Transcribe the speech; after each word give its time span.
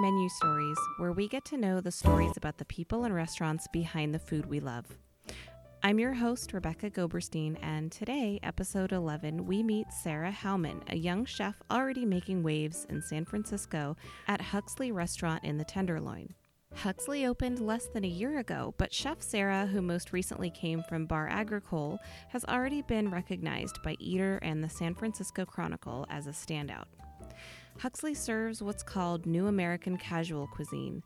Menu 0.00 0.30
Stories, 0.30 0.78
where 0.96 1.12
we 1.12 1.28
get 1.28 1.44
to 1.44 1.58
know 1.58 1.82
the 1.82 1.92
stories 1.92 2.32
about 2.38 2.56
the 2.56 2.64
people 2.64 3.04
and 3.04 3.14
restaurants 3.14 3.66
behind 3.68 4.14
the 4.14 4.18
food 4.18 4.46
we 4.46 4.58
love. 4.58 4.86
I'm 5.82 5.98
your 5.98 6.14
host, 6.14 6.54
Rebecca 6.54 6.88
Goberstein, 6.88 7.58
and 7.60 7.92
today, 7.92 8.40
episode 8.42 8.92
11, 8.92 9.44
we 9.44 9.62
meet 9.62 9.92
Sarah 9.92 10.32
Hauman, 10.32 10.80
a 10.88 10.96
young 10.96 11.26
chef 11.26 11.56
already 11.70 12.06
making 12.06 12.42
waves 12.42 12.86
in 12.88 13.02
San 13.02 13.26
Francisco 13.26 13.94
at 14.26 14.40
Huxley 14.40 14.90
Restaurant 14.90 15.44
in 15.44 15.58
the 15.58 15.64
Tenderloin. 15.64 16.32
Huxley 16.76 17.26
opened 17.26 17.60
less 17.60 17.88
than 17.88 18.04
a 18.04 18.08
year 18.08 18.38
ago, 18.38 18.74
but 18.78 18.94
Chef 18.94 19.20
Sarah, 19.20 19.66
who 19.66 19.82
most 19.82 20.14
recently 20.14 20.48
came 20.48 20.82
from 20.82 21.04
Bar 21.04 21.28
Agricole, 21.28 21.98
has 22.28 22.44
already 22.46 22.80
been 22.80 23.10
recognized 23.10 23.82
by 23.82 23.96
Eater 23.98 24.38
and 24.40 24.64
the 24.64 24.70
San 24.70 24.94
Francisco 24.94 25.44
Chronicle 25.44 26.06
as 26.08 26.26
a 26.26 26.30
standout. 26.30 26.86
Huxley 27.80 28.12
serves 28.12 28.62
what's 28.62 28.82
called 28.82 29.24
New 29.24 29.46
American 29.46 29.96
casual 29.96 30.46
cuisine, 30.48 31.02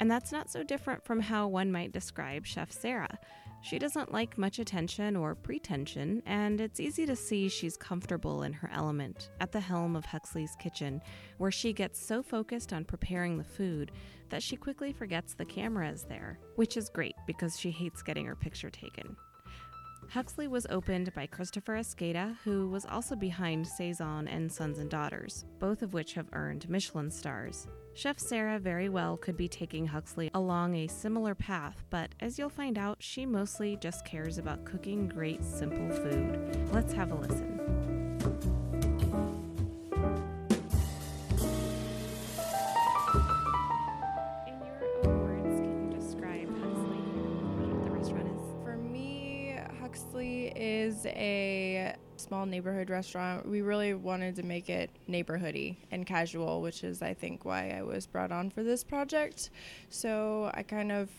and 0.00 0.10
that's 0.10 0.32
not 0.32 0.50
so 0.50 0.64
different 0.64 1.04
from 1.04 1.20
how 1.20 1.46
one 1.46 1.70
might 1.70 1.92
describe 1.92 2.44
Chef 2.44 2.72
Sarah. 2.72 3.16
She 3.62 3.78
doesn't 3.78 4.12
like 4.12 4.36
much 4.36 4.58
attention 4.58 5.14
or 5.14 5.36
pretension, 5.36 6.24
and 6.26 6.60
it's 6.60 6.80
easy 6.80 7.06
to 7.06 7.14
see 7.14 7.48
she's 7.48 7.76
comfortable 7.76 8.42
in 8.42 8.52
her 8.54 8.68
element 8.74 9.30
at 9.40 9.52
the 9.52 9.60
helm 9.60 9.94
of 9.94 10.04
Huxley's 10.04 10.56
kitchen, 10.58 11.00
where 11.38 11.52
she 11.52 11.72
gets 11.72 12.04
so 12.04 12.24
focused 12.24 12.72
on 12.72 12.84
preparing 12.84 13.38
the 13.38 13.44
food 13.44 13.92
that 14.28 14.42
she 14.42 14.56
quickly 14.56 14.92
forgets 14.92 15.34
the 15.34 15.44
camera 15.44 15.88
is 15.88 16.02
there, 16.02 16.40
which 16.56 16.76
is 16.76 16.88
great 16.88 17.14
because 17.28 17.56
she 17.56 17.70
hates 17.70 18.02
getting 18.02 18.26
her 18.26 18.34
picture 18.34 18.70
taken. 18.70 19.16
Huxley 20.10 20.48
was 20.48 20.66
opened 20.70 21.12
by 21.14 21.26
Christopher 21.26 21.74
Escada, 21.74 22.36
who 22.44 22.68
was 22.68 22.86
also 22.86 23.16
behind 23.16 23.66
Saison 23.66 24.28
and 24.28 24.50
Sons 24.50 24.78
and 24.78 24.88
Daughters, 24.88 25.44
both 25.58 25.82
of 25.82 25.94
which 25.94 26.14
have 26.14 26.28
earned 26.32 26.68
Michelin 26.68 27.10
stars. 27.10 27.66
Chef 27.94 28.18
Sarah 28.18 28.58
very 28.58 28.88
well 28.88 29.16
could 29.16 29.36
be 29.36 29.48
taking 29.48 29.86
Huxley 29.86 30.30
along 30.34 30.74
a 30.74 30.86
similar 30.86 31.34
path, 31.34 31.84
but 31.90 32.14
as 32.20 32.38
you'll 32.38 32.48
find 32.48 32.78
out, 32.78 32.98
she 33.00 33.26
mostly 33.26 33.76
just 33.76 34.04
cares 34.04 34.38
about 34.38 34.64
cooking 34.64 35.08
great, 35.08 35.42
simple 35.44 35.90
food. 35.90 36.68
Let's 36.72 36.92
have 36.92 37.10
a 37.10 37.14
listen. 37.14 37.85
Neighborhood 52.56 52.88
restaurant. 52.88 53.46
We 53.46 53.60
really 53.60 53.92
wanted 53.92 54.36
to 54.36 54.42
make 54.42 54.70
it 54.70 54.88
neighborhoody 55.06 55.76
and 55.90 56.06
casual, 56.06 56.62
which 56.62 56.84
is, 56.84 57.02
I 57.02 57.12
think, 57.12 57.44
why 57.44 57.76
I 57.76 57.82
was 57.82 58.06
brought 58.06 58.32
on 58.32 58.48
for 58.48 58.62
this 58.62 58.82
project. 58.82 59.50
So 59.90 60.50
I 60.54 60.62
kind 60.62 60.90
of 60.90 61.10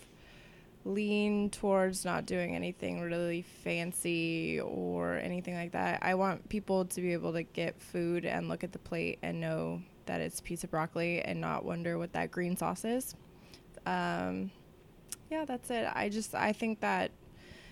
lean 0.84 1.52
towards 1.52 2.04
not 2.06 2.26
doing 2.26 2.56
anything 2.56 3.02
really 3.02 3.44
fancy 3.44 4.60
or 4.62 5.18
anything 5.18 5.54
like 5.54 5.74
that. 5.74 6.00
I 6.02 6.16
want 6.16 6.50
people 6.50 6.86
to 6.86 7.02
be 7.02 7.14
able 7.14 7.34
to 7.34 7.44
get 7.44 7.80
food 7.80 8.26
and 8.26 8.50
look 8.50 8.64
at 8.64 8.72
the 8.72 8.80
plate 8.80 9.20
and 9.22 9.40
know 9.40 9.84
that 10.08 10.22
it's 10.22 10.40
a 10.40 10.44
piece 10.44 10.64
of 10.64 10.72
broccoli 10.72 11.22
and 11.22 11.40
not 11.40 11.64
wonder 11.64 12.00
what 12.00 12.14
that 12.14 12.32
green 12.32 12.58
sauce 12.58 12.84
is. 12.84 13.14
Um, 13.86 14.50
yeah, 15.30 15.46
that's 15.46 15.70
it. 15.70 15.88
I 15.94 16.09
just 16.09 16.34
I 16.34 16.52
think 16.52 16.80
that 16.80 17.12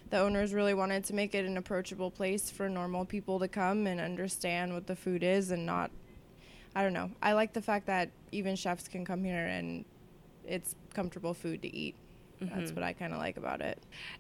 the 0.10 0.20
owners 0.20 0.54
really 0.54 0.74
wanted 0.74 1.04
to 1.06 1.14
make 1.14 1.34
it 1.36 1.46
an 1.46 1.58
approachable 1.58 2.12
place 2.12 2.50
for 2.50 2.70
normal 2.70 3.06
people 3.06 3.40
to 3.40 3.48
come 3.48 3.88
and 3.88 4.00
understand 4.00 4.74
what 4.74 4.88
the 4.88 4.96
food 4.96 5.24
is 5.24 5.52
and 5.52 5.66
not 5.66 5.92
I 6.78 6.84
don't 6.84 6.92
know. 6.94 7.10
I 7.22 7.32
like 7.34 7.54
the 7.54 7.62
fact 7.62 7.86
that 7.88 8.10
even 8.34 8.58
chefs 8.58 8.90
can 8.90 9.06
come 9.06 9.24
here 9.24 9.46
and 9.46 9.86
it's 10.46 10.76
comfortable 10.94 11.34
food 11.34 11.62
to 11.62 11.74
eat. 11.74 11.96
That's 12.42 12.72
Mhm. 12.72 12.76
what 12.76 12.84
I 12.84 12.92
kind 12.92 13.14
of 13.14 13.20
like 13.20 13.38
about 13.38 13.62
it. 13.62 13.80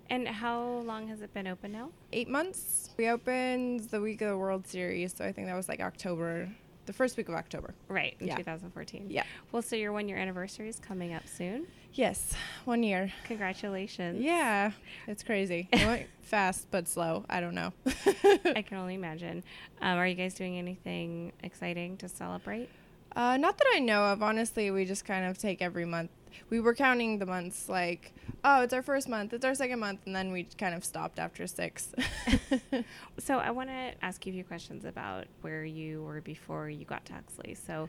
And 0.09 0.25
how 0.25 0.63
long 0.85 1.09
has 1.09 1.21
it 1.21 1.33
been 1.33 1.47
open 1.47 1.73
now? 1.73 1.89
Eight 2.13 2.29
months. 2.29 2.91
We 2.97 3.09
opened 3.09 3.81
the 3.89 3.99
week 3.99 4.21
of 4.21 4.29
the 4.29 4.37
World 4.37 4.65
Series, 4.67 5.13
so 5.13 5.25
I 5.25 5.33
think 5.33 5.47
that 5.47 5.53
was 5.55 5.67
like 5.67 5.81
October, 5.81 6.49
the 6.85 6.93
first 6.93 7.17
week 7.17 7.29
of 7.29 7.35
October. 7.35 7.73
Right, 7.87 8.15
in 8.19 8.27
Yeah. 8.27 8.35
2014. 8.37 9.07
Yeah. 9.09 9.23
Well, 9.51 9.61
so 9.61 9.75
your 9.75 9.91
one 9.91 10.07
year 10.09 10.17
anniversary 10.17 10.69
is 10.69 10.79
coming 10.79 11.13
up 11.13 11.27
soon. 11.27 11.67
Yes, 11.93 12.33
one 12.65 12.83
year. 12.83 13.11
Congratulations. 13.25 14.21
Yeah, 14.21 14.71
it's 15.07 15.23
crazy. 15.23 15.69
It 15.73 15.85
went 15.85 16.07
fast 16.23 16.67
but 16.71 16.87
slow. 16.87 17.23
I 17.29 17.39
don't 17.39 17.55
know. 17.55 17.71
I 18.55 18.63
can 18.67 18.77
only 18.77 18.95
imagine. 18.95 19.43
Um, 19.81 19.97
are 19.97 20.07
you 20.07 20.15
guys 20.15 20.33
doing 20.33 20.57
anything 20.57 21.31
exciting 21.43 21.97
to 21.97 22.09
celebrate? 22.09 22.69
Uh, 23.15 23.37
not 23.37 23.57
that 23.57 23.67
I 23.73 23.79
know 23.79 24.03
of. 24.05 24.21
Honestly, 24.21 24.71
we 24.71 24.83
just 24.83 25.05
kind 25.05 25.25
of 25.25 25.37
take 25.37 25.61
every 25.61 25.85
month. 25.85 26.09
We 26.49 26.59
were 26.59 26.73
counting 26.73 27.19
the 27.19 27.25
months 27.25 27.69
like, 27.69 28.13
oh, 28.43 28.61
it's 28.61 28.73
our 28.73 28.81
first 28.81 29.07
month, 29.09 29.33
it's 29.33 29.45
our 29.45 29.55
second 29.55 29.79
month, 29.79 30.01
and 30.05 30.15
then 30.15 30.31
we 30.31 30.43
kind 30.57 30.75
of 30.75 30.83
stopped 30.83 31.19
after 31.19 31.47
six. 31.47 31.93
So 33.19 33.37
I 33.39 33.51
want 33.51 33.69
to 33.69 33.93
ask 34.03 34.25
you 34.25 34.33
a 34.33 34.35
few 34.35 34.43
questions 34.43 34.83
about 34.85 35.25
where 35.41 35.63
you 35.63 36.03
were 36.03 36.21
before 36.21 36.69
you 36.69 36.85
got 36.85 37.05
to 37.05 37.13
Huxley. 37.13 37.55
So 37.55 37.87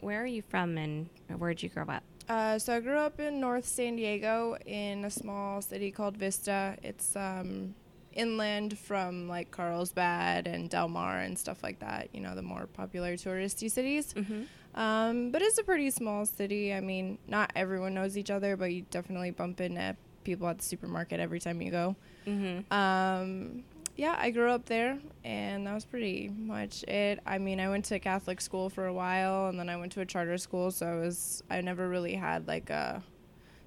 where 0.00 0.22
are 0.22 0.26
you 0.26 0.42
from 0.42 0.78
and 0.78 1.08
where 1.36 1.50
did 1.50 1.62
you 1.62 1.68
grow 1.68 1.84
up? 1.84 2.04
uh, 2.28 2.58
so 2.58 2.76
I 2.76 2.80
grew 2.80 2.98
up 2.98 3.18
in 3.20 3.40
North 3.40 3.66
San 3.66 3.96
Diego 3.96 4.56
in 4.66 5.04
a 5.04 5.10
small 5.10 5.60
city 5.62 5.90
called 5.90 6.16
Vista. 6.16 6.76
It's 6.82 7.16
um, 7.16 7.74
inland 8.12 8.78
from 8.78 9.28
like 9.28 9.50
Carlsbad 9.50 10.46
and 10.46 10.68
Del 10.68 10.88
Mar 10.88 11.18
and 11.20 11.38
stuff 11.38 11.62
like 11.62 11.80
that. 11.80 12.08
You 12.12 12.20
know, 12.20 12.34
the 12.34 12.42
more 12.42 12.66
popular 12.66 13.14
touristy 13.16 13.70
cities. 13.70 14.12
Mm-hmm. 14.14 14.42
Um, 14.78 15.32
but 15.32 15.42
it's 15.42 15.58
a 15.58 15.64
pretty 15.64 15.90
small 15.90 16.24
city. 16.24 16.72
I 16.72 16.80
mean, 16.80 17.18
not 17.26 17.50
everyone 17.56 17.94
knows 17.94 18.16
each 18.16 18.30
other, 18.30 18.56
but 18.56 18.72
you 18.72 18.86
definitely 18.90 19.32
bump 19.32 19.60
into 19.60 19.96
people 20.22 20.46
at 20.46 20.58
the 20.58 20.64
supermarket 20.64 21.18
every 21.18 21.40
time 21.40 21.60
you 21.60 21.72
go. 21.72 21.96
Mm-hmm. 22.28 22.72
Um, 22.72 23.64
yeah, 23.96 24.14
I 24.16 24.30
grew 24.30 24.52
up 24.52 24.66
there, 24.66 25.00
and 25.24 25.66
that 25.66 25.74
was 25.74 25.84
pretty 25.84 26.28
much 26.28 26.84
it. 26.84 27.18
I 27.26 27.38
mean, 27.38 27.58
I 27.58 27.68
went 27.68 27.86
to 27.86 27.98
Catholic 27.98 28.40
school 28.40 28.70
for 28.70 28.86
a 28.86 28.92
while, 28.92 29.48
and 29.48 29.58
then 29.58 29.68
I 29.68 29.76
went 29.76 29.90
to 29.92 30.00
a 30.00 30.06
charter 30.06 30.38
school, 30.38 30.70
so 30.70 30.86
I 30.86 30.94
was 30.94 31.42
I 31.50 31.60
never 31.60 31.88
really 31.88 32.14
had 32.14 32.46
like 32.46 32.70
a 32.70 33.02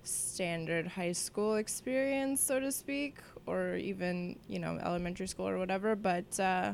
standard 0.03 0.87
high 0.87 1.11
school 1.11 1.55
experience, 1.55 2.41
so 2.41 2.61
to 2.61 2.71
speak, 2.71 3.17
or 3.45 3.75
even 3.75 4.39
you 4.47 4.59
know 4.59 4.79
elementary 4.81 5.27
school 5.27 5.49
or 5.49 5.57
whatever. 5.57 5.97
But 5.97 6.39
uh, 6.39 6.73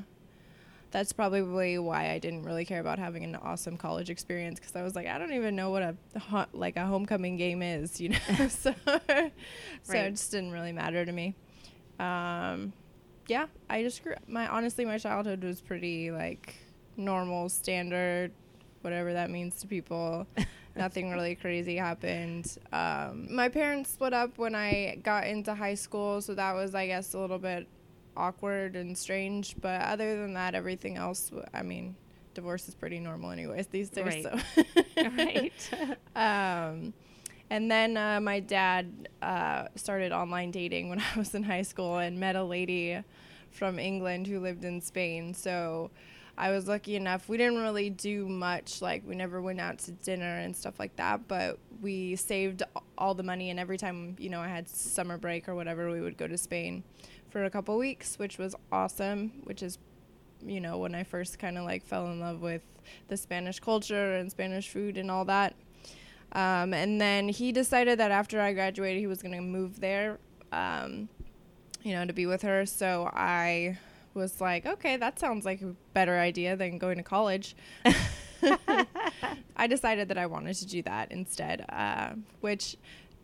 that's 0.91 1.11
probably 1.13 1.77
why 1.77 2.11
I 2.11 2.19
didn't 2.19 2.43
really 2.43 2.65
care 2.65 2.79
about 2.79 2.97
having 2.99 3.23
an 3.23 3.35
awesome 3.35 3.77
college 3.77 4.09
experience 4.09 4.59
because 4.59 4.75
I 4.75 4.83
was 4.83 4.95
like, 4.95 5.07
I 5.07 5.17
don't 5.17 5.33
even 5.33 5.55
know 5.55 5.69
what 5.69 5.83
a 5.83 5.95
like 6.53 6.77
a 6.77 6.85
homecoming 6.85 7.37
game 7.37 7.61
is, 7.61 7.99
you 7.99 8.09
know. 8.09 8.17
so 8.49 8.73
so 8.73 8.73
Right. 9.87 10.05
it 10.05 10.11
just 10.11 10.31
didn't 10.31 10.51
really 10.51 10.71
matter 10.71 11.05
to 11.05 11.11
me. 11.11 11.35
Um, 11.99 12.73
yeah, 13.27 13.47
I 13.69 13.83
just 13.83 14.03
grew. 14.03 14.15
My 14.27 14.47
honestly, 14.47 14.85
my 14.85 14.97
childhood 14.97 15.43
was 15.43 15.59
pretty 15.61 16.11
like 16.11 16.55
normal, 16.95 17.49
standard, 17.49 18.31
whatever 18.81 19.13
that 19.13 19.29
means 19.29 19.55
to 19.61 19.67
people. 19.67 20.25
Nothing 20.75 21.09
really 21.09 21.33
crazy 21.35 21.75
happened. 21.75 22.55
Um, 22.71 23.33
my 23.35 23.49
parents 23.49 23.89
split 23.89 24.13
up 24.13 24.37
when 24.37 24.53
I 24.53 24.99
got 25.03 25.25
into 25.25 25.53
high 25.55 25.73
school, 25.73 26.21
so 26.21 26.35
that 26.35 26.53
was, 26.53 26.75
I 26.75 26.85
guess, 26.85 27.15
a 27.15 27.19
little 27.19 27.39
bit 27.39 27.67
awkward 28.17 28.75
and 28.75 28.97
strange. 28.97 29.55
But 29.61 29.81
other 29.81 30.19
than 30.19 30.33
that, 30.33 30.55
everything 30.55 30.97
else, 30.97 31.31
I 31.53 31.63
mean, 31.63 31.95
divorce 32.33 32.67
is 32.67 32.75
pretty 32.75 33.00
normal, 33.00 33.31
anyways, 33.31 33.68
these 33.68 33.89
days. 33.89 34.25
Right. 34.25 34.41
So. 34.56 34.63
right. 35.18 35.97
Um, 36.15 36.94
and 37.50 37.71
then 37.71 37.95
uh, 37.95 38.19
my 38.19 38.39
dad 38.39 39.09
uh, 39.21 39.68
started 39.75 40.12
online 40.12 40.51
dating 40.51 40.89
when 40.89 41.00
I 41.15 41.18
was 41.18 41.33
in 41.36 41.44
high 41.44 41.62
school 41.62 41.97
and 41.97 42.19
met 42.19 42.36
a 42.36 42.44
lady 42.44 43.01
from 43.51 43.80
England 43.80 44.27
who 44.27 44.39
lived 44.39 44.65
in 44.65 44.81
Spain. 44.81 45.33
So 45.33 45.91
I 46.38 46.51
was 46.51 46.68
lucky 46.68 46.95
enough. 46.95 47.30
We 47.30 47.38
didn't 47.38 47.59
really 47.59 47.89
do 47.89 48.27
much, 48.27 48.81
like, 48.81 49.03
we 49.07 49.15
never 49.15 49.41
went 49.41 49.59
out 49.59 49.80
to 49.80 49.91
dinner 49.91 50.39
and 50.39 50.56
stuff 50.56 50.80
like 50.80 50.95
that, 50.97 51.27
but 51.27 51.57
we 51.81 52.15
saved 52.15 52.62
all 52.97 53.13
the 53.15 53.24
money. 53.24 53.50
And 53.50 53.59
every 53.59 53.77
time, 53.77 54.15
you 54.19 54.30
know, 54.30 54.41
I 54.41 54.47
had 54.47 54.69
summer 54.69 55.18
break 55.18 55.47
or 55.47 55.56
whatever, 55.56 55.89
we 55.89 56.01
would 56.01 56.18
go 56.18 56.27
to 56.27 56.38
Spain 56.38 56.83
for 57.29 57.45
a 57.45 57.50
couple 57.50 57.77
weeks, 57.77 58.18
which 58.18 58.38
was 58.38 58.56
awesome, 58.71 59.31
which 59.44 59.62
is 59.63 59.77
you 60.45 60.62
know, 60.62 60.77
when 60.77 60.95
I 60.95 61.03
first 61.03 61.39
kind 61.39 61.57
of 61.57 61.65
like 61.65 61.85
fell 61.85 62.07
in 62.07 62.19
love 62.19 62.41
with 62.41 62.62
the 63.07 63.18
Spanish 63.18 63.59
culture 63.59 64.15
and 64.15 64.31
Spanish 64.31 64.69
food 64.69 64.97
and 64.97 65.09
all 65.09 65.25
that. 65.25 65.56
Um, 66.33 66.74
and 66.74 67.00
then 67.00 67.29
he 67.29 67.51
decided 67.51 68.00
that 68.00 68.12
after 68.12 68.39
I 68.39 68.53
graduated, 68.53 69.00
he 69.00 69.07
was 69.07 69.21
going 69.21 69.35
to 69.35 69.41
move 69.41 69.79
there, 69.79 70.19
um, 70.51 71.09
you 71.83 71.94
know, 71.94 72.06
to 72.06 72.13
be 72.13 72.25
with 72.25 72.41
her. 72.41 72.65
So 72.65 73.09
I 73.13 73.77
was 74.13 74.41
like, 74.41 74.65
okay, 74.65 74.97
that 74.97 75.19
sounds 75.19 75.45
like 75.45 75.62
a 75.62 75.74
better 75.94 76.18
idea 76.18 76.56
than 76.56 76.77
going 76.77 76.97
to 76.97 77.03
college. 77.03 77.56
I 79.57 79.68
decided 79.68 80.09
that 80.09 80.18
I 80.18 80.25
wanted 80.27 80.56
to 80.57 80.68
do 80.68 80.81
that 80.83 81.12
instead, 81.12 81.65
uh, 81.69 82.12
which 82.41 82.77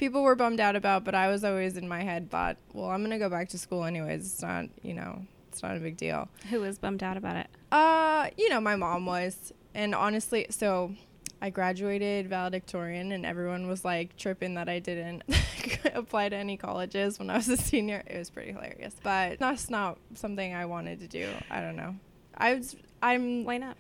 people 0.04 0.22
were 0.22 0.36
bummed 0.36 0.60
out 0.60 0.76
about, 0.76 1.06
but 1.06 1.16
I 1.16 1.30
was 1.30 1.46
always 1.46 1.78
in 1.78 1.88
my 1.88 2.04
head 2.04 2.30
thought, 2.30 2.58
well, 2.74 2.90
I'm 2.90 3.00
going 3.00 3.12
to 3.12 3.18
go 3.18 3.30
back 3.30 3.48
to 3.50 3.58
school 3.58 3.86
anyways. 3.86 4.26
It's 4.26 4.42
not, 4.42 4.66
you 4.82 4.94
know, 4.94 5.22
it's 5.48 5.64
not 5.64 5.78
a 5.78 5.80
big 5.80 5.96
deal. 5.96 6.28
Who 6.50 6.60
was 6.60 6.78
bummed 6.78 7.02
out 7.02 7.16
about 7.16 7.38
it? 7.38 7.48
Uh, 7.72 8.28
you 8.36 8.50
know, 8.50 8.60
my 8.60 8.76
mom 8.76 9.06
was, 9.06 9.54
and 9.74 9.96
honestly, 9.96 10.48
so 10.50 10.94
I 11.42 11.52
graduated 11.52 12.28
valedictorian, 12.28 13.14
and 13.14 13.26
everyone 13.26 13.66
was 13.70 13.86
like 13.86 14.18
tripping 14.18 14.56
that 14.56 14.68
I 14.68 14.80
didn't 14.80 15.24
apply 15.94 16.28
to 16.28 16.36
any 16.36 16.58
colleges 16.58 17.18
when 17.18 17.30
I 17.30 17.38
was 17.38 17.48
a 17.48 17.56
senior. 17.56 18.04
It 18.06 18.18
was 18.18 18.30
pretty 18.30 18.52
hilarious, 18.52 18.98
but 19.04 19.40
that's 19.40 19.70
not 19.70 20.00
something 20.16 20.54
I 20.54 20.66
wanted 20.66 21.00
to 21.00 21.08
do. 21.08 21.30
I 21.50 21.62
don't 21.62 21.78
know. 21.78 21.96
I 22.36 22.56
was. 22.56 22.76
I'm. 23.02 23.46
Why 23.46 23.58
not? 23.58 23.78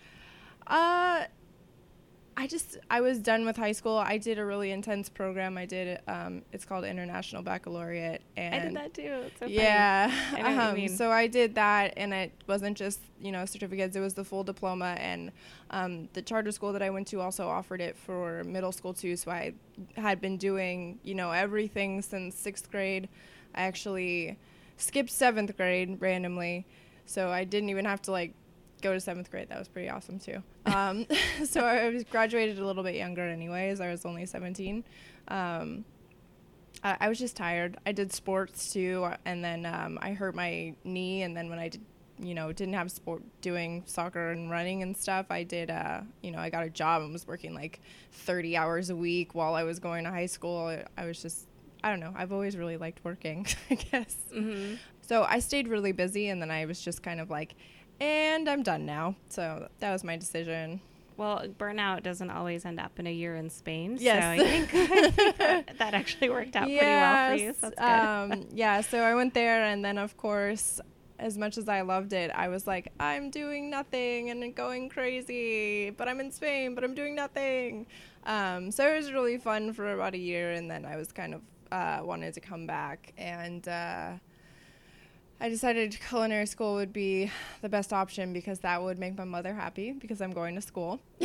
Uh, 0.67 1.25
I 2.35 2.47
just 2.47 2.77
I 2.89 3.01
was 3.01 3.19
done 3.19 3.45
with 3.45 3.57
high 3.57 3.71
school. 3.71 3.97
I 3.97 4.17
did 4.17 4.39
a 4.39 4.45
really 4.45 4.71
intense 4.71 5.09
program. 5.09 5.57
I 5.57 5.65
did 5.65 5.99
um, 6.07 6.41
it's 6.51 6.65
called 6.65 6.83
International 6.85 7.43
Baccalaureate, 7.43 8.21
and 8.35 8.55
I 8.55 8.59
did 8.59 8.75
that 8.75 8.93
too. 8.93 9.23
It's 9.27 9.39
so 9.39 9.45
yeah. 9.45 10.11
I 10.33 10.41
know 10.41 10.43
what 10.43 10.53
you 10.53 10.61
um, 10.61 10.75
mean. 10.75 10.89
so 10.89 11.11
I 11.11 11.27
did 11.27 11.55
that, 11.55 11.93
and 11.95 12.13
it 12.13 12.31
wasn't 12.47 12.77
just 12.77 12.99
you 13.21 13.31
know 13.31 13.45
certificates; 13.45 13.95
it 13.95 13.99
was 13.99 14.15
the 14.15 14.23
full 14.23 14.43
diploma. 14.43 14.95
And 14.99 15.31
um, 15.69 16.09
the 16.13 16.21
charter 16.21 16.51
school 16.51 16.73
that 16.73 16.81
I 16.81 16.89
went 16.89 17.07
to 17.09 17.21
also 17.21 17.47
offered 17.47 17.81
it 17.81 17.95
for 17.95 18.43
middle 18.43 18.71
school 18.71 18.93
too. 18.93 19.15
So 19.15 19.31
I 19.31 19.53
had 19.95 20.19
been 20.19 20.37
doing 20.37 20.99
you 21.03 21.15
know 21.15 21.31
everything 21.31 22.01
since 22.01 22.35
sixth 22.35 22.71
grade. 22.71 23.09
I 23.53 23.63
actually 23.63 24.37
skipped 24.77 25.11
seventh 25.11 25.55
grade 25.55 25.97
randomly, 26.01 26.65
so 27.05 27.29
I 27.29 27.43
didn't 27.43 27.69
even 27.69 27.85
have 27.85 28.01
to 28.03 28.11
like 28.11 28.33
go 28.83 28.93
to 28.93 28.99
seventh 28.99 29.31
grade. 29.31 29.49
That 29.49 29.57
was 29.57 29.67
pretty 29.67 29.89
awesome 29.89 30.19
too. 30.19 30.43
Um, 30.65 31.07
so 31.45 31.61
I 31.61 31.89
was 31.89 32.03
graduated 32.03 32.59
a 32.59 32.65
little 32.65 32.83
bit 32.83 32.95
younger, 32.95 33.23
anyways. 33.23 33.81
I 33.81 33.89
was 33.89 34.05
only 34.05 34.25
17. 34.25 34.83
Um, 35.29 35.85
I, 36.83 36.97
I 36.99 37.09
was 37.09 37.17
just 37.17 37.35
tired. 37.35 37.77
I 37.85 37.93
did 37.93 38.11
sports 38.13 38.71
too, 38.71 39.09
and 39.25 39.43
then 39.43 39.65
um, 39.65 39.97
I 40.01 40.13
hurt 40.13 40.35
my 40.35 40.75
knee. 40.83 41.23
And 41.23 41.35
then 41.35 41.49
when 41.49 41.57
I 41.57 41.69
did, 41.69 41.81
you 42.19 42.35
know, 42.35 42.51
didn't 42.51 42.75
have 42.75 42.91
sport 42.91 43.23
doing 43.41 43.83
soccer 43.85 44.31
and 44.31 44.51
running 44.51 44.83
and 44.83 44.95
stuff, 44.95 45.27
I 45.29 45.43
did. 45.43 45.71
Uh, 45.71 46.01
you 46.21 46.31
know, 46.31 46.39
I 46.39 46.49
got 46.49 46.63
a 46.65 46.69
job 46.69 47.01
and 47.01 47.11
was 47.11 47.25
working 47.25 47.55
like 47.55 47.79
30 48.11 48.57
hours 48.57 48.89
a 48.89 48.95
week 48.95 49.33
while 49.33 49.55
I 49.55 49.63
was 49.63 49.79
going 49.79 50.03
to 50.03 50.11
high 50.11 50.27
school. 50.27 50.67
I, 50.67 50.85
I 51.01 51.05
was 51.05 51.21
just. 51.21 51.47
I 51.85 51.89
don't 51.89 51.99
know. 51.99 52.13
I've 52.15 52.31
always 52.31 52.55
really 52.55 52.77
liked 52.77 53.03
working, 53.03 53.45
I 53.69 53.75
guess. 53.75 54.15
Mm-hmm. 54.33 54.75
So 55.01 55.23
I 55.23 55.39
stayed 55.39 55.67
really 55.67 55.91
busy, 55.91 56.29
and 56.29 56.41
then 56.41 56.49
I 56.49 56.63
was 56.63 56.79
just 56.79 57.03
kind 57.03 57.19
of 57.19 57.29
like, 57.29 57.55
and 58.03 58.49
I'm 58.49 58.63
done 58.63 58.85
now. 58.85 59.15
So 59.29 59.69
that 59.79 59.91
was 59.91 60.03
my 60.03 60.17
decision. 60.17 60.81
Well, 61.15 61.45
burnout 61.57 62.03
doesn't 62.03 62.31
always 62.31 62.65
end 62.65 62.79
up 62.79 62.99
in 62.99 63.07
a 63.07 63.11
year 63.11 63.35
in 63.35 63.49
Spain. 63.49 63.97
Yes. 63.99 64.23
So 64.23 64.43
I 64.43 64.47
think, 64.49 64.73
I 64.91 65.61
think 65.61 65.77
that, 65.77 65.93
actually 65.93 66.29
worked 66.29 66.55
out 66.55 66.65
pretty 66.65 66.79
well 66.79 67.29
for 67.29 67.35
you. 67.35 67.53
So 67.53 67.69
that's 67.69 67.75
good. 67.75 68.35
Um, 68.39 68.47
yeah, 68.51 68.81
so 68.81 68.99
I 68.99 69.15
went 69.15 69.33
there, 69.33 69.63
and 69.63 69.85
then 69.85 69.97
of 69.97 70.17
course, 70.17 70.81
as 71.19 71.37
much 71.37 71.57
as 71.57 71.69
I 71.69 71.81
loved 71.81 72.13
it, 72.13 72.31
I 72.33 72.49
was 72.49 72.65
like, 72.65 72.91
I'm 72.99 73.29
doing 73.29 73.69
nothing 73.69 74.31
and 74.31 74.53
going 74.55 74.89
crazy, 74.89 75.91
but 75.91 76.09
I'm 76.09 76.19
in 76.19 76.31
Spain, 76.31 76.75
but 76.75 76.83
I'm 76.83 76.95
doing 76.95 77.15
nothing. 77.15 77.85
Um, 78.25 78.71
so 78.71 78.91
it 78.91 78.97
was 78.97 79.13
really 79.13 79.37
fun 79.37 79.71
for 79.71 79.93
about 79.93 80.15
a 80.15 80.19
year, 80.19 80.53
and 80.53 80.69
then 80.69 80.83
I 80.83 80.97
was 80.97 81.11
kind 81.11 81.35
of 81.35 81.41
uh, 81.71 81.99
wanted 82.03 82.33
to 82.33 82.41
come 82.41 82.65
back, 82.65 83.13
and 83.17 83.67
uh, 83.67 84.13
I 85.39 85.49
decided 85.49 85.97
culinary 86.07 86.45
school 86.45 86.75
would 86.75 86.93
be 86.93 87.29
the 87.61 87.67
best 87.67 87.91
option 87.91 88.31
because 88.31 88.59
that 88.59 88.81
would 88.81 88.97
make 88.97 89.17
my 89.17 89.25
mother 89.25 89.53
happy 89.53 89.91
because 89.91 90.21
I'm 90.21 90.31
going 90.31 90.55
to 90.55 90.61
school 90.61 91.01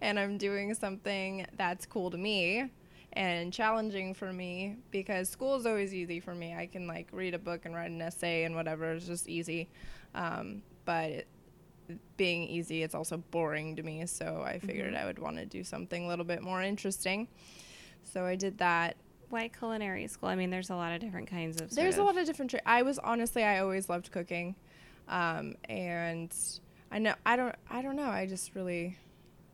and 0.00 0.18
I'm 0.18 0.38
doing 0.38 0.72
something 0.74 1.46
that's 1.58 1.84
cool 1.84 2.10
to 2.10 2.16
me 2.16 2.70
and 3.12 3.52
challenging 3.52 4.14
for 4.14 4.32
me 4.32 4.76
because 4.90 5.28
school 5.28 5.56
is 5.56 5.66
always 5.66 5.92
easy 5.92 6.20
for 6.20 6.34
me. 6.34 6.54
I 6.54 6.66
can 6.66 6.86
like 6.86 7.08
read 7.12 7.34
a 7.34 7.38
book 7.38 7.66
and 7.66 7.74
write 7.74 7.90
an 7.90 8.00
essay 8.00 8.44
and 8.44 8.54
whatever. 8.54 8.92
It's 8.92 9.06
just 9.06 9.28
easy. 9.28 9.68
Um, 10.14 10.62
but 10.86 11.10
it, 11.10 11.28
being 12.16 12.44
easy, 12.44 12.82
it's 12.82 12.94
also 12.94 13.18
boring 13.30 13.76
to 13.76 13.82
me. 13.82 14.06
So 14.06 14.42
I 14.46 14.58
figured 14.58 14.94
Mhm. 14.94 15.02
I 15.02 15.04
would 15.06 15.18
want 15.18 15.36
to 15.36 15.44
do 15.44 15.64
something 15.64 16.04
a 16.04 16.08
little 16.08 16.24
bit 16.24 16.40
more 16.40 16.62
interesting. 16.62 17.28
So 18.04 18.24
I 18.24 18.36
did 18.36 18.58
that 18.58 18.96
Why 19.30 19.48
culinary 19.48 20.06
school? 20.08 20.28
I 20.28 20.34
mean, 20.34 20.50
there's 20.50 20.70
a 20.70 20.74
lot 20.74 20.92
of 20.92 21.00
different 21.00 21.30
kinds 21.30 21.60
of. 21.60 21.70
there's 21.74 21.98
a 21.98 22.02
lot 22.02 22.18
of 22.18 22.26
different. 22.26 22.50
Tra- 22.50 22.60
I 22.66 22.82
was 22.82 22.98
honestly, 22.98 23.44
I 23.44 23.60
always 23.60 23.88
loved 23.88 24.10
cooking, 24.10 24.56
um, 25.08 25.54
and 25.68 26.34
I 26.90 26.98
know 26.98 27.14
I 27.24 27.36
don't, 27.36 27.54
I 27.70 27.80
don't 27.80 27.96
know. 27.96 28.10
I 28.10 28.26
just 28.26 28.54
really 28.54 28.98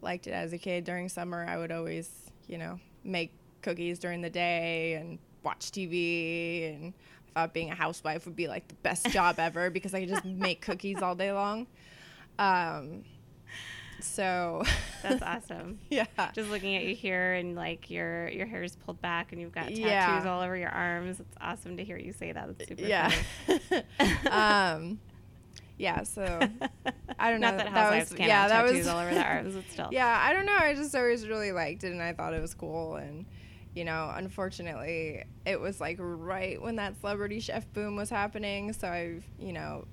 liked 0.00 0.26
it 0.26 0.32
as 0.32 0.52
a 0.54 0.58
kid. 0.58 0.84
During 0.84 1.08
summer, 1.08 1.44
I 1.46 1.58
would 1.58 1.70
always, 1.70 2.10
you 2.48 2.56
know, 2.58 2.80
make 3.04 3.32
cookies 3.62 3.98
during 3.98 4.22
the 4.22 4.30
day 4.30 4.94
and 4.94 5.18
watch 5.42 5.70
TV. 5.70 6.74
And 6.74 6.94
I 7.34 7.40
thought 7.40 7.52
being 7.52 7.70
a 7.70 7.74
housewife 7.74 8.24
would 8.24 8.36
be 8.36 8.48
like 8.48 8.66
the 8.68 8.74
best 8.76 9.10
job 9.10 9.38
ever 9.38 9.68
because 9.68 9.92
I 9.92 10.00
could 10.00 10.08
just 10.08 10.24
make 10.24 10.62
cookies 10.62 11.02
all 11.02 11.14
day 11.14 11.32
long. 11.32 11.66
Um, 12.38 13.04
so 14.00 14.62
That's 15.02 15.22
awesome. 15.50 15.78
yeah. 15.90 16.04
Just 16.34 16.50
looking 16.50 16.76
at 16.76 16.84
you 16.84 16.94
here 16.94 17.34
and 17.34 17.54
like 17.56 17.90
your 17.90 18.28
your 18.28 18.46
hair 18.46 18.62
is 18.62 18.76
pulled 18.76 19.00
back 19.00 19.32
and 19.32 19.40
you've 19.40 19.52
got 19.52 19.62
tattoos 19.64 19.78
Yeah. 19.78 20.24
all 20.26 20.40
over 20.40 20.56
your 20.56 20.70
arms. 20.70 21.20
It's 21.20 21.36
awesome 21.40 21.76
to 21.78 21.84
hear 21.84 21.96
you 21.98 22.12
say 22.12 22.32
that. 22.32 22.48
It's 22.58 22.68
super 22.68 22.82
yeah. 22.82 23.12
um, 24.30 24.98
yeah. 25.78 26.02
So 26.02 26.22
I 27.18 27.30
don't 27.30 27.40
know. 27.40 27.48
Not 27.50 27.58
that 27.58 27.64
That 27.66 27.72
housewives 27.72 28.10
was- 28.10 28.16
can't 28.18 28.28
yeah, 28.28 28.48
that 28.48 28.62
tattoos 28.62 28.78
was- 28.78 28.86
all 28.88 28.98
over 29.00 29.14
their 29.14 29.24
arms, 29.26 29.54
but 29.54 29.64
still. 29.70 29.88
yeah, 29.92 30.22
I 30.26 30.32
don't 30.32 30.46
know. 30.46 30.56
I 30.56 30.74
just 30.74 30.94
always 30.94 31.26
really 31.28 31.52
liked 31.52 31.84
it, 31.84 31.92
and 31.92 32.02
I 32.02 32.12
thought 32.12 32.34
it 32.34 32.40
was 32.40 32.54
cool. 32.54 32.96
And 32.96 33.26
you 33.74 33.84
know, 33.84 34.10
unfortunately, 34.14 35.24
it 35.44 35.60
was 35.60 35.80
like 35.80 35.96
right 36.00 36.60
when 36.60 36.76
that 36.76 36.98
celebrity 37.00 37.40
chef 37.40 37.70
boom 37.74 37.96
was 37.96 38.08
happening. 38.08 38.72
So 38.72 38.88
I've, 38.88 39.24
you 39.38 39.52
know, 39.52 39.86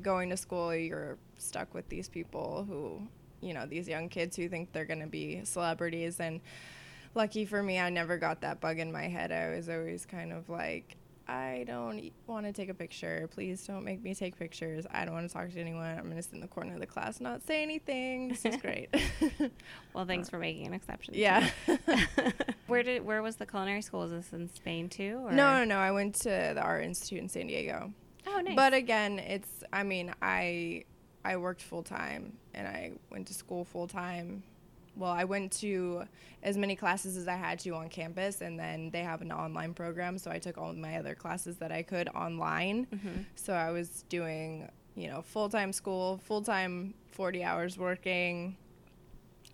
going 0.00 0.30
to 0.30 0.36
school, 0.38 0.74
you're 0.74 1.18
stuck 1.36 1.74
with 1.74 1.86
these 1.90 2.08
people 2.08 2.64
who, 2.66 3.06
you 3.46 3.54
know, 3.54 3.66
these 3.66 3.88
young 3.88 4.08
kids 4.08 4.36
who 4.36 4.48
think 4.48 4.72
they're 4.72 4.84
gonna 4.84 5.06
be 5.06 5.44
celebrities. 5.44 6.20
And 6.20 6.40
lucky 7.14 7.44
for 7.44 7.62
me, 7.62 7.78
I 7.78 7.90
never 7.90 8.18
got 8.18 8.40
that 8.42 8.60
bug 8.60 8.78
in 8.78 8.92
my 8.92 9.08
head. 9.08 9.32
I 9.32 9.54
was 9.54 9.68
always 9.68 10.06
kind 10.06 10.32
of 10.32 10.48
like. 10.48 10.96
I 11.28 11.64
don't 11.66 12.12
want 12.28 12.46
to 12.46 12.52
take 12.52 12.68
a 12.68 12.74
picture. 12.74 13.28
Please 13.32 13.66
don't 13.66 13.84
make 13.84 14.00
me 14.00 14.14
take 14.14 14.38
pictures. 14.38 14.86
I 14.92 15.04
don't 15.04 15.12
want 15.12 15.28
to 15.28 15.34
talk 15.34 15.50
to 15.50 15.60
anyone. 15.60 15.98
I'm 15.98 16.04
going 16.04 16.14
to 16.14 16.22
sit 16.22 16.34
in 16.34 16.40
the 16.40 16.46
corner 16.46 16.74
of 16.74 16.78
the 16.78 16.86
class, 16.86 17.20
not 17.20 17.44
say 17.44 17.64
anything. 17.64 18.28
This 18.28 18.44
is 18.44 18.56
great. 18.56 18.94
Well, 19.92 20.04
thanks 20.04 20.28
uh, 20.28 20.32
for 20.32 20.38
making 20.38 20.66
an 20.66 20.74
exception. 20.74 21.14
Yeah. 21.16 21.48
where 22.66 22.82
did 22.82 23.04
where 23.04 23.22
was 23.22 23.36
the 23.36 23.46
culinary 23.46 23.80
school? 23.80 24.02
Is 24.02 24.10
this 24.10 24.32
in 24.32 24.48
Spain 24.48 24.88
too? 24.88 25.22
Or? 25.24 25.32
no, 25.32 25.58
no, 25.58 25.64
no. 25.64 25.78
I 25.78 25.90
went 25.90 26.16
to 26.16 26.28
the 26.54 26.60
Art 26.60 26.84
Institute 26.84 27.18
in 27.18 27.28
San 27.28 27.46
Diego. 27.46 27.92
Oh, 28.26 28.40
nice. 28.40 28.54
But 28.54 28.74
again, 28.74 29.18
it's 29.18 29.64
I 29.72 29.84
mean, 29.84 30.12
I 30.20 30.84
I 31.24 31.38
worked 31.38 31.62
full 31.62 31.82
time 31.82 32.34
and 32.56 32.66
I 32.66 32.92
went 33.10 33.26
to 33.28 33.34
school 33.34 33.64
full 33.64 33.86
time. 33.86 34.42
Well, 34.96 35.10
I 35.12 35.24
went 35.24 35.52
to 35.60 36.04
as 36.42 36.56
many 36.56 36.74
classes 36.74 37.16
as 37.18 37.28
I 37.28 37.34
had 37.36 37.58
to 37.60 37.70
on 37.74 37.88
campus 37.90 38.40
and 38.40 38.58
then 38.58 38.90
they 38.90 39.02
have 39.02 39.20
an 39.20 39.30
online 39.30 39.74
program, 39.74 40.16
so 40.18 40.30
I 40.30 40.38
took 40.38 40.56
all 40.56 40.70
of 40.70 40.76
my 40.78 40.96
other 40.96 41.14
classes 41.14 41.56
that 41.58 41.70
I 41.70 41.82
could 41.82 42.08
online. 42.08 42.86
Mhm. 42.86 43.24
So 43.34 43.52
I 43.52 43.70
was 43.72 44.04
doing, 44.08 44.70
you 44.94 45.08
know, 45.08 45.20
full-time 45.20 45.72
school, 45.74 46.18
full-time 46.24 46.94
40 47.12 47.44
hours 47.44 47.76
working 47.76 48.56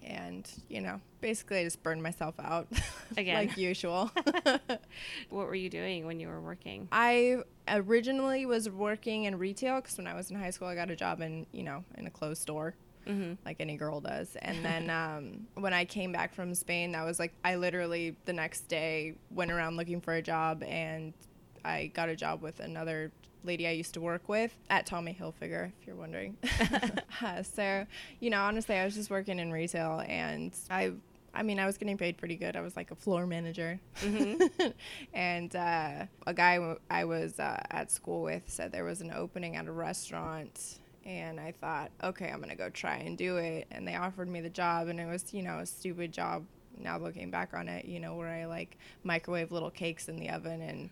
and, 0.05 0.49
you 0.69 0.81
know, 0.81 1.01
basically 1.21 1.59
I 1.61 1.65
just 1.65 1.83
burned 1.83 2.03
myself 2.03 2.35
out 2.41 2.67
Again. 3.17 3.37
like 3.49 3.57
usual. 3.57 4.11
What 5.31 5.47
were 5.47 5.55
you 5.55 5.71
doing 5.71 6.07
when 6.07 6.21
you 6.21 6.29
were 6.29 6.41
working? 6.41 6.89
I 6.93 7.39
originally 7.69 8.45
was 8.47 8.69
working 8.69 9.25
in 9.25 9.39
retail 9.39 9.77
because 9.81 9.97
when 9.99 10.07
I 10.07 10.15
was 10.15 10.31
in 10.31 10.37
high 10.37 10.51
school, 10.51 10.69
I 10.69 10.75
got 10.75 10.91
a 10.91 10.97
job 10.97 11.21
in 11.21 11.47
you 11.53 11.63
know 11.63 11.85
in 11.97 12.07
a 12.07 12.11
clothes 12.11 12.39
store, 12.41 12.75
Mm-hmm. 13.07 13.35
like 13.45 13.57
any 13.61 13.77
girl 13.77 14.01
does. 14.01 14.37
And 14.43 14.65
then 14.65 14.91
um, 14.91 15.47
when 15.55 15.73
I 15.73 15.85
came 15.85 16.13
back 16.13 16.35
from 16.35 16.55
Spain, 16.55 16.93
that 16.93 17.05
was 17.05 17.19
like 17.19 17.33
I 17.45 17.57
literally 17.57 18.17
the 18.25 18.33
next 18.33 18.63
day 18.69 19.15
went 19.31 19.51
around 19.51 19.77
looking 19.77 20.01
for 20.01 20.15
a 20.15 20.23
job, 20.23 20.63
and 20.63 21.13
I 21.65 21.87
got 21.95 22.09
a 22.09 22.17
job 22.17 22.43
with 22.43 22.61
another 22.61 23.11
lady 23.45 23.67
I 23.67 23.73
used 23.73 23.95
to 23.95 24.01
work 24.01 24.29
with 24.29 24.57
at 24.71 24.87
Tommy 24.87 25.17
Hilfiger, 25.21 25.73
if 25.81 25.87
you're 25.87 25.97
wondering. 25.97 26.37
Uh, 27.23 27.43
so 27.43 27.87
you 28.21 28.31
know, 28.31 28.41
honestly, 28.43 28.75
I 28.75 28.85
was 28.85 28.95
just 28.95 29.11
working 29.11 29.39
in 29.39 29.53
retail, 29.53 30.03
and 30.09 30.55
I. 30.71 30.93
I 31.35 31.43
mean, 31.43 31.59
I 31.59 31.65
was 31.65 31.79
getting 31.79 31.97
paid 31.97 32.19
pretty 32.19 32.37
good. 32.37 32.57
I 32.57 32.61
was 32.61 32.77
like 32.77 32.91
a 32.91 32.95
floor 32.95 33.27
manager. 33.27 33.81
Mm-hmm. 34.03 34.67
and 35.15 35.57
uh, 35.57 36.05
a 36.27 36.35
guy 36.35 36.57
w- 36.57 36.79
I 36.91 37.07
was 37.07 37.41
uh, 37.41 37.59
at 37.71 37.91
school 37.91 38.23
with 38.23 38.43
said 38.49 38.71
there 38.71 38.85
was 38.85 39.01
an 39.01 39.13
opening 39.13 39.57
at 39.57 39.67
a 39.67 39.73
restaurant. 39.73 40.79
And 41.05 41.41
I 41.41 41.53
thought, 41.53 41.91
okay, 42.03 42.31
I'm 42.31 42.39
going 42.39 42.51
to 42.51 42.57
go 42.57 42.71
try 42.71 42.97
and 42.97 43.19
do 43.19 43.37
it. 43.39 43.67
And 43.71 43.87
they 43.87 43.97
offered 43.97 44.29
me 44.29 44.41
the 44.41 44.51
job, 44.51 44.89
and 44.89 45.01
it 45.01 45.07
was, 45.07 45.33
you 45.33 45.43
know, 45.43 45.59
a 45.59 45.67
stupid 45.67 46.13
job 46.13 46.45
now 46.79 46.99
looking 46.99 47.31
back 47.31 47.55
on 47.55 47.69
it, 47.69 47.85
you 47.85 48.01
know, 48.01 48.15
where 48.15 48.29
I 48.29 48.47
like 48.47 48.77
microwave 49.05 49.53
little 49.53 49.71
cakes 49.71 50.09
in 50.09 50.17
the 50.17 50.31
oven 50.31 50.61
and 50.63 50.91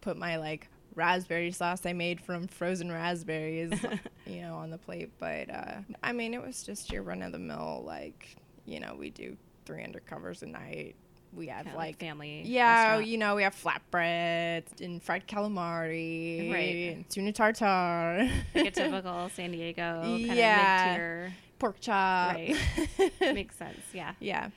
put 0.00 0.16
my 0.16 0.36
like 0.36 0.68
raspberry 0.94 1.52
sauce 1.52 1.86
I 1.86 1.92
made 1.92 2.20
from 2.20 2.48
frozen 2.48 2.90
raspberries, 2.90 3.72
you 4.26 4.40
know, 4.42 4.56
on 4.56 4.70
the 4.70 4.78
plate. 4.78 5.10
But 5.18 5.50
uh, 5.50 5.76
I 6.02 6.12
mean, 6.12 6.34
it 6.34 6.42
was 6.42 6.62
just 6.62 6.92
your 6.92 7.02
run 7.02 7.22
of 7.22 7.32
the 7.32 7.38
mill, 7.38 7.82
like, 7.86 8.36
you 8.66 8.80
know, 8.80 8.94
we 8.98 9.10
do 9.10 9.36
three 9.64 9.82
undercovers 9.82 10.42
a 10.42 10.46
night. 10.46 10.96
We 11.32 11.46
have 11.46 11.64
Kinda 11.64 11.78
like 11.78 11.98
family. 11.98 12.42
yeah, 12.44 12.82
restaurant. 12.92 13.06
you 13.06 13.18
know, 13.18 13.36
we 13.36 13.42
have 13.44 13.54
flatbread 13.54 14.64
and 14.80 15.02
fried 15.02 15.28
calamari, 15.28 16.50
Right. 16.52 16.92
and 16.96 17.08
tuna 17.08 17.32
tartare. 17.32 18.28
like 18.54 18.66
a 18.66 18.70
typical 18.72 19.28
San 19.30 19.52
Diego 19.52 20.02
kind 20.02 20.20
Yeah. 20.26 20.84
of 20.86 20.90
mid-tier. 20.92 21.34
pork 21.58 21.76
chop. 21.80 22.34
Right. 22.34 22.56
Makes 23.20 23.56
sense. 23.56 23.80
Yeah. 23.92 24.14
Yeah. 24.18 24.50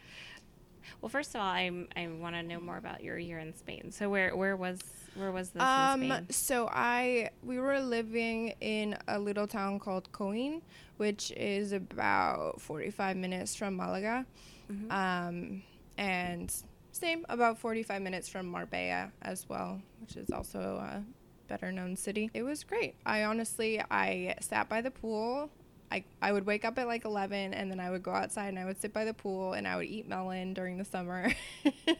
Well, 1.01 1.09
first 1.09 1.35
of 1.35 1.41
all, 1.41 1.47
I'm 1.47 1.87
I 1.95 2.07
want 2.07 2.35
to 2.35 2.43
know 2.43 2.59
more 2.59 2.77
about 2.77 3.03
your 3.03 3.17
year 3.19 3.37
in 3.39 3.53
Spain. 3.55 3.91
So 3.91 4.09
where 4.09 4.35
where 4.35 4.55
was 4.55 4.79
where 5.15 5.31
was 5.31 5.49
this 5.51 5.61
Um, 5.61 6.25
so 6.29 6.67
I 6.71 7.29
we 7.43 7.59
were 7.59 7.79
living 7.81 8.53
in 8.61 8.97
a 9.07 9.19
little 9.19 9.45
town 9.45 9.79
called 9.79 10.11
Coin, 10.13 10.61
which 10.97 11.31
is 11.31 11.71
about 11.73 12.61
45 12.61 13.17
minutes 13.17 13.53
from 13.55 13.75
Malaga. 13.75 14.25
Mhm. 14.71 14.91
Um, 14.91 15.63
and 15.97 16.53
same 16.91 17.25
about 17.29 17.57
45 17.57 18.01
minutes 18.01 18.29
from 18.29 18.47
Marbella 18.47 19.11
as 19.21 19.47
well, 19.49 19.81
which 20.01 20.15
is 20.15 20.29
also 20.31 20.59
a 20.59 21.03
better 21.47 21.71
known 21.71 21.95
city. 21.95 22.29
It 22.33 22.43
was 22.43 22.63
great. 22.63 22.95
I 23.05 23.23
honestly 23.23 23.81
I 23.91 24.35
sat 24.41 24.69
by 24.69 24.81
the 24.81 24.91
pool. 24.91 25.49
I, 25.91 26.03
I 26.23 26.31
would 26.31 26.47
wake 26.47 26.65
up 26.65 26.79
at 26.79 26.87
like 26.87 27.05
11 27.05 27.53
and 27.53 27.69
then 27.69 27.79
I 27.79 27.91
would 27.91 28.01
go 28.01 28.11
outside 28.11 28.47
and 28.47 28.57
I 28.57 28.65
would 28.65 28.81
sit 28.81 28.93
by 28.93 29.05
the 29.05 29.13
pool 29.13 29.53
and 29.53 29.67
I 29.67 29.75
would 29.75 29.85
eat 29.85 30.07
melon 30.07 30.55
during 30.55 30.79
the 30.79 30.85
summer. 30.85 31.31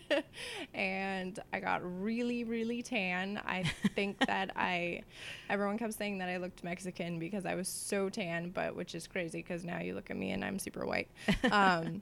and 0.74 1.40
I 1.52 1.60
got 1.60 1.82
really, 2.02 2.44
really 2.44 2.82
tan. 2.82 3.40
I 3.46 3.72
think 3.94 4.18
that 4.26 4.50
I, 4.56 5.04
everyone 5.48 5.78
kept 5.78 5.94
saying 5.94 6.18
that 6.20 6.30
I 6.30 6.38
looked 6.38 6.64
Mexican 6.64 7.20
because 7.20 7.46
I 7.46 7.54
was 7.54 7.68
so 7.68 8.10
tan, 8.10 8.50
but 8.50 8.76
which 8.76 8.96
is 8.96 9.06
crazy 9.06 9.40
because 9.40 9.64
now 9.64 9.80
you 9.80 9.94
look 9.94 10.10
at 10.10 10.18
me 10.18 10.32
and 10.32 10.44
I'm 10.44 10.58
super 10.58 10.88
white. 10.88 11.10
Um, 11.52 12.02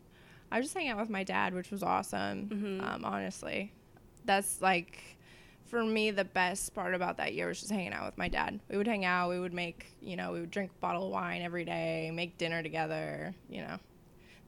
I 0.52 0.58
was 0.58 0.66
just 0.66 0.74
hanging 0.76 0.92
out 0.92 1.00
with 1.00 1.10
my 1.10 1.24
dad, 1.24 1.54
which 1.54 1.72
was 1.72 1.82
awesome. 1.84 2.48
Mhm. 2.50 2.84
Um, 2.88 3.06
honestly, 3.06 3.72
that's 4.26 4.62
like 4.62 5.02
for 5.66 5.84
me 5.84 6.12
the 6.12 6.26
best 6.26 6.74
part 6.76 6.94
about 6.94 7.16
that 7.18 7.34
year 7.34 7.48
was 7.48 7.60
just 7.62 7.72
hanging 7.72 7.94
out 7.94 8.06
with 8.06 8.18
my 8.18 8.28
dad. 8.28 8.60
We 8.70 8.76
would 8.78 8.88
hang 8.88 9.06
out. 9.06 9.30
We 9.30 9.40
would 9.40 9.54
make 9.54 9.88
you 10.02 10.16
know 10.18 10.34
we 10.34 10.42
would 10.42 10.52
drink 10.52 10.72
a 10.72 10.80
bottle 10.82 11.06
of 11.06 11.12
wine 11.12 11.42
every 11.42 11.64
day, 11.66 12.12
make 12.14 12.38
dinner 12.38 12.62
together. 12.62 13.34
You 13.50 13.62
know, 13.62 13.78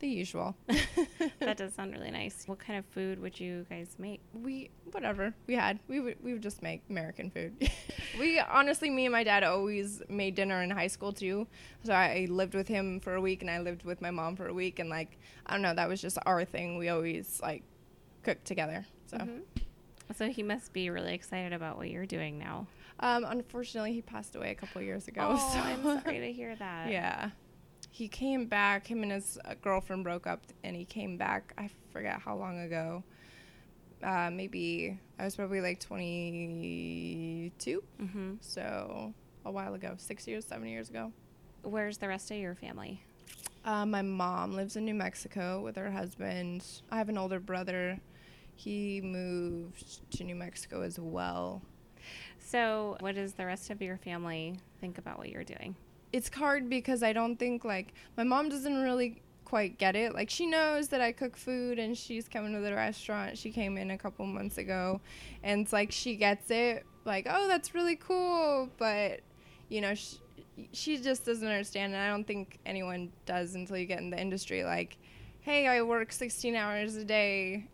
the 0.03 0.09
usual. 0.09 0.55
that 1.39 1.57
does 1.57 1.73
sound 1.73 1.93
really 1.93 2.11
nice. 2.11 2.43
What 2.45 2.59
kind 2.59 2.77
of 2.77 2.85
food 2.85 3.19
would 3.19 3.39
you 3.39 3.65
guys 3.69 3.95
make? 3.97 4.19
we 4.33 4.69
whatever 4.91 5.33
we 5.47 5.55
had 5.55 5.79
we 5.87 5.99
would 5.99 6.17
we 6.23 6.33
would 6.33 6.41
just 6.43 6.61
make 6.61 6.81
american 6.89 7.31
food 7.31 7.51
we 8.19 8.37
honestly 8.39 8.89
me 8.91 9.05
and 9.05 9.11
my 9.13 9.23
dad 9.23 9.43
always 9.43 10.01
made 10.07 10.35
dinner 10.35 10.61
in 10.61 10.69
high 10.69 10.85
school 10.95 11.11
too 11.11 11.47
so 11.83 11.93
i 11.93 12.27
lived 12.29 12.53
with 12.53 12.67
him 12.67 12.99
for 12.99 13.15
a 13.15 13.21
week 13.21 13.41
and 13.41 13.49
i 13.49 13.59
lived 13.59 13.83
with 13.85 14.01
my 14.01 14.11
mom 14.11 14.35
for 14.35 14.47
a 14.47 14.53
week 14.53 14.77
and 14.79 14.89
like 14.89 15.17
i 15.47 15.53
don't 15.53 15.61
know 15.63 15.73
that 15.73 15.89
was 15.89 15.99
just 16.01 16.17
our 16.27 16.45
thing 16.45 16.77
we 16.77 16.89
always 16.89 17.39
like 17.41 17.63
cooked 18.23 18.45
together 18.45 18.85
so 19.07 19.17
Mhm. 19.17 19.41
So 20.17 20.29
he 20.29 20.43
must 20.43 20.73
be 20.73 20.89
really 20.91 21.13
excited 21.15 21.53
about 21.53 21.77
what 21.77 21.89
you're 21.89 22.05
doing 22.05 22.37
now. 22.37 22.67
um 22.99 23.23
unfortunately 23.25 23.93
he 23.93 24.01
passed 24.03 24.35
away 24.35 24.51
a 24.51 24.55
couple 24.55 24.79
years 24.81 25.07
ago 25.07 25.21
oh, 25.31 25.49
so 25.53 25.59
I'm 25.59 26.01
sorry 26.03 26.19
to 26.19 26.31
hear 26.31 26.55
that. 26.57 26.91
yeah 26.91 27.29
he 27.93 28.07
came 28.07 28.47
back 28.47 28.87
him 28.87 29.03
and 29.03 29.11
his 29.11 29.37
uh, 29.45 29.53
girlfriend 29.61 30.03
broke 30.03 30.25
up 30.25 30.41
and 30.63 30.75
he 30.75 30.83
came 30.83 31.15
back 31.15 31.53
i 31.59 31.69
forget 31.91 32.19
how 32.19 32.35
long 32.35 32.59
ago. 32.59 33.03
Uh, 34.03 34.29
maybe 34.31 34.99
i 35.19 35.23
was 35.23 35.35
probably 35.35 35.61
like 35.61 35.79
22 35.79 37.83
hmm 37.99 38.33
so 38.41 39.13
a 39.45 39.51
while 39.51 39.75
ago 39.75 39.93
six 39.97 40.27
years 40.27 40.45
seven 40.45 40.67
years 40.67 40.89
ago. 40.89 41.11
Where's 41.61 41.97
the 41.99 42.07
rest 42.07 42.31
of 42.31 42.37
your 42.37 42.55
family? 42.55 43.01
uh, 43.65 43.85
my 43.85 44.01
mom 44.01 44.53
lives 44.55 44.75
in 44.75 44.83
new 44.85 44.93
mexico 44.93 45.61
with 45.61 45.75
her 45.77 45.91
husband. 45.91 46.65
I 46.91 46.97
have 46.97 47.09
an 47.09 47.17
older 47.17 47.39
brother. 47.39 47.99
He 48.55 48.99
moved 49.01 50.11
to 50.17 50.23
new 50.23 50.35
mexico 50.35 50.81
as 50.81 50.99
well. 50.99 51.61
So, 52.39 52.97
what 52.99 53.15
does 53.15 53.33
the 53.33 53.45
rest 53.45 53.69
of 53.69 53.81
your 53.81 53.97
family 53.97 54.57
think 54.81 54.97
about 54.97 55.17
what 55.17 55.29
you're 55.29 55.45
doing? 55.45 55.75
It's 56.13 56.29
hard 56.33 56.69
because 56.69 57.01
I 57.03 57.11
don't 57.11 57.37
think 57.37 57.65
like 57.65 57.93
my 58.15 58.23
mom 58.23 58.47
doesn't 58.47 58.81
really 58.81 59.21
quite 59.43 59.77
get 59.77 59.95
it. 59.95 60.13
Like 60.13 60.29
she 60.29 60.45
knows 60.45 60.87
that 60.89 61.01
I 61.01 61.11
cook 61.11 61.35
food 61.35 61.79
and 61.79 61.97
she's 61.97 62.29
coming 62.29 62.53
to 62.53 62.59
the 62.59 62.73
restaurant. 62.73 63.37
She 63.37 63.51
came 63.51 63.77
in 63.77 63.91
a 63.91 63.97
couple 63.97 64.25
months 64.27 64.59
ago 64.59 65.01
and 65.41 65.61
it's 65.61 65.73
like 65.73 65.91
she 65.91 66.15
gets 66.15 66.49
it 66.51 66.85
like, 67.03 67.27
"Oh, 67.29 67.47
that's 67.47 67.73
really 67.73 67.95
cool." 67.95 68.69
But 68.77 69.21
you 69.69 69.81
know, 69.81 69.95
she, 69.95 70.17
she 70.71 70.97
just 70.97 71.25
doesn't 71.25 71.47
understand 71.47 71.93
and 71.93 72.01
I 72.01 72.07
don't 72.07 72.25
think 72.25 72.59
anyone 72.65 73.11
does 73.25 73.55
until 73.55 73.77
you 73.77 73.85
get 73.87 73.99
in 73.99 74.11
the 74.11 74.19
industry 74.19 74.63
like, 74.63 74.97
"Hey, 75.41 75.67
I 75.67 75.81
work 75.81 76.11
16 76.11 76.55
hours 76.55 76.95
a 76.95 77.03
day." 77.03 77.65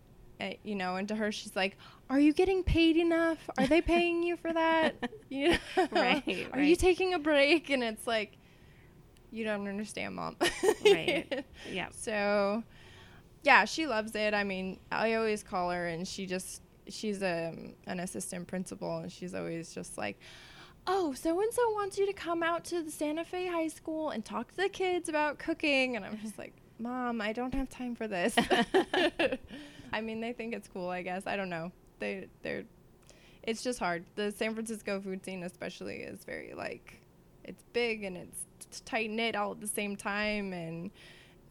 Uh, 0.42 0.52
you 0.64 0.76
know, 0.76 0.96
and 0.96 1.06
to 1.10 1.16
her 1.16 1.34
she's 1.34 1.54
like, 1.58 1.78
"Are 2.10 2.20
you 2.20 2.34
getting 2.34 2.64
paid 2.64 2.98
enough? 2.98 3.38
Are 3.58 3.68
they 3.68 3.82
paying 3.82 4.24
you 4.24 4.38
for 4.38 4.52
that?" 4.52 4.96
you 5.30 5.52
know? 5.52 5.88
Right, 5.92 6.48
Are 6.54 6.62
you 6.62 6.76
taking 6.76 7.14
a 7.14 7.20
break? 7.20 7.70
And 7.70 7.84
it's 7.84 8.08
like, 8.08 8.38
you 9.32 9.44
don't 9.44 9.68
understand, 9.68 10.16
mom. 10.16 10.38
Right. 10.84 11.46
Yeah. 11.72 11.90
So, 11.92 12.64
yeah, 13.44 13.66
she 13.66 13.86
loves 13.86 14.16
it. 14.16 14.34
I 14.34 14.44
mean, 14.44 14.80
I 14.92 15.14
always 15.14 15.44
call 15.44 15.70
her, 15.70 15.88
and 15.88 16.08
she 16.08 16.26
just 16.26 16.62
she's 16.88 17.22
a 17.22 17.54
an 17.86 18.00
assistant 18.00 18.48
principal, 18.48 18.98
and 18.98 19.12
she's 19.12 19.34
always 19.36 19.74
just 19.74 19.98
like. 19.98 20.20
Oh, 20.88 21.14
so 21.14 21.40
and 21.40 21.54
so 21.54 21.70
wants 21.74 22.00
you 22.00 22.08
to 22.08 22.14
come 22.14 22.42
out 22.42 22.64
to 22.66 22.82
the 22.82 22.90
Santa 22.90 23.24
Fe 23.24 23.46
High 23.48 23.68
School 23.68 24.10
and 24.10 24.26
talk 24.26 24.50
to 24.52 24.58
the 24.58 24.70
kids 24.70 25.08
about 25.08 25.38
cooking. 25.38 25.96
And 25.96 26.04
I'm 26.04 26.18
just 26.18 26.40
like, 26.40 26.54
Mom, 26.80 27.22
I 27.22 27.32
don't 27.34 27.54
have 27.54 27.70
time 27.70 27.94
for 27.96 28.08
this. 28.08 28.34
I 29.94 30.02
mean, 30.02 30.22
they 30.22 30.34
think 30.34 30.56
it's 30.56 30.68
cool, 30.68 30.90
I 30.90 31.04
guess. 31.04 31.28
I 31.28 31.36
don't 31.36 31.50
know. 31.50 31.72
They 32.00 32.28
they're 32.42 32.64
it's 33.44 33.64
just 33.64 33.80
hard. 33.80 34.06
The 34.16 34.32
San 34.32 34.54
Francisco 34.54 35.00
food 35.02 35.24
scene 35.24 35.44
especially 35.44 35.98
is 35.98 36.24
very 36.24 36.54
like 36.56 37.02
it's 37.44 37.64
big 37.74 38.04
and 38.04 38.18
it's 38.18 38.82
tight 38.82 39.10
knit 39.10 39.36
all 39.36 39.52
at 39.52 39.62
the 39.62 39.68
same 39.68 39.96
time 39.96 40.54
and 40.54 40.92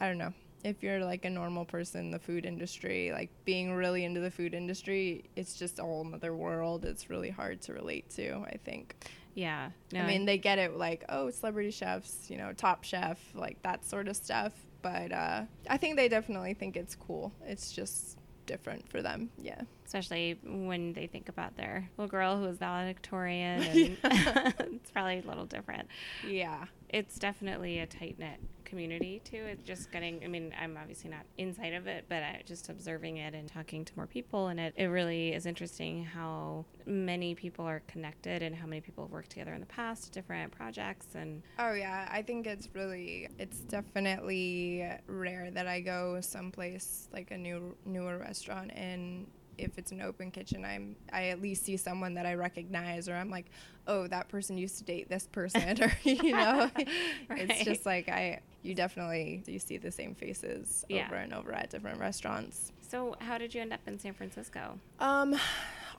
I 0.00 0.06
don't 0.06 0.18
know. 0.18 0.32
If 0.64 0.82
you're 0.82 1.04
like 1.04 1.24
a 1.24 1.30
normal 1.30 1.64
person 1.64 2.00
in 2.00 2.10
the 2.10 2.18
food 2.18 2.44
industry, 2.44 3.12
like 3.12 3.30
being 3.44 3.72
really 3.72 4.04
into 4.04 4.20
the 4.20 4.30
food 4.30 4.54
industry, 4.54 5.24
it's 5.36 5.54
just 5.54 5.78
a 5.78 5.82
whole 5.82 6.06
other 6.12 6.34
world. 6.34 6.84
It's 6.84 7.08
really 7.08 7.30
hard 7.30 7.62
to 7.62 7.72
relate 7.72 8.10
to, 8.10 8.44
I 8.44 8.56
think. 8.64 8.96
Yeah. 9.34 9.70
No, 9.92 10.00
I 10.00 10.06
mean, 10.06 10.24
they 10.24 10.36
get 10.36 10.58
it 10.58 10.76
like, 10.76 11.04
oh, 11.08 11.30
celebrity 11.30 11.70
chefs, 11.70 12.28
you 12.28 12.36
know, 12.36 12.52
top 12.52 12.82
chef, 12.82 13.20
like 13.34 13.62
that 13.62 13.84
sort 13.84 14.08
of 14.08 14.16
stuff. 14.16 14.52
But 14.82 15.12
uh, 15.12 15.42
I 15.70 15.76
think 15.76 15.96
they 15.96 16.08
definitely 16.08 16.54
think 16.54 16.76
it's 16.76 16.96
cool. 16.96 17.32
It's 17.46 17.70
just 17.70 18.17
different 18.48 18.90
for 18.90 19.00
them. 19.02 19.30
Yeah. 19.40 19.60
especially 19.86 20.38
when 20.44 20.92
they 20.92 21.06
think 21.06 21.28
about 21.28 21.56
their 21.56 21.88
little 21.96 22.10
girl 22.10 22.36
who 22.36 22.44
was 22.44 22.58
valedictorian. 22.58 23.62
And 23.62 23.96
Yeah. 24.02 24.52
it's 24.58 24.90
probably 24.90 25.18
a 25.20 25.22
little 25.22 25.46
different. 25.46 25.88
Yeah. 26.26 26.64
It's 26.88 27.18
definitely 27.18 27.78
a 27.78 27.86
tight 27.86 28.18
knit 28.18 28.40
community 28.68 29.20
too. 29.24 29.44
It's 29.46 29.62
just 29.62 29.90
getting. 29.90 30.22
I 30.24 30.28
mean, 30.28 30.54
I'm 30.60 30.76
obviously 30.76 31.10
not 31.10 31.24
inside 31.36 31.74
of 31.74 31.86
it, 31.86 32.04
but 32.08 32.22
I, 32.22 32.42
just 32.46 32.68
observing 32.68 33.16
it 33.16 33.34
and 33.34 33.48
talking 33.48 33.84
to 33.84 33.92
more 33.96 34.06
people, 34.06 34.48
and 34.48 34.60
it 34.60 34.74
it 34.76 34.86
really 34.86 35.32
is 35.32 35.46
interesting 35.46 36.04
how 36.04 36.64
many 36.86 37.34
people 37.34 37.64
are 37.64 37.82
connected 37.86 38.42
and 38.42 38.54
how 38.54 38.66
many 38.66 38.80
people 38.80 39.04
have 39.04 39.12
worked 39.12 39.30
together 39.30 39.54
in 39.54 39.60
the 39.60 39.66
past, 39.66 40.12
different 40.12 40.52
projects, 40.52 41.06
and 41.14 41.42
Oh 41.58 41.72
yeah, 41.72 42.08
I 42.10 42.22
think 42.22 42.46
it's 42.46 42.68
really 42.74 43.28
it's 43.38 43.60
definitely 43.60 44.88
rare 45.06 45.50
that 45.50 45.66
I 45.66 45.80
go 45.80 46.20
someplace 46.20 47.08
like 47.12 47.30
a 47.30 47.38
new 47.38 47.76
newer 47.84 48.18
restaurant 48.18 48.70
and 48.74 49.26
if 49.58 49.76
it's 49.78 49.92
an 49.92 50.00
open 50.00 50.30
kitchen 50.30 50.64
I'm 50.64 50.96
I 51.12 51.26
at 51.28 51.42
least 51.42 51.64
see 51.64 51.76
someone 51.76 52.14
that 52.14 52.26
I 52.26 52.34
recognize 52.34 53.08
or 53.08 53.14
I'm 53.14 53.30
like, 53.30 53.46
"Oh, 53.86 54.06
that 54.06 54.28
person 54.28 54.56
used 54.56 54.78
to 54.78 54.84
date 54.84 55.08
this 55.08 55.26
person." 55.26 55.82
or 55.82 55.92
you 56.04 56.32
know. 56.32 56.70
It's 57.30 57.64
just 57.64 57.84
like 57.86 58.08
I 58.08 58.40
you 58.62 58.74
definitely 58.74 59.42
you 59.46 59.58
see 59.58 59.76
the 59.76 59.90
same 59.90 60.14
faces 60.14 60.84
Yeah. 60.88 61.06
over 61.06 61.16
and 61.16 61.32
over 61.34 61.52
at 61.52 61.70
different 61.70 62.00
restaurants. 62.00 62.72
so 62.80 63.14
how 63.20 63.36
did 63.38 63.54
you 63.54 63.60
end 63.60 63.72
up 63.72 63.80
in 63.86 63.98
San 63.98 64.14
Francisco? 64.14 64.78
Um, 64.98 65.36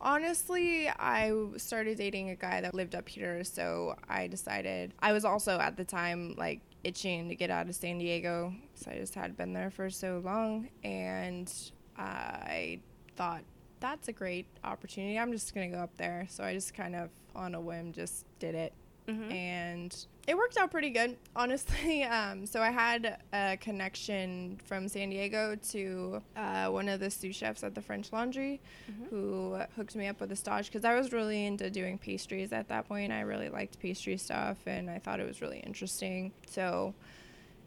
honestly, 0.02 0.90
I 0.90 1.32
started 1.58 1.98
dating 1.98 2.30
a 2.30 2.36
guy 2.36 2.62
that 2.62 2.74
lived 2.74 2.96
up 2.96 3.08
here, 3.08 3.44
so 3.44 3.96
I 4.08 4.28
decided 4.28 4.94
I 5.00 5.14
was 5.14 5.26
also 5.26 5.60
at 5.60 5.78
the 5.78 5.86
time 5.86 6.36
like 6.38 6.62
itching 6.84 7.30
to 7.30 7.36
get 7.36 7.50
out 7.50 7.68
of 7.68 7.76
San 7.76 7.98
Diego, 8.00 8.54
so 8.76 8.92
I 8.92 8.96
just 8.96 9.16
had 9.16 9.36
been 9.38 9.54
there 9.54 9.70
for 9.70 9.90
so 9.90 10.22
long, 10.24 10.70
and 10.84 11.52
I 11.98 12.80
thought 13.20 13.44
that's 13.82 14.08
a 14.08 14.14
great 14.14 14.46
opportunity. 14.64 15.20
I'm 15.20 15.34
just 15.34 15.54
gonna 15.54 15.68
go 15.68 15.80
up 15.80 15.96
there, 15.98 16.26
so 16.30 16.42
I 16.42 16.54
just 16.54 16.74
kind 16.74 16.96
of 16.96 17.10
on 17.36 17.54
a 17.54 17.60
whim 17.60 17.92
just 17.92 18.26
did 18.40 18.56
it 18.56 18.72
Mhm. 19.08 19.32
and 19.34 20.06
it 20.26 20.38
worked 20.38 20.56
out 20.58 20.72
pretty 20.72 20.90
good, 20.90 21.18
honestly. 21.36 22.04
Um, 22.06 22.46
so 22.46 22.62
I 22.62 22.70
had 22.72 23.18
a 23.34 23.58
connection 23.58 24.58
from 24.64 24.88
San 24.88 25.10
Diego 25.10 25.56
to 25.72 26.22
uh, 26.38 26.70
one 26.70 26.88
of 26.88 27.02
the 27.02 27.10
sous 27.12 27.36
chefs 27.36 27.62
at 27.64 27.76
the 27.76 27.82
French 27.82 28.14
Laundry, 28.14 28.62
Mhm. 28.90 29.10
who 29.10 29.60
hooked 29.76 29.96
me 29.98 30.08
up 30.08 30.22
with 30.22 30.32
a 30.32 30.36
stage 30.38 30.68
because 30.68 30.86
I 30.86 30.96
was 30.96 31.12
really 31.12 31.46
into 31.46 31.70
doing 31.70 31.98
pastries 31.98 32.54
at 32.54 32.70
that 32.70 32.88
point. 32.88 33.12
I 33.12 33.22
really 33.22 33.50
liked 33.50 33.80
pastry 33.80 34.16
stuff, 34.18 34.60
and 34.66 34.90
I 34.90 35.00
thought 35.00 35.20
it 35.20 35.28
was 35.28 35.42
really 35.42 35.60
interesting. 35.60 36.32
So 36.48 36.94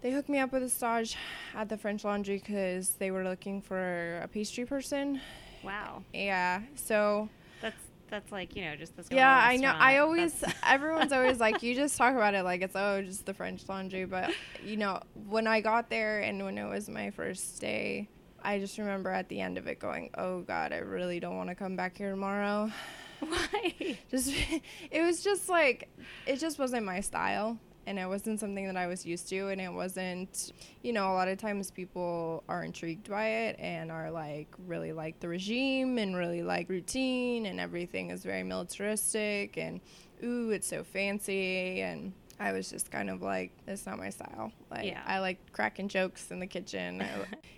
they 0.00 0.12
hooked 0.12 0.28
me 0.30 0.38
up 0.38 0.52
with 0.52 0.62
a 0.62 0.68
stage 0.70 1.16
at 1.54 1.68
the 1.68 1.76
French 1.76 2.04
Laundry 2.04 2.38
because 2.38 2.90
they 2.96 3.10
were 3.10 3.24
looking 3.24 3.60
for 3.60 4.20
a 4.22 4.28
pastry 4.28 4.64
person. 4.64 5.20
Wow, 5.64 6.02
Yeah, 6.12 6.62
so 6.74 7.28
that's 7.60 7.76
that's 8.10 8.30
like 8.32 8.54
you 8.56 8.64
know 8.64 8.76
just 8.76 8.96
this. 8.96 9.08
Yeah, 9.10 9.40
I 9.42 9.56
know. 9.56 9.74
I 9.76 9.98
always, 9.98 10.34
That's- 10.34 10.58
everyone's 10.66 11.12
always 11.12 11.40
like, 11.40 11.62
you 11.62 11.74
just 11.74 11.96
talk 11.96 12.14
about 12.14 12.34
it 12.34 12.42
like 12.42 12.62
it's 12.62 12.76
oh, 12.76 13.02
just 13.02 13.26
the 13.26 13.34
French 13.34 13.68
Laundry. 13.68 14.04
But 14.04 14.32
you 14.64 14.76
know, 14.76 15.00
when 15.28 15.46
I 15.46 15.60
got 15.60 15.88
there 15.88 16.20
and 16.20 16.44
when 16.44 16.58
it 16.58 16.68
was 16.68 16.88
my 16.88 17.10
first 17.10 17.60
day, 17.60 18.08
I 18.42 18.58
just 18.58 18.78
remember 18.78 19.10
at 19.10 19.28
the 19.28 19.40
end 19.40 19.58
of 19.58 19.66
it 19.66 19.78
going, 19.78 20.10
oh 20.16 20.40
God, 20.42 20.72
I 20.72 20.78
really 20.78 21.20
don't 21.20 21.36
want 21.36 21.48
to 21.48 21.54
come 21.54 21.76
back 21.76 21.96
here 21.96 22.10
tomorrow. 22.10 22.70
why? 23.20 23.98
Just, 24.10 24.34
it 24.90 25.02
was 25.02 25.22
just 25.22 25.48
like, 25.48 25.88
it 26.26 26.36
just 26.36 26.58
wasn't 26.58 26.84
my 26.84 27.00
style. 27.00 27.58
And 27.86 27.98
it 27.98 28.06
wasn't 28.06 28.38
something 28.38 28.66
that 28.66 28.76
I 28.76 28.86
was 28.86 29.04
used 29.04 29.28
to. 29.30 29.48
And 29.48 29.60
it 29.60 29.72
wasn't, 29.72 30.52
you 30.82 30.92
know, 30.92 31.12
a 31.12 31.14
lot 31.14 31.28
of 31.28 31.38
times 31.38 31.70
people 31.70 32.44
are 32.48 32.64
intrigued 32.64 33.10
by 33.10 33.26
it 33.26 33.56
and 33.58 33.90
are 33.90 34.10
like, 34.10 34.48
really 34.66 34.92
like 34.92 35.18
the 35.20 35.28
regime 35.28 35.98
and 35.98 36.16
really 36.16 36.42
like 36.42 36.68
routine 36.68 37.46
and 37.46 37.58
everything 37.58 38.10
is 38.10 38.22
very 38.24 38.42
militaristic 38.44 39.56
and, 39.56 39.80
ooh, 40.22 40.50
it's 40.50 40.68
so 40.68 40.84
fancy. 40.84 41.80
And 41.80 42.12
I 42.40 42.52
was 42.52 42.70
just 42.70 42.90
kind 42.90 43.08
of 43.10 43.22
like, 43.22 43.52
it's 43.66 43.86
not 43.86 43.98
my 43.98 44.10
style. 44.10 44.52
Like, 44.70 44.84
Yeah. 44.86 45.02
I 45.06 45.18
like 45.20 45.38
cracking 45.52 45.88
jokes 45.88 46.30
in 46.30 46.40
the 46.40 46.46
kitchen. 46.46 47.04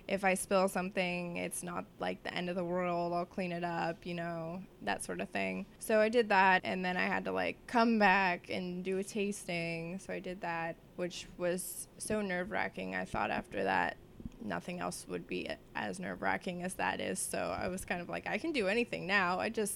If 0.07 0.23
I 0.23 0.35
spill 0.35 0.67
something, 0.67 1.37
it's 1.37 1.63
not 1.63 1.83
like 1.97 2.21
the 2.21 2.31
end 2.31 2.47
of 2.47 2.55
the 2.55 2.63
world. 2.63 3.11
I'll 3.11 3.25
clean 3.25 3.51
it 3.51 3.63
up, 3.63 4.05
you 4.05 4.13
know, 4.13 4.61
that 4.83 5.03
sort 5.03 5.19
of 5.19 5.29
thing. 5.29 5.65
So 5.79 5.99
I 5.99 6.09
did 6.09 6.29
that, 6.29 6.61
and 6.63 6.85
then 6.85 6.95
I 6.95 7.05
had 7.07 7.25
to 7.25 7.31
like 7.31 7.57
come 7.65 7.97
back 7.97 8.47
and 8.51 8.83
do 8.83 8.99
a 8.99 9.03
tasting. 9.03 9.97
So 9.97 10.13
I 10.13 10.19
did 10.19 10.41
that, 10.41 10.75
which 10.95 11.25
was 11.39 11.87
so 11.97 12.21
nerve 12.21 12.51
wracking. 12.51 12.93
I 12.93 13.05
thought 13.05 13.31
after 13.31 13.63
that, 13.63 13.97
nothing 14.43 14.79
else 14.79 15.07
would 15.09 15.25
be 15.25 15.49
as 15.75 15.99
nerve 15.99 16.21
wracking 16.21 16.61
as 16.61 16.75
that 16.75 17.01
is. 17.01 17.17
So 17.17 17.39
I 17.59 17.67
was 17.67 17.83
kind 17.83 17.99
of 17.99 18.07
like, 18.07 18.27
I 18.27 18.37
can 18.37 18.51
do 18.51 18.67
anything 18.67 19.07
now. 19.07 19.39
I 19.39 19.49
just 19.49 19.75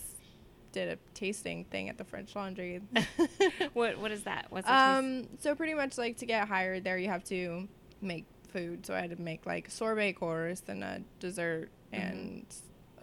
did 0.71 0.89
a 0.89 0.97
tasting 1.13 1.65
thing 1.65 1.89
at 1.89 1.97
the 1.97 2.03
French 2.03 2.35
Laundry. 2.35 2.81
what 3.73 3.97
what 3.99 4.11
is 4.11 4.23
that? 4.23 4.47
What's? 4.49 4.67
Um, 4.69 5.27
so 5.39 5.55
pretty 5.55 5.73
much 5.73 5.97
like 5.97 6.17
to 6.17 6.25
get 6.25 6.47
hired 6.47 6.83
there, 6.83 6.97
you 6.97 7.09
have 7.09 7.23
to 7.25 7.67
make 8.01 8.25
food. 8.51 8.85
So 8.85 8.93
I 8.93 9.01
had 9.01 9.09
to 9.15 9.21
make 9.21 9.45
like 9.45 9.69
sorbet 9.69 10.13
course 10.13 10.63
and 10.67 10.83
a 10.83 11.01
dessert 11.19 11.69
Mhm. 11.93 11.99
and 12.11 12.45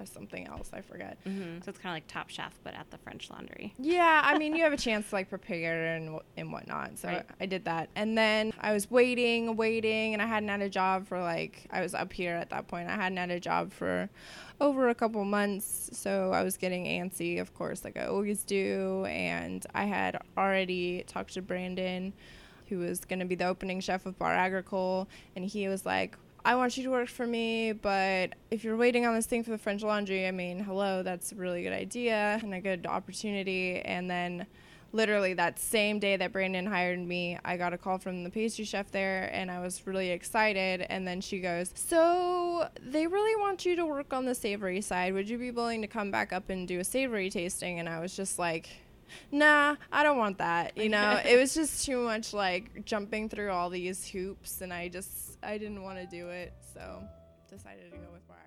something 0.04 0.46
else. 0.46 0.70
I 0.72 0.80
forget. 0.82 1.16
Mhm. 1.24 1.64
So 1.64 1.70
it's 1.70 1.78
kind 1.78 1.92
of 1.92 1.96
like 1.96 2.06
Top 2.08 2.28
Chef, 2.28 2.52
but 2.62 2.74
at 2.74 2.90
the 2.90 2.98
French 2.98 3.30
Laundry. 3.30 3.72
Yeah, 3.78 4.20
I 4.24 4.36
mean 4.38 4.54
you 4.54 4.62
have 4.64 4.72
a 4.72 4.76
chance 4.88 5.08
to 5.10 5.14
like 5.14 5.30
prepare 5.30 5.94
and 5.94 6.18
and 6.36 6.52
whatnot. 6.52 6.98
So 6.98 7.08
Right. 7.08 7.24
I 7.40 7.46
did 7.46 7.64
that, 7.64 7.88
and 7.96 8.18
then 8.18 8.52
I 8.60 8.72
was 8.72 8.90
waiting, 8.90 9.56
waiting, 9.56 10.12
and 10.12 10.20
I 10.20 10.26
hadn't 10.26 10.48
had 10.48 10.60
a 10.62 10.68
job 10.68 11.06
for 11.06 11.20
like 11.20 11.66
I 11.70 11.80
was 11.80 11.94
up 11.94 12.12
here 12.12 12.34
at 12.36 12.50
that 12.50 12.68
point. 12.68 12.88
I 12.88 12.96
hadn't 12.96 13.16
had 13.18 13.30
a 13.30 13.40
job 13.40 13.72
for 13.72 14.10
over 14.60 14.88
a 14.88 14.94
couple 14.94 15.22
months, 15.24 15.90
so 15.92 16.32
I 16.32 16.42
was 16.42 16.56
getting 16.56 16.84
antsy, 16.86 17.40
of 17.40 17.54
course, 17.54 17.84
like 17.84 17.96
I 17.98 18.06
always 18.06 18.42
do. 18.42 19.04
And 19.04 19.64
I 19.74 19.84
had 19.84 20.18
already 20.36 21.04
talked 21.06 21.34
to 21.34 21.42
Brandon, 21.42 22.14
who 22.68 22.78
was 22.78 23.04
going 23.04 23.18
to 23.18 23.26
be 23.26 23.34
the 23.34 23.44
opening 23.46 23.80
chef 23.80 24.06
of 24.06 24.18
Bar 24.18 24.32
Agricole, 24.34 25.08
and 25.36 25.44
he 25.44 25.68
was 25.68 25.84
like, 25.84 26.16
I 26.46 26.54
want 26.54 26.76
you 26.76 26.84
to 26.84 26.90
work 26.90 27.08
for 27.08 27.26
me, 27.26 27.72
but 27.72 28.36
if 28.52 28.62
you're 28.62 28.76
waiting 28.76 29.04
on 29.04 29.16
this 29.16 29.26
thing 29.26 29.42
for 29.42 29.50
the 29.50 29.58
French 29.58 29.82
Laundry, 29.82 30.28
I 30.28 30.30
mean, 30.30 30.60
hello, 30.60 31.02
that's 31.02 31.32
a 31.32 31.34
really 31.34 31.64
good 31.64 31.72
idea 31.72 32.38
and 32.40 32.54
a 32.54 32.60
good 32.60 32.86
opportunity. 32.86 33.80
And 33.80 34.08
then 34.08 34.46
literally 34.92 35.34
that 35.34 35.58
same 35.58 35.98
day 35.98 36.16
that 36.16 36.32
Brandon 36.32 36.64
hired 36.64 37.00
me, 37.00 37.36
I 37.44 37.56
got 37.56 37.72
a 37.72 37.78
call 37.78 37.98
from 37.98 38.22
the 38.22 38.30
pastry 38.30 38.64
chef 38.64 38.92
there 38.92 39.28
and 39.34 39.50
I 39.50 39.58
was 39.58 39.84
really 39.88 40.10
excited. 40.10 40.82
And 40.82 41.04
then 41.04 41.20
she 41.20 41.40
goes, 41.40 41.72
So 41.74 42.68
they 42.80 43.08
really 43.08 43.34
want 43.42 43.66
you 43.66 43.74
to 43.74 43.84
work 43.84 44.12
on 44.12 44.24
the 44.24 44.34
savory 44.36 44.80
side. 44.82 45.14
Would 45.14 45.28
you 45.28 45.38
be 45.38 45.50
willing 45.50 45.82
to 45.82 45.88
come 45.88 46.12
back 46.12 46.32
up 46.32 46.48
and 46.48 46.68
do 46.68 46.78
a 46.78 46.84
savory 46.84 47.28
tasting? 47.28 47.80
And 47.80 47.88
I 47.88 47.98
was 47.98 48.14
just 48.14 48.38
like, 48.38 48.68
Nah, 49.30 49.76
I 49.92 50.02
don't 50.02 50.18
want 50.18 50.38
that. 50.38 50.72
You 50.86 50.90
know, 50.90 51.20
it 51.24 51.36
was 51.36 51.52
just 51.54 51.84
too 51.84 52.04
much 52.04 52.32
like 52.32 52.84
jumping 52.84 53.28
through 53.28 53.50
all 53.50 53.70
these 53.70 54.06
hoops 54.06 54.60
and 54.60 54.72
I 54.72 54.88
just, 54.88 55.38
I 55.42 55.58
didn't 55.58 55.82
want 55.82 55.98
to 55.98 56.06
do 56.06 56.28
it. 56.28 56.52
So 56.72 57.02
decided 57.50 57.90
to 57.90 57.96
go 57.96 58.06
with 58.12 58.22
Agricole. 58.28 58.46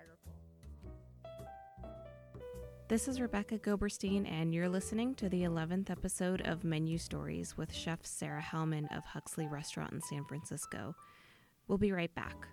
This 2.88 3.08
is 3.08 3.20
Rebecca 3.20 3.58
Goberstein, 3.58 4.26
and 4.26 4.54
you're 4.54 4.68
listening 4.68 5.14
to 5.16 5.28
the 5.28 5.42
11th 5.42 5.90
episode 5.90 6.40
of 6.42 6.64
Menu 6.64 6.98
Stories 6.98 7.56
with 7.56 7.72
Chef 7.72 8.04
Sarah 8.04 8.42
Hauman 8.42 8.86
of 8.96 9.04
Huxley 9.04 9.46
Restaurant 9.46 9.92
in 9.92 10.00
San 10.02 10.24
Francisco. 10.24 10.94
We'll 11.68 11.78
be 11.78 11.92
right 11.92 12.14
back. 12.14 12.48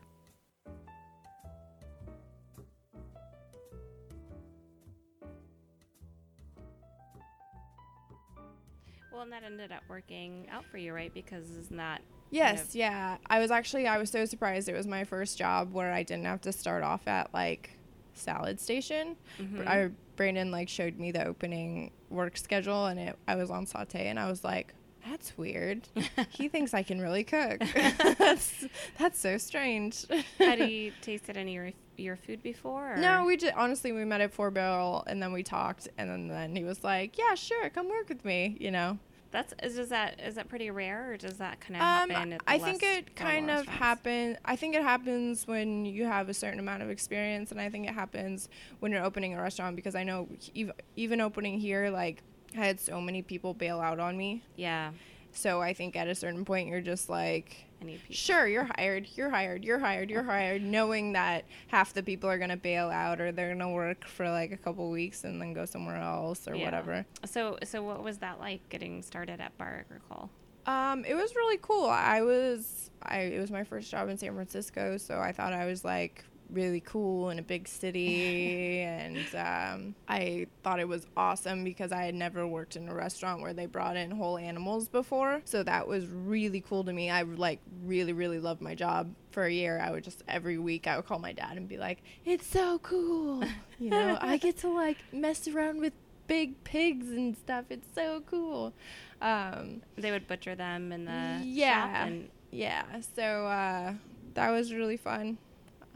Well, 9.17 9.23
and 9.23 9.33
that 9.33 9.43
ended 9.43 9.71
up 9.71 9.81
working 9.89 10.45
out 10.51 10.63
for 10.65 10.77
you, 10.77 10.93
right? 10.93 11.11
Because 11.11 11.49
isn't 11.49 11.75
that 11.77 12.01
Yes, 12.29 12.69
of- 12.69 12.75
yeah. 12.75 13.17
I 13.27 13.39
was 13.39 13.49
actually 13.49 13.87
I 13.87 13.97
was 13.97 14.11
so 14.11 14.25
surprised. 14.25 14.69
It 14.69 14.75
was 14.75 14.85
my 14.85 15.05
first 15.05 15.39
job 15.39 15.73
where 15.73 15.91
I 15.91 16.03
didn't 16.03 16.25
have 16.25 16.41
to 16.41 16.51
start 16.53 16.83
off 16.83 17.07
at 17.07 17.33
like 17.33 17.71
salad 18.13 18.59
station. 18.59 19.15
Mhm. 19.39 19.65
I 19.67 19.89
Brandon 20.15 20.51
like 20.51 20.69
showed 20.69 20.99
me 20.99 21.09
the 21.11 21.25
opening 21.25 21.89
work 22.11 22.37
schedule 22.37 22.85
and 22.85 22.99
it 22.99 23.17
I 23.27 23.33
was 23.35 23.49
on 23.49 23.65
saute 23.65 24.07
and 24.07 24.19
I 24.19 24.29
was 24.29 24.43
like, 24.43 24.75
that's 25.09 25.35
weird. 25.35 25.87
he 26.29 26.47
thinks 26.53 26.75
I 26.75 26.83
can 26.83 27.01
really 27.01 27.23
cook. 27.23 27.59
that's 28.19 28.65
that's 28.99 29.19
so 29.19 29.39
strange. 29.39 30.05
Had 30.37 30.59
he 30.59 30.91
tasted 31.01 31.37
any 31.37 31.57
of 31.57 31.63
your, 31.63 31.73
your 31.95 32.15
food 32.17 32.43
before? 32.43 32.93
Or? 32.93 32.97
No, 32.97 33.25
we 33.25 33.37
just 33.37 33.55
honestly 33.55 33.93
we 33.93 34.03
met 34.05 34.21
at 34.21 34.31
Four 34.33 34.51
Barrel 34.51 35.03
and 35.07 35.23
then 35.23 35.31
we 35.33 35.41
talked 35.43 35.87
and 35.97 36.07
then, 36.07 36.27
then 36.27 36.55
he 36.55 36.63
was 36.65 36.83
like, 36.83 37.17
"Yeah, 37.17 37.33
sure, 37.35 37.69
come 37.69 37.89
work 37.89 38.09
with 38.09 38.23
me," 38.25 38.57
you 38.59 38.69
know. 38.69 38.99
That's 39.31 39.53
is, 39.61 39.77
is 39.77 39.89
that 39.89 40.19
is 40.21 40.35
that 40.35 40.47
pretty 40.47 40.71
rare, 40.71 41.11
or 41.11 41.17
does 41.17 41.37
that 41.37 41.59
kind 41.59 41.75
of 41.75 41.81
Um, 41.81 42.09
happen? 42.09 42.33
At 42.33 42.39
the 42.45 42.49
I 42.51 42.59
think 42.59 42.81
it 42.83 43.15
kind 43.15 43.49
of 43.49 43.57
restaurants? 43.57 43.79
happen. 43.79 44.37
I 44.45 44.55
think 44.55 44.75
it 44.75 44.83
happens 44.83 45.45
when 45.47 45.85
you 45.85 46.05
have 46.05 46.29
a 46.29 46.33
certain 46.33 46.59
amount 46.59 46.81
of 46.83 46.89
experience, 46.89 47.51
and 47.51 47.59
I 47.59 47.69
think 47.69 47.87
it 47.87 47.93
happens 47.93 48.47
when 48.79 48.91
you're 48.91 49.03
opening 49.03 49.33
a 49.33 49.41
restaurant 49.41 49.75
because 49.75 49.95
I 49.95 50.03
know 50.03 50.29
ev- 50.55 50.71
even 50.95 51.19
opening 51.21 51.59
here, 51.59 51.89
like 51.89 52.23
I 52.55 52.65
had 52.65 52.79
so 52.79 53.01
many 53.01 53.21
people 53.21 53.53
bail 53.53 53.79
out 53.81 53.99
on 53.99 54.17
me. 54.17 54.43
Yeah, 54.55 54.91
So 55.33 55.61
I 55.61 55.73
think 55.73 55.95
at 55.97 56.07
a 56.07 56.15
certain 56.15 56.45
point 56.45 56.69
you're 56.69 56.81
just 56.81 57.09
like, 57.09 57.66
I 57.81 57.85
need 57.85 57.99
people. 58.01 58.15
sure, 58.15 58.47
you're 58.47 58.67
hired, 58.77 59.07
you're 59.15 59.29
hired, 59.29 59.63
you're 59.63 59.79
hired, 59.79 60.09
you're 60.09 60.23
hired, 60.23 60.61
knowing 60.63 61.13
that 61.13 61.45
half 61.67 61.93
the 61.93 62.01
people 62.03 62.29
are 62.29 62.37
gonna 62.39 62.57
bail 62.57 62.89
out 62.89 63.21
or 63.21 63.31
they're 63.31 63.49
gonna 63.53 63.71
work 63.71 64.05
for 64.05 64.29
like 64.29 64.51
a 64.51 64.57
couple 64.57 64.89
weeks 64.89 65.23
and 65.23 65.39
then 65.41 65.53
go 65.53 65.65
somewhere 65.65 65.97
else 65.97 66.47
or 66.47 66.55
Yeah. 66.55 66.65
whatever. 66.65 67.05
So 67.25 67.57
so 67.63 67.83
what 67.83 68.03
was 68.03 68.17
that 68.19 68.39
like 68.39 68.67
getting 68.69 69.01
started 69.03 69.39
at 69.39 69.57
Bar 69.57 69.85
Agricole? 69.87 70.29
Um, 70.65 71.05
it 71.05 71.13
was 71.13 71.33
really 71.35 71.59
cool. 71.61 71.85
I 71.87 72.21
was 72.21 72.89
I 73.03 73.19
it 73.19 73.39
was 73.39 73.51
my 73.51 73.63
first 73.63 73.89
job 73.91 74.09
in 74.09 74.17
San 74.17 74.33
Francisco, 74.33 74.97
so 74.97 75.19
I 75.19 75.31
thought 75.31 75.53
I 75.53 75.65
was 75.65 75.85
like 75.85 76.25
really 76.51 76.79
cool 76.79 77.29
in 77.29 77.39
a 77.39 77.41
big 77.41 77.67
city 77.67 78.79
and 78.81 79.27
um, 79.35 79.95
I 80.07 80.47
thought 80.63 80.79
it 80.79 80.87
was 80.87 81.05
awesome 81.17 81.63
because 81.63 81.91
I 81.91 82.03
had 82.03 82.15
never 82.15 82.47
worked 82.47 82.75
in 82.75 82.87
a 82.87 82.93
restaurant 82.93 83.41
where 83.41 83.53
they 83.53 83.65
brought 83.65 83.97
in 83.97 84.11
whole 84.11 84.37
animals 84.37 84.87
before. 84.87 85.41
So 85.45 85.63
that 85.63 85.87
was 85.87 86.05
really 86.07 86.61
cool 86.61 86.83
to 86.85 86.93
me. 86.93 87.09
I 87.09 87.23
like 87.23 87.59
really 87.83 88.13
really 88.13 88.39
loved 88.39 88.61
my 88.61 88.75
job. 88.75 89.13
For 89.31 89.43
a 89.43 89.51
year, 89.51 89.79
I 89.79 89.91
would 89.91 90.03
just 90.03 90.23
every 90.27 90.57
week 90.57 90.87
I 90.87 90.95
would 90.95 91.05
call 91.05 91.19
my 91.19 91.31
dad 91.33 91.57
and 91.57 91.67
be 91.67 91.77
like, 91.77 92.01
"It's 92.25 92.47
so 92.47 92.79
cool." 92.79 93.43
You 93.79 93.91
know, 93.91 94.17
I 94.19 94.37
get 94.37 94.57
to 94.59 94.69
like 94.69 94.97
mess 95.13 95.47
around 95.47 95.79
with 95.81 95.93
big 96.25 96.63
pigs 96.63 97.11
and 97.11 97.37
stuff. 97.37 97.65
It's 97.69 97.87
so 97.93 98.23
cool. 98.25 98.73
Um, 99.21 99.83
They 99.95 100.09
would 100.09 100.27
butcher 100.27 100.55
them 100.55 100.91
in 100.91 101.05
the 101.05 101.41
Yeah. 101.45 101.83
shop. 101.93 102.07
And 102.07 102.29
yeah, 102.51 102.85
so 103.15 103.45
uh, 103.45 103.93
that 104.33 104.49
was 104.49 104.73
really 104.73 104.97
fun. 104.97 105.37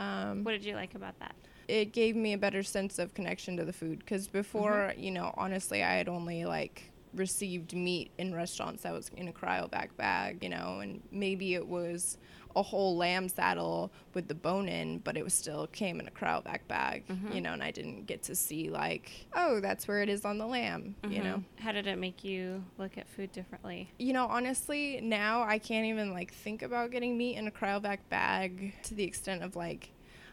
Um, 0.01 0.43
what 0.43 0.51
did 0.51 0.65
you 0.65 0.75
like 0.75 0.95
about 0.95 1.17
that? 1.19 1.35
it 1.67 1.93
gave 1.93 2.17
me 2.17 2.33
a 2.33 2.37
better 2.37 2.63
sense 2.63 2.99
of 2.99 3.13
connection 3.13 3.55
to 3.55 3.63
the 3.63 3.71
food 3.71 3.99
because 3.99 4.27
before, 4.27 4.93
you 4.97 5.09
know, 5.09 5.33
honestly, 5.37 5.81
I 5.83 5.93
had 5.93 6.09
only 6.09 6.43
like 6.43 6.90
received 7.13 7.73
meat 7.73 8.11
in 8.17 8.33
restaurants 8.33 8.83
that 8.83 8.93
was 8.93 9.09
in 9.17 9.27
a 9.27 9.31
cryovac 9.33 9.89
bag, 9.97 10.41
you 10.43 10.49
know, 10.49 10.79
and 10.81 11.01
maybe 11.11 11.53
it 11.53 11.67
was 11.67 12.17
a 12.55 12.61
whole 12.61 12.97
lamb 12.97 13.29
saddle 13.29 13.89
with 14.13 14.27
the 14.27 14.35
bone 14.35 14.67
in, 14.67 14.97
but 14.99 15.15
it 15.15 15.23
was 15.23 15.33
still 15.33 15.67
came 15.67 15.99
in 16.01 16.07
a 16.07 16.11
cryovac 16.11 16.59
bag, 16.67 17.03
Mhm. 17.07 17.33
you 17.33 17.39
know, 17.41 17.53
and 17.53 17.63
I 17.63 17.71
didn't 17.71 18.05
get 18.07 18.23
to 18.23 18.35
see 18.35 18.69
like, 18.69 19.09
oh, 19.33 19.61
that's 19.61 19.87
where 19.87 20.01
it 20.01 20.09
is 20.09 20.25
on 20.25 20.37
the 20.37 20.45
lamb, 20.45 20.95
you 21.09 21.21
know. 21.23 21.43
How 21.59 21.71
did 21.71 21.87
it 21.87 21.97
make 21.97 22.23
you 22.25 22.63
look 22.77 22.97
at 22.97 23.07
food 23.07 23.31
differently? 23.31 23.89
You 23.99 24.11
know, 24.11 24.25
honestly, 24.27 24.99
now 25.01 25.43
I 25.43 25.59
can't 25.59 25.85
even 25.85 26.11
like 26.11 26.33
think 26.33 26.61
about 26.61 26.91
getting 26.91 27.17
meat 27.17 27.37
in 27.37 27.47
a 27.47 27.51
cryovac 27.51 27.99
bag 28.09 28.73
to 28.83 28.95
the 28.95 29.03
extent 29.03 29.43
of 29.43 29.55
like 29.55 29.91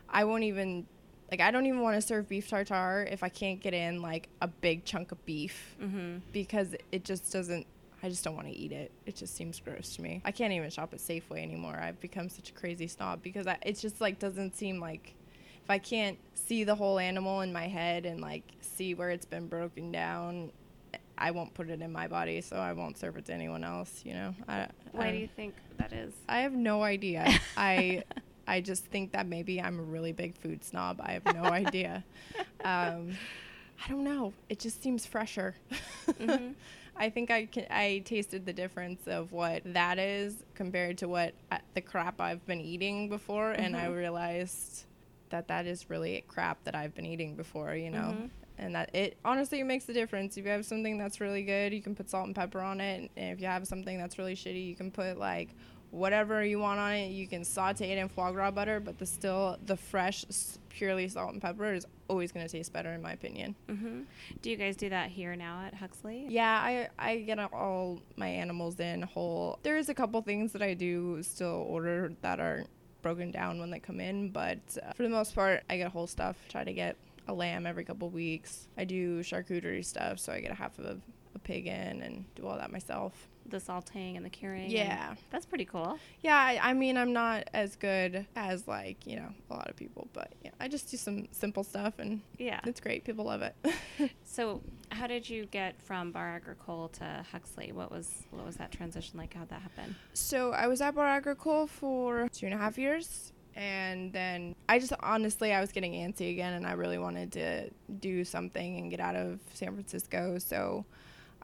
I 0.09 0.25
won't 0.25 0.43
even 0.45 0.87
like 1.31 1.41
I 1.41 1.51
don't 1.51 1.67
even 1.67 1.81
want 1.81 1.97
to 1.97 2.01
serve 2.01 2.29
beef 2.29 2.49
tartare 2.49 3.07
if 3.11 3.23
I 3.23 3.29
can't 3.29 3.61
get 3.61 3.75
in 3.75 4.01
like 4.03 4.29
a 4.41 4.49
big 4.49 4.85
chunk 4.85 5.13
of 5.13 5.25
beef 5.27 5.77
Mm-hmm. 5.83 6.19
because 6.33 6.75
it 6.93 7.05
just 7.05 7.33
doesn't 7.33 7.67
I 8.03 8.09
just 8.09 8.23
don't 8.23 8.37
want 8.37 8.47
to 8.47 8.53
eat 8.55 8.71
it. 8.71 8.93
It 9.07 9.17
just 9.17 9.35
seems 9.35 9.59
gross 9.59 9.97
to 9.97 10.03
me. 10.03 10.23
I 10.25 10.31
can't 10.31 10.53
even 10.53 10.71
shop 10.71 10.95
at 10.95 11.01
Safeway 11.01 11.43
anymore. 11.43 11.77
I've 11.83 11.99
become 12.01 12.29
such 12.29 12.51
a 12.51 12.53
crazy 12.53 12.87
snob 12.87 13.23
because 13.25 13.49
I, 13.49 13.59
it 13.63 13.77
just 13.77 14.01
like 14.01 14.21
doesn't 14.21 14.55
seem 14.57 14.79
like 14.79 15.15
if 15.65 15.69
I 15.69 15.79
can't 15.79 16.17
see 16.35 16.63
the 16.63 16.77
whole 16.77 17.01
animal 17.01 17.41
in 17.41 17.53
my 17.53 17.67
head 17.67 18.07
and 18.07 18.21
like 18.21 18.45
see 18.61 18.95
where 18.95 19.11
it's 19.11 19.27
been 19.27 19.49
broken 19.49 19.91
down, 19.91 20.53
I 21.19 21.33
won't 21.33 21.53
put 21.55 21.69
it 21.71 21.83
in 21.83 21.91
my 21.91 22.07
body, 22.07 22.41
so 22.41 22.55
I 22.57 22.73
won't 22.73 22.97
serve 22.97 23.17
it 23.17 23.25
to 23.25 23.33
anyone 23.35 23.65
else. 23.65 24.03
You 24.05 24.15
know. 24.15 24.35
I, 24.47 24.69
Why 24.93 25.09
I, 25.09 25.11
do 25.11 25.17
you 25.19 25.29
think 25.35 25.55
that 25.79 25.93
is? 25.93 26.15
I 26.29 26.43
have 26.43 26.53
no 26.53 26.85
idea. 26.85 27.29
I 27.57 28.05
I 28.49 28.61
just 28.61 28.85
think 28.87 29.13
that 29.13 29.27
maybe 29.27 29.61
I'm 29.61 29.79
a 29.79 29.83
really 29.83 30.13
big 30.13 30.35
food 30.37 30.65
snob. 30.65 31.01
I 31.03 31.13
have 31.13 31.25
no 31.27 31.45
idea. 31.63 32.03
Um, 32.65 33.17
I 33.85 33.89
don't 33.89 34.05
know. 34.05 34.33
It 34.49 34.59
just 34.59 34.83
seems 34.83 35.07
fresher. 35.07 35.55
Mhm. 36.21 36.55
I 37.01 37.11
think 37.11 37.31
I 37.31 37.47
can. 37.47 37.65
I 37.71 38.03
tasted 38.05 38.45
the 38.45 38.53
difference 38.53 39.07
of 39.07 39.31
what 39.31 39.63
that 39.67 40.01
is 40.01 40.43
compared 40.57 40.99
to 40.99 41.07
what 41.09 41.33
uh, 41.53 41.59
the 41.75 41.81
crap 41.81 42.21
I've 42.21 42.45
been 42.45 42.61
eating 42.61 43.09
before, 43.09 43.53
and 43.53 43.77
I 43.77 43.87
Mhm. 43.87 43.97
realized 43.97 44.85
that 45.31 45.47
that 45.47 45.65
is 45.67 45.89
really 45.91 46.25
crap 46.27 46.65
that 46.65 46.75
I've 46.75 46.95
been 46.97 47.07
eating 47.07 47.37
before. 47.37 47.77
You 47.77 47.91
know. 47.91 48.17
Mhm. 48.19 48.31
And 48.61 48.75
that 48.75 48.93
it 48.93 49.17
honestly 49.25 49.61
it 49.61 49.65
makes 49.65 49.89
a 49.89 49.93
difference. 49.93 50.37
If 50.37 50.45
you 50.45 50.51
have 50.51 50.67
something 50.67 50.99
that's 50.99 51.21
really 51.21 51.45
good, 51.45 51.73
you 51.73 51.81
can 51.83 51.95
put 51.95 52.11
salt 52.11 52.27
and 52.27 52.35
pepper 52.35 52.61
on 52.61 52.81
it. 52.81 53.09
And 53.17 53.33
if 53.33 53.41
you 53.41 53.47
have 53.47 53.65
something 53.69 53.97
that's 53.97 54.19
really 54.19 54.35
shitty, 54.35 54.67
you 54.67 54.75
can 54.75 54.91
put 54.91 55.17
like 55.19 55.51
whatever 55.91 56.45
you 56.45 56.59
want 56.59 56.79
on 56.81 56.93
it. 56.93 57.09
You 57.09 57.27
can 57.27 57.45
saute 57.45 57.91
it 57.91 57.99
in 57.99 58.09
foie 58.09 58.33
gras 58.33 58.51
butter, 58.51 58.81
but 58.81 58.99
the 58.99 59.07
still 59.07 59.57
the 59.65 59.77
fresh, 59.77 60.25
purely 60.69 61.09
salt 61.09 61.33
and 61.33 61.41
pepper 61.43 61.73
is 61.73 61.87
always 62.09 62.33
gonna 62.33 62.49
taste 62.49 62.73
better 62.73 62.91
in 62.93 63.03
my 63.03 63.13
opinion. 63.13 63.55
Mhm. 63.69 64.05
Do 64.43 64.51
you 64.51 64.57
guys 64.57 64.77
do 64.77 64.89
that 64.91 65.11
here 65.11 65.37
now 65.37 65.65
at 65.67 65.75
Huxley? 65.75 66.27
Yeah, 66.29 66.51
I 66.63 66.89
I 66.99 67.19
get 67.21 67.39
all 67.39 68.01
my 68.17 68.29
animals 68.29 68.79
in 68.81 69.03
whole. 69.03 69.59
There 69.63 69.77
is 69.77 69.89
a 69.89 69.95
couple 69.95 70.21
things 70.23 70.53
that 70.53 70.63
I 70.63 70.75
do 70.75 71.23
still 71.23 71.67
order 71.69 72.13
that 72.23 72.41
are 72.41 72.65
broken 73.03 73.31
down 73.31 73.59
when 73.61 73.71
they 73.71 73.79
come 73.79 74.01
in, 74.01 74.29
but 74.31 74.59
uh, 74.83 74.93
for 74.93 75.03
the 75.05 75.09
most 75.09 75.35
part, 75.35 75.63
I 75.71 75.77
get 75.77 75.91
whole 75.93 76.07
stuff. 76.07 76.37
Try 76.49 76.65
to 76.65 76.73
get 76.73 76.97
a 77.29 77.33
lamb 77.33 77.67
every 77.67 77.85
couple 77.85 78.09
weeks. 78.11 78.67
I 78.77 78.85
do 78.85 79.21
charcuterie 79.23 79.85
stuff, 79.85 80.19
so 80.19 80.33
I 80.33 80.41
get 80.41 80.51
a 80.51 80.55
half 80.55 80.79
of 80.79 80.85
a, 80.87 80.99
a 81.35 81.39
pig 81.39 81.67
in 81.67 82.03
and 82.03 82.25
do 82.35 82.47
all 82.47 82.57
that 82.57 82.73
myself. 82.73 83.29
The 83.49 83.57
sauteing 83.59 84.17
and 84.17 84.25
the 84.25 84.31
curing. 84.31 84.71
Yeah. 84.71 85.15
that's 85.31 85.47
pretty 85.47 85.65
cool. 85.65 85.99
Yeah, 86.21 86.37
I, 86.37 86.59
I 86.71 86.73
mean, 86.75 86.97
I'm 86.99 87.13
not 87.15 87.49
as 87.55 87.77
good 87.77 88.27
as 88.37 88.69
like 88.69 89.07
you 89.07 89.17
know 89.17 89.31
a 89.51 89.55
lot 89.55 89.69
of 89.71 89.77
people, 89.77 90.09
but 90.13 90.33
yeah, 90.45 90.51
I 90.61 90.69
just 90.69 90.91
do 90.91 90.97
some 90.99 91.29
simple 91.33 91.65
stuff 91.65 91.95
and 91.99 92.21
Yeah. 92.37 92.61
it's 92.65 92.81
great. 92.81 93.05
People 93.05 93.25
love 93.25 93.43
it. 93.43 93.55
So, 94.25 94.63
how 94.91 95.07
did 95.09 95.29
you 95.29 95.47
get 95.47 95.81
from 95.83 96.13
Bar 96.13 96.37
Agricole 96.37 96.89
to 96.91 97.25
Huxley? 97.33 97.73
What 97.73 97.91
was 97.91 98.25
what 98.31 98.45
was 98.45 98.57
that 98.57 98.71
transition 98.71 99.19
like? 99.19 99.35
How'd 99.35 99.49
that 99.49 99.63
happen? 99.63 99.97
So 100.13 100.53
I 100.53 100.67
was 100.69 100.81
at 100.81 100.95
Bar 100.95 101.07
Agricole 101.09 101.67
for 101.67 102.29
two 102.33 102.47
and 102.47 102.55
a 102.55 102.59
half 102.59 102.79
years. 102.79 103.33
And 103.57 104.13
then 104.13 104.55
I 104.69 104.79
just 104.79 104.93
honestly, 105.01 105.53
I 105.53 105.61
was 105.61 105.73
getting 105.73 105.93
antsy 105.95 106.31
again, 106.31 106.53
and 106.53 106.65
I 106.65 106.73
really 106.73 106.99
wanted 106.99 107.33
to 107.33 107.71
do 107.99 108.25
something 108.25 108.79
and 108.79 108.89
get 108.91 109.01
out 109.01 109.17
of 109.17 109.41
San 109.55 109.73
Francisco. 109.73 110.39
So 110.39 110.85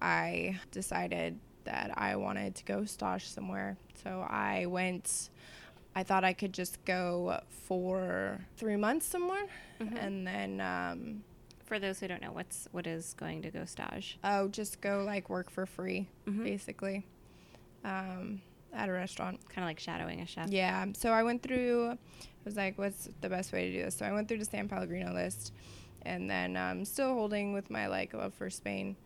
I 0.00 0.60
decided 0.70 1.40
that 1.64 1.92
I 1.98 2.16
wanted 2.16 2.54
to 2.56 2.64
go 2.64 2.84
stage 2.84 3.26
somewhere. 3.26 3.76
So 4.02 4.26
I 4.28 4.66
went, 4.66 5.30
I 5.94 6.02
thought 6.02 6.24
I 6.24 6.32
could 6.32 6.52
just 6.52 6.84
go 6.84 7.40
for 7.66 8.40
three 8.56 8.76
months 8.76 9.06
somewhere. 9.06 9.46
Mhm. 9.80 9.96
And 10.04 10.26
then, 10.26 10.60
um, 10.60 11.24
For 11.64 11.78
those 11.78 11.98
who 12.00 12.06
don't 12.08 12.20
know, 12.20 12.32
what's 12.32 12.68
what 12.72 12.86
is 12.86 13.14
going 13.14 13.40
to 13.42 13.50
go 13.50 13.64
stage? 13.64 14.18
oh, 14.22 14.48
just 14.48 14.80
go 14.82 15.02
like 15.04 15.30
work 15.30 15.50
for 15.50 15.64
free, 15.66 16.06
Mhm. 16.26 16.44
basically, 16.44 17.04
um, 17.84 18.42
at 18.72 18.88
a 18.88 18.92
restaurant. 18.92 19.40
Kind 19.48 19.64
of 19.64 19.68
like 19.68 19.78
shadowing 19.80 20.20
a 20.20 20.26
chef. 20.26 20.50
Yeah. 20.50 20.84
So 20.94 21.10
I 21.10 21.22
went 21.22 21.42
through. 21.42 21.92
I 21.92 21.98
was 22.44 22.56
like, 22.56 22.76
"What's 22.76 23.08
the 23.22 23.28
best 23.30 23.52
way 23.52 23.70
to 23.70 23.72
do 23.78 23.84
this?" 23.84 23.94
So 23.96 24.04
I 24.04 24.12
went 24.12 24.28
through 24.28 24.38
the 24.38 24.44
San 24.44 24.68
Pellegrino 24.68 25.12
list, 25.14 25.52
and 26.02 26.28
then 26.28 26.56
um, 26.56 26.84
still 26.84 27.14
holding 27.14 27.52
with 27.54 27.70
my 27.70 27.86
like 27.86 28.12
love 28.12 28.34
for 28.34 28.50
Spain. 28.50 28.96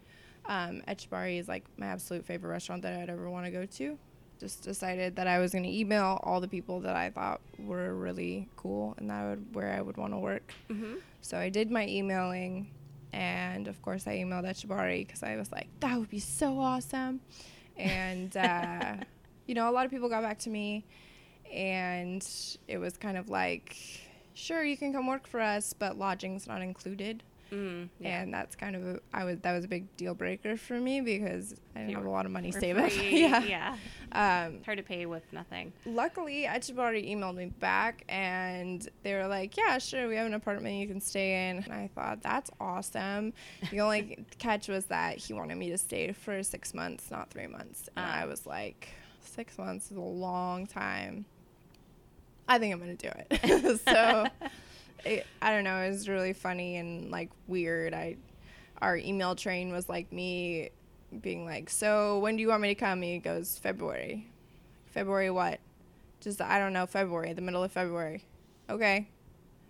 Um, 0.48 0.82
Etxebarri 0.88 1.38
is 1.38 1.46
like 1.46 1.64
my 1.76 1.86
absolute 1.86 2.24
favorite 2.24 2.50
restaurant 2.50 2.82
that 2.82 2.98
I'd 2.98 3.10
ever 3.10 3.30
want 3.30 3.44
to 3.44 3.52
go 3.52 3.66
to. 3.66 3.98
Just 4.40 4.62
decided 4.62 5.16
that 5.16 5.26
I 5.26 5.38
was 5.38 5.52
going 5.52 5.64
to 5.64 5.70
email 5.70 6.20
all 6.22 6.40
the 6.40 6.48
people 6.48 6.80
that 6.80 6.96
I 6.96 7.10
thought 7.10 7.40
were 7.58 7.94
really 7.94 8.48
cool 8.56 8.94
and 8.96 9.10
that 9.10 9.28
would 9.28 9.54
where 9.54 9.72
I 9.72 9.80
would 9.80 9.96
want 9.96 10.12
to 10.14 10.18
work. 10.18 10.54
Mm-hmm. 10.70 10.94
So 11.20 11.36
I 11.36 11.50
did 11.50 11.70
my 11.70 11.86
emailing, 11.86 12.70
and 13.12 13.68
of 13.68 13.82
course 13.82 14.06
I 14.06 14.16
emailed 14.16 14.44
Etxebarri 14.44 15.06
because 15.06 15.22
I 15.22 15.36
was 15.36 15.52
like, 15.52 15.68
that 15.80 15.98
would 15.98 16.08
be 16.08 16.20
so 16.20 16.58
awesome. 16.58 17.20
And 17.76 18.34
uh, 18.36 18.94
you 19.46 19.54
know, 19.54 19.68
a 19.68 19.72
lot 19.72 19.84
of 19.84 19.90
people 19.90 20.08
got 20.08 20.22
back 20.22 20.38
to 20.40 20.50
me, 20.50 20.84
and 21.52 22.26
it 22.68 22.78
was 22.78 22.96
kind 22.96 23.18
of 23.18 23.28
like, 23.28 23.76
sure, 24.34 24.64
you 24.64 24.76
can 24.76 24.92
come 24.92 25.06
work 25.06 25.26
for 25.26 25.40
us, 25.40 25.72
but 25.72 25.98
lodging's 25.98 26.46
not 26.46 26.62
included. 26.62 27.22
Mm, 27.52 27.88
yeah. 28.00 28.20
And 28.22 28.32
that's 28.34 28.54
kind 28.56 28.76
of 28.76 28.86
a, 28.86 29.00
I 29.12 29.24
was 29.24 29.38
that 29.40 29.52
was 29.54 29.64
a 29.64 29.68
big 29.68 29.94
deal 29.96 30.14
breaker 30.14 30.56
for 30.56 30.78
me 30.78 31.00
because 31.00 31.54
I 31.74 31.80
didn't 31.80 31.94
have 31.94 32.04
a 32.04 32.10
lot 32.10 32.26
of 32.26 32.32
money 32.32 32.52
saved 32.52 32.78
up. 32.78 32.90
yeah. 33.10 33.42
yeah. 33.44 33.76
Um, 34.46 34.56
It's 34.56 34.66
hard 34.66 34.78
to 34.78 34.84
pay 34.84 35.06
with 35.06 35.22
nothing. 35.32 35.72
luckily 35.86 36.44
Etxebarri 36.48 37.10
emailed 37.10 37.36
me 37.36 37.46
back 37.46 38.04
and 38.08 38.86
they 39.02 39.14
were 39.14 39.26
like, 39.26 39.56
Yeah, 39.56 39.78
sure, 39.78 40.08
we 40.08 40.16
have 40.16 40.26
an 40.26 40.34
apartment 40.34 40.74
you 40.76 40.86
can 40.88 41.00
stay 41.00 41.48
in. 41.48 41.58
And 41.64 41.72
I 41.72 41.88
thought, 41.94 42.22
That's 42.22 42.50
awesome. 42.60 43.32
The 43.70 43.80
only 43.86 44.24
catch 44.38 44.68
was 44.68 44.84
that 44.86 45.16
he 45.18 45.32
wanted 45.32 45.56
me 45.56 45.70
to 45.70 45.78
stay 45.78 46.12
for 46.12 46.42
six 46.42 46.74
months, 46.74 47.10
not 47.10 47.30
three 47.30 47.46
months. 47.46 47.88
And 47.96 48.06
Ah. 48.06 48.20
I 48.22 48.26
was 48.26 48.44
like, 48.46 48.88
Six 49.22 49.56
months 49.58 49.90
is 49.90 49.96
a 49.96 50.00
long 50.00 50.66
time. 50.66 51.24
I 52.48 52.58
think 52.58 52.72
I'm 52.72 52.80
going 52.80 52.96
to 52.96 53.10
do 53.10 53.12
it. 53.30 53.80
so 53.88 54.26
it, 55.04 55.26
I 55.40 55.50
don't 55.50 55.64
know. 55.64 55.80
It 55.80 55.90
was 55.90 56.08
really 56.08 56.32
funny 56.32 56.76
and 56.76 57.10
like 57.10 57.30
weird. 57.46 57.94
I, 57.94 58.16
our 58.80 58.96
email 58.96 59.34
train 59.34 59.72
was 59.72 59.88
like 59.88 60.12
me 60.12 60.70
being 61.20 61.44
like, 61.44 61.70
So 61.70 62.18
when 62.20 62.36
do 62.36 62.42
you 62.42 62.48
want 62.48 62.62
me 62.62 62.68
to 62.68 62.74
come? 62.74 63.02
He 63.02 63.18
goes, 63.18 63.58
February. 63.58 64.26
February 64.86 65.30
what? 65.30 65.60
Just 66.20 66.40
I 66.40 66.58
don't 66.58 66.72
know, 66.72 66.86
February, 66.86 67.32
the 67.32 67.42
middle 67.42 67.62
of 67.62 67.72
February. 67.72 68.24
Okay. 68.68 69.08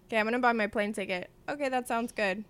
Okay, 0.06 0.18
I'm 0.18 0.26
gonna 0.26 0.38
buy 0.38 0.52
my 0.52 0.66
plane 0.66 0.92
ticket. 0.92 1.30
Okay, 1.48 1.68
that 1.68 1.86
sounds 1.86 2.12
good. 2.12 2.44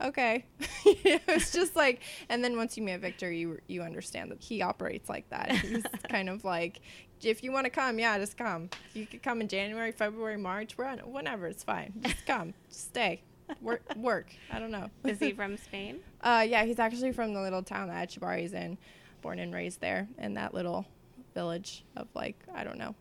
Okay. 0.00 0.46
it's 0.84 1.52
just 1.52 1.76
like 1.76 2.00
and 2.28 2.42
then 2.42 2.56
once 2.56 2.76
you 2.76 2.82
meet 2.82 2.98
Victor 3.00 3.30
you 3.30 3.60
you 3.68 3.82
understand 3.82 4.30
that 4.30 4.40
he 4.40 4.62
operates 4.62 5.08
like 5.08 5.28
that. 5.30 5.52
He's 5.52 5.84
kind 6.08 6.28
of 6.28 6.44
like 6.44 6.80
if 7.24 7.42
you 7.42 7.52
want 7.52 7.64
to 7.64 7.70
come, 7.70 7.98
yeah, 7.98 8.18
just 8.18 8.36
come. 8.36 8.70
You 8.94 9.06
could 9.06 9.22
come 9.22 9.40
in 9.40 9.48
January, 9.48 9.92
February, 9.92 10.36
March, 10.36 10.76
whenever, 10.76 11.46
it's 11.46 11.64
fine. 11.64 11.92
Just 12.02 12.26
come. 12.26 12.54
Just 12.68 12.88
stay. 12.88 13.22
Work 13.60 13.82
work. 13.96 14.26
I 14.50 14.58
don't 14.58 14.70
know. 14.70 14.88
Is 15.04 15.18
he 15.18 15.32
from 15.40 15.56
Spain? 15.56 16.00
Uh, 16.20 16.44
yeah, 16.48 16.64
he's 16.64 16.78
actually 16.78 17.12
from 17.12 17.34
the 17.34 17.40
little 17.40 17.62
town 17.62 17.88
that 17.88 18.08
Etxebarri's 18.08 18.54
in, 18.54 18.78
born 19.20 19.38
and 19.38 19.52
raised 19.52 19.80
there 19.80 20.08
in 20.18 20.34
that 20.34 20.54
little 20.54 20.86
village 21.34 21.84
of 21.96 22.08
like 22.14 22.36
I 22.54 22.64
don't 22.64 22.78
know, 22.78 22.94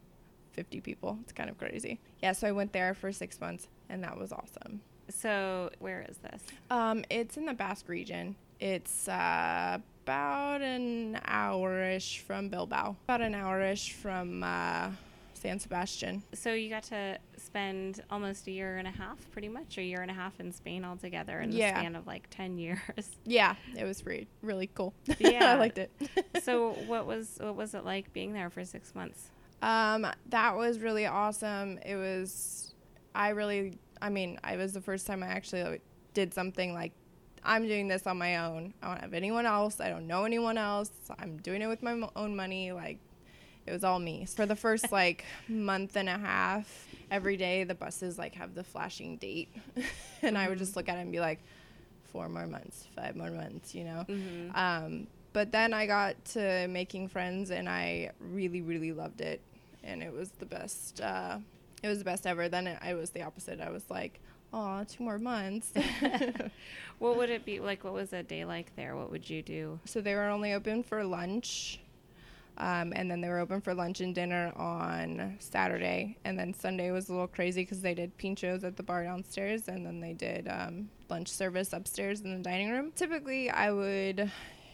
50 0.53 0.81
people. 0.81 1.17
It's 1.23 1.31
kind 1.31 1.49
of 1.49 1.57
crazy. 1.57 1.99
Yeah, 2.21 2.33
so 2.33 2.47
I 2.47 2.51
went 2.51 2.73
there 2.73 2.93
for 2.93 3.11
six 3.11 3.39
months, 3.39 3.67
and 3.89 4.03
that 4.03 4.17
was 4.17 4.31
awesome. 4.31 4.81
So 5.09 5.69
where 5.79 6.05
is 6.09 6.17
this? 6.17 6.41
Um, 6.69 7.03
it's 7.09 7.37
in 7.37 7.45
the 7.45 7.53
Basque 7.53 7.87
region. 7.89 8.35
It's 8.59 9.07
uh, 9.07 9.79
about 10.05 10.61
an 10.61 11.19
hour-ish 11.25 12.19
from 12.19 12.49
Bilbao, 12.49 12.95
about 13.05 13.21
an 13.21 13.35
hour-ish 13.35 13.93
from 13.93 14.43
uh, 14.43 14.89
San 15.33 15.59
Sebastian. 15.59 16.23
So 16.33 16.53
you 16.53 16.69
got 16.69 16.83
to 16.83 17.17
spend 17.37 18.03
almost 18.09 18.47
a 18.47 18.51
year 18.51 18.77
and 18.77 18.87
a 18.87 18.91
half, 18.91 19.17
pretty 19.31 19.47
much 19.49 19.77
a 19.77 19.83
year 19.83 20.01
and 20.01 20.09
a 20.09 20.13
half 20.13 20.39
in 20.39 20.51
Spain 20.51 20.83
altogether 20.83 21.39
in 21.39 21.51
Yeah. 21.51 21.73
the 21.73 21.79
span 21.79 21.95
of 21.95 22.07
like 22.07 22.27
ten 22.29 22.57
years. 22.57 22.79
Yeah, 23.25 23.55
it 23.77 23.83
was 23.85 24.05
re- 24.05 24.27
really 24.41 24.67
cool. 24.73 24.93
Yeah. 25.19 25.53
I 25.53 25.55
liked 25.55 25.77
it. 25.77 25.91
so 26.43 26.71
what 26.87 27.05
was 27.05 27.37
what 27.39 27.55
was 27.55 27.73
it 27.73 27.85
like 27.85 28.11
being 28.13 28.33
there 28.33 28.49
for 28.49 28.65
six 28.65 28.95
months? 28.95 29.29
Um, 29.61 30.07
that 30.29 30.55
was 30.57 30.79
really 30.79 31.05
awesome. 31.05 31.77
It 31.85 31.95
was, 31.95 32.73
I 33.13 33.29
really, 33.29 33.77
I 34.01 34.09
mean, 34.09 34.39
it 34.51 34.57
was 34.57 34.73
the 34.73 34.81
first 34.81 35.05
time 35.05 35.21
I 35.21 35.27
actually 35.27 35.79
did 36.15 36.33
something 36.33 36.73
like, 36.73 36.91
I'm 37.43 37.67
doing 37.67 37.87
this 37.87 38.05
on 38.05 38.17
my 38.17 38.37
own. 38.37 38.73
I 38.81 38.87
don't 38.87 39.01
have 39.01 39.13
anyone 39.13 39.45
else. 39.45 39.79
I 39.79 39.89
don't 39.89 40.07
know 40.07 40.25
anyone 40.25 40.57
else. 40.57 40.91
I'm 41.19 41.37
doing 41.37 41.61
it 41.61 41.67
with 41.67 41.81
my 41.81 42.07
own 42.15 42.35
money. 42.35 42.71
Like, 42.71 42.99
it 43.65 43.71
was 43.71 43.83
all 43.83 43.99
me. 43.99 44.25
For 44.25 44.45
the 44.45 44.55
first 44.55 44.91
like 44.91 45.25
month 45.47 45.95
and 45.95 46.09
a 46.09 46.17
half, 46.17 46.87
every 47.09 47.37
day 47.37 47.63
the 47.63 47.75
buses 47.75 48.17
like 48.17 48.35
have 48.35 48.55
the 48.55 48.63
flashing 48.63 49.17
date, 49.17 49.49
and 50.21 50.37
I 50.37 50.49
would 50.49 50.57
just 50.57 50.75
look 50.75 50.89
at 50.89 50.97
it 50.97 51.01
and 51.01 51.11
be 51.11 51.19
like, 51.19 51.39
four 52.11 52.27
more 52.29 52.45
months, 52.45 52.87
five 52.95 53.15
more 53.15 53.31
months, 53.31 53.73
you 53.73 53.85
know. 53.85 54.05
Mm-hmm. 54.07 54.55
Um, 54.55 55.07
but 55.33 55.51
then 55.51 55.73
I 55.73 55.85
got 55.85 56.23
to 56.25 56.67
making 56.67 57.07
friends, 57.07 57.51
and 57.51 57.69
I 57.69 58.11
really, 58.19 58.61
really 58.61 58.91
loved 58.91 59.21
it, 59.21 59.41
and 59.83 60.03
it 60.03 60.11
was 60.11 60.29
the 60.39 60.45
best. 60.45 60.99
Uh, 61.01 61.37
it 61.81 61.87
was 61.87 61.99
the 61.99 62.05
best 62.05 62.27
ever. 62.27 62.49
Then 62.49 62.67
it, 62.67 62.77
I 62.81 62.93
was 62.93 63.11
the 63.11 63.23
opposite. 63.23 63.61
I 63.61 63.71
was 63.71 63.83
like, 63.89 64.19
"Oh, 64.53 64.83
two 64.83 65.03
more 65.03 65.19
months." 65.19 65.71
what 66.99 67.17
would 67.17 67.29
it 67.29 67.45
be 67.45 67.59
like? 67.59 67.83
What 67.83 67.93
was 67.93 68.13
a 68.13 68.23
day 68.23 68.45
like 68.45 68.75
there? 68.75 68.95
What 68.95 69.11
would 69.11 69.29
you 69.29 69.41
do? 69.41 69.79
so 69.85 70.01
they 70.01 70.15
were 70.15 70.29
only 70.29 70.53
open 70.53 70.83
for 70.83 71.03
lunch. 71.03 71.79
Um, 72.57 72.93
and 72.95 73.09
then 73.09 73.21
they 73.21 73.29
were 73.29 73.39
open 73.39 73.61
for 73.61 73.73
lunch 73.73 74.01
and 74.01 74.13
dinner 74.13 74.51
on 74.55 75.37
Saturday. 75.39 76.17
And 76.25 76.37
then 76.37 76.53
Sunday 76.53 76.91
was 76.91 77.09
a 77.09 77.13
little 77.13 77.27
crazy 77.27 77.63
because 77.63 77.81
they 77.81 77.95
did 77.95 78.15
pinchos 78.17 78.63
at 78.63 78.77
the 78.77 78.83
bar 78.83 79.03
downstairs 79.03 79.67
and 79.67 79.85
then 79.85 79.99
they 79.99 80.13
did 80.13 80.47
um, 80.47 80.89
lunch 81.09 81.29
service 81.29 81.73
upstairs 81.73 82.21
in 82.21 82.37
the 82.37 82.43
dining 82.43 82.69
room. 82.69 82.91
Typically, 82.95 83.49
I 83.49 83.71
would 83.71 84.31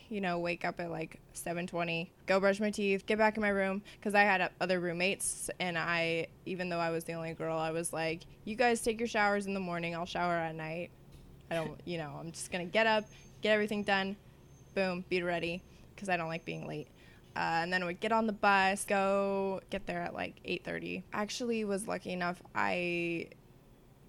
you 0.10 0.22
know, 0.22 0.40
wake 0.40 0.66
up 0.66 0.80
at 0.80 0.90
like 0.90 1.20
7:20, 1.34 2.10
go 2.26 2.40
brush 2.40 2.60
my 2.60 2.72
teeth, 2.72 3.06
get 3.06 3.18
back 3.18 3.38
in 3.38 3.42
my 3.42 3.50
room 3.50 3.82
cuz 4.02 4.16
I 4.16 4.22
had 4.22 4.50
other 4.60 4.80
roommates 4.80 5.50
and 5.60 5.78
I 5.78 6.28
even 6.46 6.70
though 6.70 6.80
I 6.80 6.90
was 6.90 7.04
the 7.04 7.14
only 7.14 7.34
girl, 7.34 7.58
I 7.58 7.72
was 7.72 7.94
like, 7.94 8.22
"You 8.46 8.56
guys 8.56 8.82
take 8.82 9.00
your 9.00 9.08
showers 9.08 9.46
in 9.46 9.54
the 9.54 9.60
morning, 9.60 9.96
I'll 9.96 10.06
shower 10.06 10.36
at 10.36 10.56
night." 10.56 10.92
I 11.50 11.56
don't, 11.56 11.80
you 11.86 11.98
know, 11.98 12.16
I'm 12.20 12.32
just 12.32 12.52
going 12.52 12.66
to 12.66 12.72
get 12.72 12.88
up, 12.88 13.06
get 13.42 13.52
everything 13.52 13.84
done, 13.84 14.16
boom, 14.76 15.06
be 15.10 15.22
ready 15.22 15.62
cuz 15.96 16.10
I 16.10 16.18
don't 16.18 16.30
like 16.30 16.46
being 16.46 16.68
late. 16.68 16.88
Uh, 17.36 17.62
and 17.62 17.72
then 17.72 17.86
we 17.86 17.94
get 17.94 18.12
on 18.12 18.26
the 18.26 18.34
bus, 18.34 18.84
go 18.84 19.62
get 19.70 19.86
there 19.86 20.02
at 20.02 20.14
like 20.14 20.42
8:30. 20.44 21.04
Actually, 21.14 21.64
was 21.66 21.88
lucky 21.88 22.12
enough 22.12 22.42
I 22.56 23.28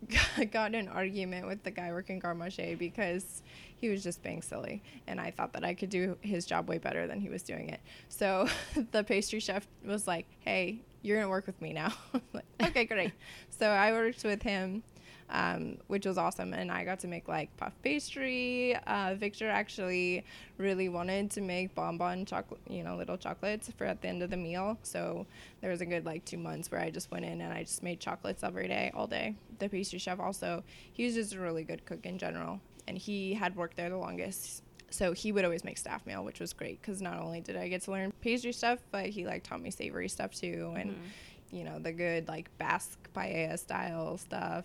got 0.50 0.74
an 0.74 0.88
argument 0.88 1.46
with 1.46 1.62
the 1.62 1.70
guy 1.70 1.92
working 1.92 2.18
garde 2.18 2.38
manger 2.38 2.76
because 2.78 3.42
he 3.78 3.88
was 3.88 4.02
just 4.02 4.22
being 4.22 4.42
silly 4.42 4.82
and 5.06 5.20
i 5.20 5.30
thought 5.30 5.52
that 5.52 5.64
i 5.64 5.74
could 5.74 5.90
do 5.90 6.16
his 6.20 6.44
job 6.44 6.68
way 6.68 6.78
better 6.78 7.06
than 7.06 7.20
he 7.20 7.28
was 7.28 7.42
doing 7.42 7.68
it 7.68 7.80
so 8.08 8.46
the 8.92 9.02
pastry 9.04 9.40
chef 9.40 9.66
was 9.84 10.06
like 10.06 10.26
hey 10.40 10.80
you're 11.02 11.16
gonna 11.16 11.28
work 11.28 11.46
with 11.46 11.60
me 11.62 11.72
now 11.72 11.92
like, 12.32 12.44
okay 12.62 12.84
great 12.84 13.12
so 13.50 13.68
i 13.68 13.92
worked 13.92 14.24
with 14.24 14.42
him 14.42 14.82
um, 15.30 15.76
which 15.88 16.06
was 16.06 16.18
awesome. 16.18 16.52
And 16.52 16.70
I 16.70 16.84
got 16.84 17.00
to 17.00 17.08
make 17.08 17.28
like 17.28 17.54
puff 17.56 17.72
pastry. 17.82 18.76
Uh, 18.86 19.14
Victor 19.14 19.48
actually 19.48 20.24
really 20.56 20.88
wanted 20.88 21.30
to 21.32 21.40
make 21.40 21.74
bonbon 21.74 22.24
chocolate, 22.24 22.60
you 22.68 22.82
know, 22.82 22.96
little 22.96 23.16
chocolates 23.16 23.70
for 23.76 23.84
at 23.84 24.00
the 24.00 24.08
end 24.08 24.22
of 24.22 24.30
the 24.30 24.36
meal. 24.36 24.78
So 24.82 25.26
there 25.60 25.70
was 25.70 25.80
a 25.80 25.86
good 25.86 26.06
like 26.06 26.24
two 26.24 26.38
months 26.38 26.70
where 26.70 26.80
I 26.80 26.90
just 26.90 27.10
went 27.10 27.24
in 27.24 27.40
and 27.40 27.52
I 27.52 27.64
just 27.64 27.82
made 27.82 28.00
chocolates 28.00 28.42
every 28.42 28.68
day, 28.68 28.90
all 28.94 29.06
day. 29.06 29.34
The 29.58 29.68
pastry 29.68 29.98
chef 29.98 30.18
also, 30.20 30.62
he 30.92 31.04
was 31.04 31.14
just 31.14 31.34
a 31.34 31.40
really 31.40 31.64
good 31.64 31.84
cook 31.84 32.06
in 32.06 32.18
general. 32.18 32.60
And 32.88 32.98
he 32.98 33.34
had 33.34 33.54
worked 33.54 33.76
there 33.76 33.90
the 33.90 33.96
longest. 33.96 34.62
So 34.90 35.12
he 35.12 35.32
would 35.32 35.44
always 35.44 35.64
make 35.64 35.76
staff 35.76 36.06
meal 36.06 36.24
which 36.24 36.40
was 36.40 36.54
great 36.54 36.80
because 36.80 37.02
not 37.02 37.18
only 37.20 37.42
did 37.42 37.56
i 37.56 37.68
get 37.68 37.82
to 37.82 37.90
learn 37.90 38.10
pastry 38.22 38.52
stuff 38.52 38.78
but 38.90 39.04
he 39.04 39.26
like 39.26 39.42
taught 39.42 39.60
me 39.60 39.70
savory 39.70 40.08
stuff 40.08 40.32
too 40.32 40.72
and 40.78 40.92
mm-hmm. 40.92 41.56
you 41.56 41.64
know, 41.64 41.78
the 41.78 41.92
good 41.92 42.26
like 42.26 42.48
Basque 42.56 42.98
paella 43.14 43.58
style 43.58 44.16
stuff 44.16 44.64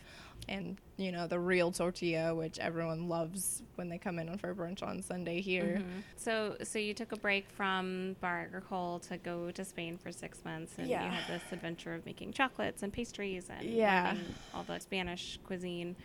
and 0.49 0.77
you 0.97 1.11
know 1.11 1.27
the 1.27 1.39
real 1.39 1.71
tortilla 1.71 2.35
which 2.35 2.59
everyone 2.59 3.07
loves 3.07 3.63
when 3.75 3.89
they 3.89 3.97
come 3.97 4.19
in 4.19 4.37
for 4.37 4.53
brunch 4.53 4.83
on 4.83 5.01
sunday 5.01 5.41
here. 5.41 5.77
Mm-hmm. 5.79 5.99
so 6.15 6.55
so 6.63 6.79
you 6.79 6.93
took 6.93 7.11
a 7.11 7.17
break 7.17 7.49
from 7.49 8.15
bar 8.21 8.41
agricole 8.41 8.99
to 8.99 9.17
go 9.17 9.51
to 9.51 9.65
spain 9.65 9.97
for 9.97 10.11
six 10.11 10.43
months 10.45 10.73
and 10.77 10.87
yeah. 10.87 11.05
you 11.05 11.11
had 11.11 11.23
this 11.27 11.43
adventure 11.51 11.93
of 11.93 12.05
making 12.05 12.33
chocolates 12.33 12.83
and 12.83 12.91
pastries 12.93 13.49
and 13.49 13.69
yeah. 13.69 14.15
all 14.53 14.63
the 14.63 14.79
spanish 14.79 15.39
cuisine 15.45 15.95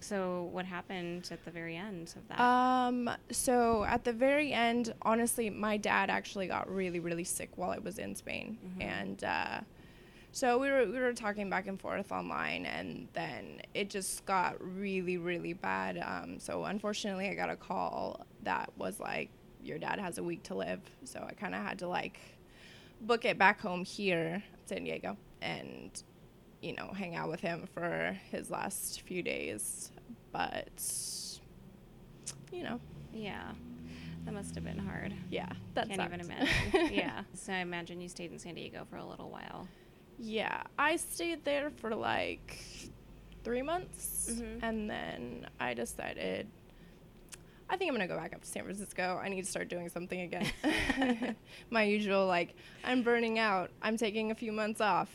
so 0.00 0.48
what 0.52 0.64
happened 0.64 1.28
at 1.32 1.44
the 1.44 1.50
very 1.50 1.76
end 1.76 2.14
of 2.16 2.28
that 2.28 2.40
um 2.40 3.10
so 3.30 3.84
at 3.84 4.04
the 4.04 4.12
very 4.12 4.52
end 4.52 4.94
honestly 5.02 5.50
my 5.50 5.76
dad 5.76 6.08
actually 6.08 6.46
got 6.46 6.72
really 6.72 7.00
really 7.00 7.24
sick 7.24 7.50
while 7.56 7.70
i 7.70 7.78
was 7.78 7.98
in 7.98 8.14
spain 8.14 8.56
mm-hmm. 8.64 8.82
and 8.82 9.24
uh 9.24 9.60
so 10.32 10.58
we 10.58 10.70
were 10.70 10.86
we 10.86 10.98
were 10.98 11.12
talking 11.12 11.48
back 11.48 11.66
and 11.66 11.80
forth 11.80 12.12
online, 12.12 12.66
and 12.66 13.08
then 13.12 13.60
it 13.74 13.90
just 13.90 14.24
got 14.26 14.56
really 14.60 15.16
really 15.16 15.52
bad. 15.52 15.98
Um, 15.98 16.38
so 16.38 16.64
unfortunately, 16.64 17.28
I 17.28 17.34
got 17.34 17.50
a 17.50 17.56
call 17.56 18.26
that 18.42 18.70
was 18.76 19.00
like, 19.00 19.30
"Your 19.62 19.78
dad 19.78 19.98
has 19.98 20.18
a 20.18 20.22
week 20.22 20.42
to 20.44 20.54
live." 20.54 20.80
So 21.04 21.24
I 21.26 21.32
kind 21.32 21.54
of 21.54 21.62
had 21.62 21.78
to 21.80 21.88
like 21.88 22.20
book 23.00 23.24
it 23.24 23.38
back 23.38 23.60
home 23.60 23.84
here, 23.84 24.42
San 24.66 24.84
Diego, 24.84 25.16
and 25.40 26.02
you 26.60 26.74
know 26.74 26.92
hang 26.94 27.16
out 27.16 27.28
with 27.28 27.40
him 27.40 27.68
for 27.72 28.16
his 28.30 28.50
last 28.50 29.02
few 29.02 29.22
days. 29.22 29.90
But 30.32 30.68
you 32.52 32.62
know, 32.62 32.80
yeah. 33.12 33.52
That 34.24 34.34
must 34.34 34.54
have 34.56 34.64
been 34.64 34.78
hard. 34.78 35.14
Yeah, 35.30 35.48
that 35.72 35.88
can't 35.88 36.00
sucked. 36.00 36.12
even 36.12 36.26
imagine. 36.26 36.92
yeah. 36.94 37.22
So 37.32 37.52
I 37.52 37.58
imagine 37.58 38.00
you 38.00 38.10
stayed 38.10 38.30
in 38.30 38.38
San 38.38 38.56
Diego 38.56 38.86
for 38.90 38.96
a 38.96 39.04
little 39.04 39.30
while. 39.30 39.66
Yeah, 40.18 40.64
I 40.78 40.96
stayed 40.96 41.44
there 41.44 41.70
for 41.70 41.94
like 41.94 42.58
three 43.42 43.62
months, 43.62 44.32
mm-hmm. 44.32 44.62
and 44.62 44.90
then 44.90 45.46
I 45.58 45.72
decided 45.72 46.46
I 47.70 47.76
think 47.76 47.90
I'm 47.90 47.94
gonna 47.94 48.08
go 48.08 48.16
back 48.16 48.34
up 48.34 48.40
to 48.40 48.46
San 48.46 48.64
Francisco. 48.64 49.20
I 49.22 49.28
need 49.28 49.42
to 49.44 49.50
start 49.50 49.68
doing 49.68 49.88
something 49.88 50.20
again. 50.20 50.46
My 51.70 51.82
usual 51.82 52.26
like 52.26 52.54
I'm 52.84 53.02
burning 53.02 53.38
out. 53.38 53.70
I'm 53.82 53.96
taking 53.96 54.30
a 54.30 54.34
few 54.34 54.52
months 54.52 54.80
off, 54.80 55.08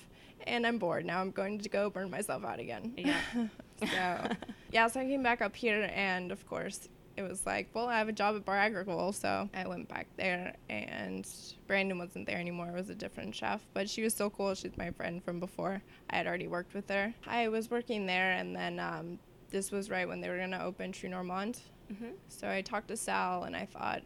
and 0.47 0.65
I'm 0.65 0.77
bored. 0.77 1.05
Now 1.05 1.21
I'm 1.21 1.31
going 1.31 1.59
to 1.59 1.69
go 1.69 1.89
burn 1.89 2.09
myself 2.09 2.43
out 2.43 2.59
again. 2.59 2.93
Yeah. 2.97 3.19
so 3.79 4.35
yeah, 4.71 4.87
so 4.87 5.01
I 5.01 5.05
came 5.05 5.23
back 5.23 5.41
up 5.41 5.55
here, 5.55 5.89
and 5.93 6.31
of 6.31 6.45
course 6.47 6.89
it 7.15 7.21
was 7.21 7.45
like, 7.45 7.69
well, 7.73 7.87
I 7.87 7.97
have 7.97 8.09
a 8.09 8.13
job 8.13 8.35
at 8.35 8.45
Bar 8.45 8.57
Agricole, 8.57 9.11
so 9.13 9.49
I 9.53 9.67
went 9.67 9.87
back 9.87 10.07
there, 10.17 10.55
and 10.69 11.27
Brandon 11.67 11.97
wasn't 11.99 12.25
there 12.25 12.39
anymore. 12.39 12.69
It 12.69 12.75
was 12.75 12.89
a 12.89 12.95
different 12.95 13.35
chef, 13.35 13.61
but 13.73 13.89
she 13.89 14.01
was 14.01 14.13
so 14.13 14.29
cool. 14.29 14.53
She's 14.55 14.75
my 14.77 14.91
friend 14.91 15.23
from 15.23 15.39
before. 15.39 15.81
I 16.09 16.17
had 16.17 16.27
already 16.27 16.47
worked 16.47 16.73
with 16.73 16.89
her. 16.89 17.13
I 17.27 17.49
was 17.49 17.69
working 17.69 18.05
there, 18.05 18.31
and 18.31 18.55
then 18.55 18.79
um, 18.79 19.19
this 19.51 19.71
was 19.71 19.89
right 19.89 20.07
when 20.07 20.21
they 20.21 20.29
were 20.29 20.39
gonna 20.39 20.63
open 20.63 20.91
Trou 20.91 21.09
Normand. 21.09 21.59
Mm-hmm. 21.91 22.11
So 22.29 22.49
I 22.49 22.61
talked 22.61 22.87
to 22.87 22.97
Sal, 22.97 23.43
and 23.43 23.55
I 23.55 23.65
thought, 23.65 24.01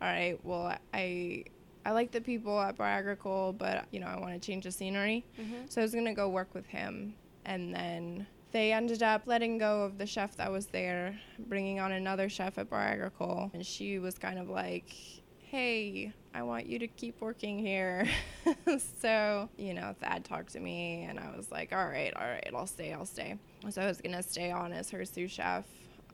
all 0.00 0.08
right, 0.08 0.38
well, 0.44 0.76
I 0.92 1.44
I 1.84 1.92
like 1.92 2.12
the 2.12 2.20
people 2.20 2.60
at 2.60 2.76
Bar 2.76 2.88
Agricole, 2.88 3.52
but 3.52 3.86
you 3.90 4.00
know, 4.00 4.06
I 4.06 4.18
want 4.18 4.34
to 4.34 4.40
change 4.40 4.64
the 4.64 4.72
scenery. 4.72 5.24
Mm-hmm. 5.40 5.66
So 5.68 5.80
I 5.80 5.84
was 5.84 5.94
gonna 5.94 6.14
go 6.14 6.28
work 6.28 6.54
with 6.54 6.66
him, 6.66 7.14
and 7.44 7.74
then 7.74 8.26
they 8.52 8.72
ended 8.72 9.02
up 9.02 9.22
letting 9.26 9.58
go 9.58 9.82
of 9.82 9.98
the 9.98 10.06
chef 10.06 10.36
that 10.36 10.52
was 10.52 10.66
there, 10.66 11.18
bringing 11.38 11.80
on 11.80 11.92
another 11.92 12.28
chef 12.28 12.58
at 12.58 12.68
Bar 12.68 12.82
Agricole. 12.82 13.50
And 13.54 13.64
she 13.64 13.98
was 13.98 14.18
kind 14.18 14.38
of 14.38 14.50
like, 14.50 14.94
hey, 15.40 16.12
I 16.34 16.42
want 16.42 16.66
you 16.66 16.78
to 16.78 16.86
keep 16.86 17.20
working 17.20 17.58
here. 17.58 18.06
so, 19.00 19.48
you 19.56 19.72
know, 19.72 19.94
Thad 20.00 20.24
talked 20.24 20.52
to 20.52 20.60
me 20.60 21.04
and 21.04 21.18
I 21.18 21.34
was 21.34 21.50
like, 21.50 21.72
all 21.72 21.86
right, 21.86 22.12
all 22.14 22.26
right, 22.26 22.50
I'll 22.54 22.66
stay, 22.66 22.92
I'll 22.92 23.06
stay. 23.06 23.38
So 23.70 23.82
I 23.82 23.86
was 23.86 24.00
going 24.00 24.16
to 24.16 24.22
stay 24.22 24.50
on 24.50 24.72
as 24.72 24.90
her 24.90 25.04
sous 25.04 25.30
chef 25.30 25.64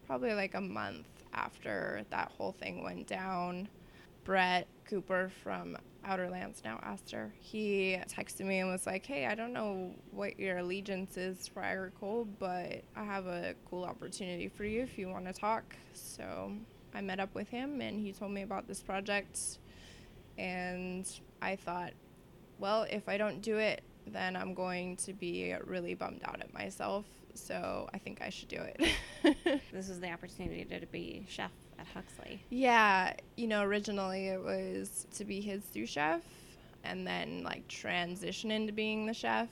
probably 0.06 0.32
like 0.32 0.54
a 0.54 0.60
month 0.60 1.06
after 1.34 2.02
that 2.10 2.32
whole 2.36 2.52
thing 2.52 2.82
went 2.82 3.06
down. 3.06 3.68
Brett 4.28 4.68
Cooper 4.84 5.30
from 5.42 5.74
Outerlands 6.04 6.62
now 6.62 6.78
asked 6.82 7.12
her. 7.12 7.32
He 7.40 7.98
texted 8.08 8.44
me 8.44 8.58
and 8.58 8.68
was 8.68 8.86
like, 8.86 9.06
"Hey, 9.06 9.24
I 9.24 9.34
don't 9.34 9.54
know 9.54 9.94
what 10.10 10.38
your 10.38 10.58
allegiance 10.58 11.16
is 11.16 11.48
for 11.48 11.62
Agricole, 11.62 12.26
but 12.38 12.84
I 12.94 13.04
have 13.04 13.26
a 13.26 13.54
cool 13.70 13.84
opportunity 13.84 14.48
for 14.48 14.64
you 14.64 14.82
if 14.82 14.98
you 14.98 15.08
want 15.08 15.24
to 15.24 15.32
talk." 15.32 15.74
So 15.94 16.52
I 16.92 17.00
met 17.00 17.20
up 17.20 17.34
with 17.34 17.48
him 17.48 17.80
and 17.80 17.98
he 17.98 18.12
told 18.12 18.32
me 18.32 18.42
about 18.42 18.68
this 18.68 18.82
project, 18.82 19.60
and 20.36 21.10
I 21.40 21.56
thought, 21.56 21.94
well, 22.58 22.82
if 22.82 23.08
I 23.08 23.16
don't 23.16 23.40
do 23.40 23.56
it, 23.56 23.82
then 24.06 24.36
I'm 24.36 24.52
going 24.52 24.96
to 24.96 25.14
be 25.14 25.54
really 25.64 25.94
bummed 25.94 26.20
out 26.24 26.42
at 26.42 26.52
myself. 26.52 27.06
So 27.32 27.88
I 27.94 27.98
think 27.98 28.20
I 28.20 28.28
should 28.28 28.48
do 28.48 28.60
it. 28.60 28.92
this 29.72 29.88
is 29.88 30.00
the 30.00 30.12
opportunity 30.12 30.66
to 30.66 30.86
be 30.86 31.24
chef 31.30 31.50
at 31.78 31.86
Huxley. 31.86 32.42
Yeah, 32.50 33.14
you 33.36 33.46
know, 33.46 33.62
originally 33.62 34.28
it 34.28 34.42
was 34.42 35.06
to 35.14 35.24
be 35.24 35.40
his 35.40 35.62
sous 35.72 35.88
chef 35.88 36.22
and 36.84 37.06
then 37.06 37.42
like 37.42 37.66
transition 37.68 38.50
into 38.50 38.72
being 38.72 39.06
the 39.06 39.14
chef. 39.14 39.48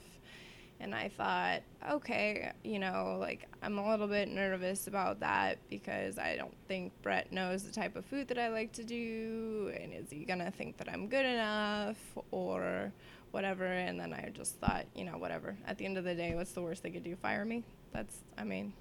And 0.79 0.93
I 0.93 1.09
thought, 1.09 1.63
okay, 1.91 2.51
you 2.63 2.77
know, 2.77 3.17
like 3.19 3.47
I'm 3.63 3.79
a 3.79 3.89
little 3.89 4.07
bit 4.07 4.29
nervous 4.29 4.85
about 4.85 5.19
that 5.21 5.57
because 5.69 6.19
I 6.19 6.35
don't 6.35 6.53
think 6.67 6.93
Brett 7.01 7.31
knows 7.31 7.63
the 7.63 7.71
type 7.71 7.95
of 7.95 8.05
food 8.05 8.27
that 8.27 8.37
I 8.37 8.49
like 8.49 8.73
to 8.73 8.83
do. 8.83 9.73
And 9.79 9.91
is 9.91 10.11
he 10.11 10.23
going 10.23 10.39
to 10.39 10.51
think 10.51 10.77
that 10.77 10.87
I'm 10.87 11.07
good 11.07 11.25
enough 11.25 11.97
or 12.29 12.91
whatever? 13.31 13.65
And 13.65 13.99
then 13.99 14.13
I 14.13 14.29
just 14.35 14.57
thought, 14.57 14.85
you 14.95 15.03
know, 15.03 15.17
whatever. 15.17 15.57
At 15.65 15.79
the 15.79 15.85
end 15.85 15.97
of 15.97 16.03
the 16.03 16.13
day, 16.13 16.35
what's 16.35 16.51
the 16.51 16.61
worst 16.61 16.83
they 16.83 16.91
could 16.91 17.03
do? 17.03 17.15
Fire 17.15 17.43
me? 17.43 17.63
That's, 17.91 18.15
I 18.37 18.43
mean, 18.43 18.71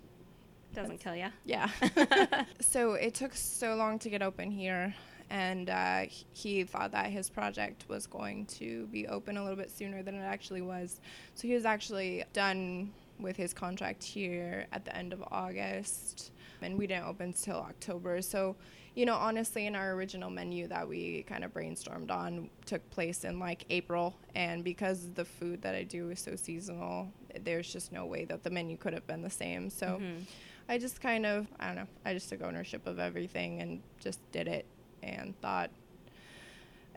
doesn't 0.76 0.98
kill 0.98 1.16
you. 1.16 1.28
Yeah. 1.44 1.68
so 2.60 2.92
it 2.92 3.14
took 3.14 3.34
so 3.34 3.74
long 3.74 3.98
to 4.00 4.10
get 4.10 4.22
open 4.22 4.50
here, 4.50 4.94
and 5.30 5.68
uh, 5.70 6.02
he 6.32 6.62
thought 6.64 6.92
that 6.92 7.06
his 7.06 7.28
project 7.28 7.86
was 7.88 8.06
going 8.06 8.46
to 8.46 8.86
be 8.86 9.08
open 9.08 9.36
a 9.36 9.42
little 9.42 9.56
bit 9.56 9.70
sooner 9.70 10.02
than 10.02 10.14
it 10.14 10.24
actually 10.24 10.62
was. 10.62 11.00
So 11.34 11.48
he 11.48 11.54
was 11.54 11.64
actually 11.64 12.24
done 12.32 12.92
with 13.18 13.36
his 13.36 13.52
contract 13.54 14.04
here 14.04 14.66
at 14.72 14.84
the 14.84 14.94
end 14.96 15.12
of 15.12 15.24
August, 15.30 16.30
and 16.62 16.78
we 16.78 16.86
didn't 16.86 17.06
open 17.06 17.32
till 17.32 17.56
October. 17.56 18.20
So, 18.20 18.54
you 18.94 19.06
know, 19.06 19.14
honestly, 19.14 19.66
in 19.66 19.74
our 19.74 19.92
original 19.92 20.30
menu 20.30 20.68
that 20.68 20.86
we 20.86 21.22
kind 21.22 21.42
of 21.42 21.52
brainstormed 21.52 22.10
on 22.10 22.50
took 22.66 22.88
place 22.90 23.24
in 23.24 23.38
like 23.38 23.64
April, 23.70 24.14
and 24.34 24.62
because 24.62 25.10
the 25.14 25.24
food 25.24 25.62
that 25.62 25.74
I 25.74 25.82
do 25.84 26.10
is 26.10 26.20
so 26.20 26.36
seasonal, 26.36 27.08
there's 27.40 27.72
just 27.72 27.92
no 27.92 28.04
way 28.04 28.26
that 28.26 28.42
the 28.42 28.50
menu 28.50 28.76
could 28.76 28.92
have 28.92 29.06
been 29.06 29.22
the 29.22 29.30
same. 29.30 29.70
So. 29.70 29.86
Mm-hmm 29.86 30.24
I 30.68 30.78
just 30.78 31.00
kind 31.00 31.24
of, 31.26 31.46
I 31.60 31.66
don't 31.66 31.76
know, 31.76 31.86
I 32.04 32.12
just 32.14 32.28
took 32.28 32.42
ownership 32.42 32.86
of 32.86 32.98
everything 32.98 33.60
and 33.60 33.82
just 34.00 34.20
did 34.32 34.48
it 34.48 34.66
and 35.02 35.38
thought, 35.40 35.70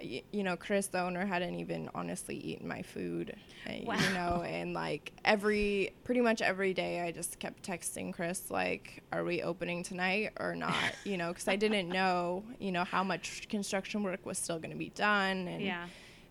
y- 0.02 0.24
you 0.32 0.44
know, 0.44 0.56
Chris, 0.58 0.88
the 0.88 1.00
owner, 1.02 1.26
hadn't 1.26 1.56
even 1.56 1.90
honestly 1.94 2.36
eaten 2.38 2.68
my 2.68 2.82
food, 2.82 3.36
uh, 3.68 3.74
Wow. 3.84 3.96
you 3.96 4.14
know, 4.14 4.44
and 4.44 4.74
like 4.74 5.12
every, 5.24 5.92
pretty 6.04 6.22
much 6.22 6.42
every 6.42 6.74
day, 6.74 7.02
I 7.02 7.12
just 7.12 7.38
kept 7.40 7.64
texting 7.64 8.14
Chris, 8.14 8.50
like, 8.50 9.04
are 9.12 9.24
we 9.24 9.42
opening 9.44 9.84
tonight 9.84 10.32
or 10.40 10.56
not? 10.56 10.74
You 11.06 11.18
know, 11.18 11.30
because 11.30 11.48
I 11.48 11.56
didn't 11.56 11.90
know, 11.90 12.44
you 12.60 12.72
know, 12.72 12.84
how 12.84 13.04
much 13.04 13.48
construction 13.50 14.04
work 14.04 14.26
was 14.26 14.38
still 14.38 14.58
going 14.58 14.72
to 14.72 14.78
be 14.78 14.90
done. 14.90 15.48
And, 15.48 15.62
Yeah. 15.64 15.86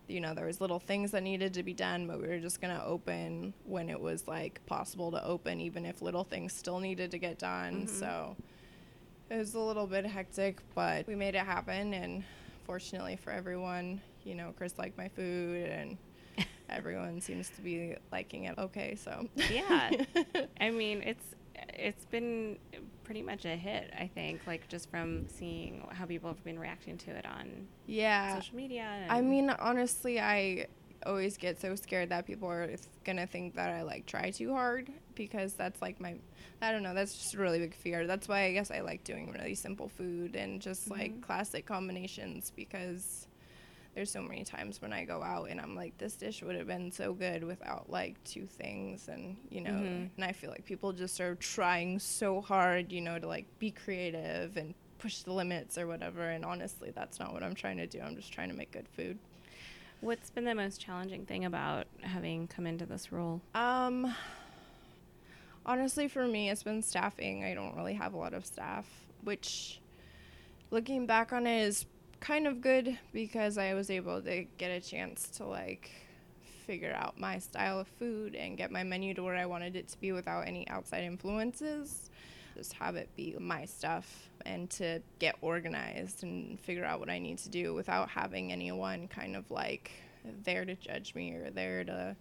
You 0.09 0.19
know, 0.19 0.33
there 0.33 0.45
was 0.45 0.59
little 0.59 0.79
things 0.79 1.11
that 1.11 1.23
needed 1.23 1.53
to 1.55 1.63
be 1.63 1.73
done, 1.73 2.07
but 2.07 2.21
we 2.21 2.27
were 2.27 2.39
just 2.39 2.59
going 2.61 2.75
to 2.75 2.83
open 2.83 3.53
when 3.65 3.89
it 3.89 3.99
was 3.99 4.27
like 4.27 4.59
possible 4.65 5.11
to 5.11 5.23
open, 5.23 5.61
even 5.61 5.85
if 5.85 6.01
little 6.01 6.23
things 6.23 6.53
still 6.53 6.79
needed 6.79 7.11
to 7.11 7.17
get 7.17 7.37
done. 7.39 7.85
Mhm. 7.85 7.89
So 7.89 8.35
it 9.29 9.37
was 9.37 9.53
a 9.53 9.59
little 9.59 9.85
bit 9.87 10.05
hectic, 10.05 10.57
but 10.73 11.07
we 11.07 11.15
made 11.15 11.35
it 11.35 11.45
happen. 11.45 11.93
And 11.93 12.23
fortunately 12.65 13.15
for 13.15 13.31
everyone, 13.31 14.01
you 14.23 14.35
know, 14.35 14.53
Chris 14.57 14.77
liked 14.77 14.97
my 14.97 15.07
food 15.09 15.69
and 15.69 15.97
everyone 16.69 17.21
seems 17.21 17.49
to 17.51 17.61
be 17.61 17.95
liking 18.11 18.45
it 18.45 18.57
okay. 18.57 18.95
So 18.95 19.27
Yeah. 19.51 19.91
I 20.59 20.71
mean, 20.71 21.01
it's 21.03 21.35
it's 21.77 22.05
been 22.05 22.57
pretty 23.09 23.23
much 23.23 23.43
a 23.43 23.55
hit, 23.55 23.91
I 23.99 24.05
think, 24.05 24.45
like 24.45 24.67
just 24.67 24.87
from 24.91 25.27
seeing 25.27 25.83
how 25.89 26.05
people 26.05 26.29
have 26.29 26.43
been 26.43 26.59
reacting 26.59 26.95
to 26.99 27.09
it 27.09 27.25
on 27.25 27.67
yeah. 27.87 28.35
social 28.35 28.55
media. 28.55 28.85
I 29.09 29.21
mean, 29.21 29.49
honestly, 29.49 30.19
I 30.19 30.67
always 31.07 31.35
get 31.35 31.59
so 31.59 31.73
scared 31.73 32.09
that 32.09 32.27
people 32.27 32.47
are 32.47 32.69
gonna 33.03 33.25
think 33.25 33.55
that 33.55 33.71
I 33.71 33.81
like 33.81 34.05
try 34.05 34.29
too 34.29 34.53
hard 34.53 34.91
because 35.15 35.53
that's 35.53 35.81
like 35.81 35.99
my, 35.99 36.17
I 36.61 36.71
don't 36.71 36.83
know, 36.83 36.93
that's 36.93 37.15
just 37.15 37.33
a 37.33 37.39
really 37.39 37.57
big 37.57 37.73
fear. 37.73 38.05
That's 38.05 38.27
why 38.27 38.43
I 38.43 38.53
guess 38.53 38.69
I 38.69 38.81
like 38.81 39.03
doing 39.05 39.31
really 39.31 39.55
simple 39.55 39.87
food 39.87 40.35
and 40.35 40.61
just 40.61 40.91
like 40.91 41.13
Mhm. 41.13 41.21
classic 41.21 41.65
combinations 41.65 42.51
because 42.55 43.25
there's 43.95 44.11
so 44.11 44.21
many 44.21 44.43
times 44.43 44.81
when 44.81 44.93
I 44.93 45.03
go 45.03 45.21
out 45.23 45.49
and 45.49 45.59
I'm 45.59 45.75
like, 45.75 45.97
this 45.97 46.13
dish 46.15 46.41
would 46.43 46.55
have 46.55 46.67
been 46.67 46.91
so 46.91 47.13
good 47.13 47.43
without 47.43 47.89
like 47.89 48.23
two 48.23 48.45
things, 48.45 49.07
and 49.07 49.35
you 49.49 49.61
know, 49.61 49.71
Mhm. 49.71 50.09
and 50.15 50.23
I 50.25 50.31
feel 50.31 50.49
like 50.51 50.65
people 50.65 50.93
just 50.93 51.19
are 51.19 51.35
trying 51.35 51.99
so 51.99 52.39
hard, 52.41 52.91
you 52.91 53.01
know, 53.01 53.17
to 53.19 53.27
like 53.27 53.45
be 53.59 53.71
creative 53.71 54.57
and 54.57 54.73
push 54.99 55.21
the 55.23 55.33
limits 55.33 55.77
or 55.77 55.87
whatever. 55.87 56.29
And 56.29 56.43
honestly, 56.45 56.91
that's 56.91 57.19
not 57.19 57.33
what 57.33 57.41
I'm 57.41 57.55
trying 57.55 57.77
to 57.77 57.87
do. 57.87 57.99
I'm 58.01 58.15
just 58.15 58.31
trying 58.33 58.49
to 58.49 58.55
make 58.55 58.71
good 58.71 58.87
food. 58.87 59.17
what's 60.01 60.29
been 60.29 60.45
the 60.45 60.55
most 60.55 60.79
challenging 60.79 61.25
thing 61.25 61.43
about 61.43 61.85
having 62.01 62.47
come 62.47 62.65
into 62.65 62.85
this 62.85 63.11
role? 63.11 63.41
Um, 63.53 64.15
honestly, 65.65 66.07
for 66.07 66.25
me, 66.27 66.49
it's 66.49 66.63
been 66.63 66.81
staffing. 66.81 67.43
I 67.43 67.53
don't 67.53 67.75
really 67.75 67.93
have 67.95 68.13
a 68.13 68.17
lot 68.17 68.33
of 68.33 68.45
staff, 68.45 68.85
which, 69.23 69.81
looking 70.71 71.05
back 71.05 71.33
on 71.33 71.45
it, 71.45 71.63
is 71.63 71.85
kind 72.19 72.47
of 72.47 72.61
good 72.61 72.97
because 73.13 73.57
I 73.57 73.73
was 73.73 73.89
able 73.89 74.21
to 74.21 74.45
get 74.57 74.69
a 74.69 74.81
chance 74.81 75.29
to 75.37 75.45
like 75.45 75.91
figure 76.65 76.93
out 76.93 77.19
my 77.19 77.39
style 77.39 77.79
of 77.79 77.87
food 77.87 78.35
and 78.35 78.57
get 78.57 78.71
my 78.71 78.83
menu 78.83 79.13
to 79.15 79.23
where 79.23 79.35
I 79.35 79.45
wanted 79.45 79.75
it 79.75 79.87
to 79.89 79.99
be 79.99 80.11
without 80.11 80.41
any 80.47 80.67
outside 80.69 81.03
influences. 81.03 82.09
Just 82.55 82.73
have 82.73 82.95
it 82.95 83.09
be 83.15 83.35
my 83.39 83.65
stuff 83.65 84.29
and 84.45 84.69
to 84.71 85.01
get 85.19 85.35
organized 85.41 86.23
and 86.23 86.59
figure 86.59 86.85
out 86.85 86.99
what 86.99 87.09
I 87.09 87.19
need 87.19 87.37
to 87.39 87.49
do 87.49 87.73
without 87.73 88.09
having 88.09 88.51
anyone 88.51 89.07
kind 89.07 89.35
of 89.35 89.49
like 89.49 89.91
there 90.43 90.65
to 90.65 90.75
judge 90.75 91.15
me 91.15 91.31
or 91.31 91.49
there 91.49 91.83
to, 91.85 92.15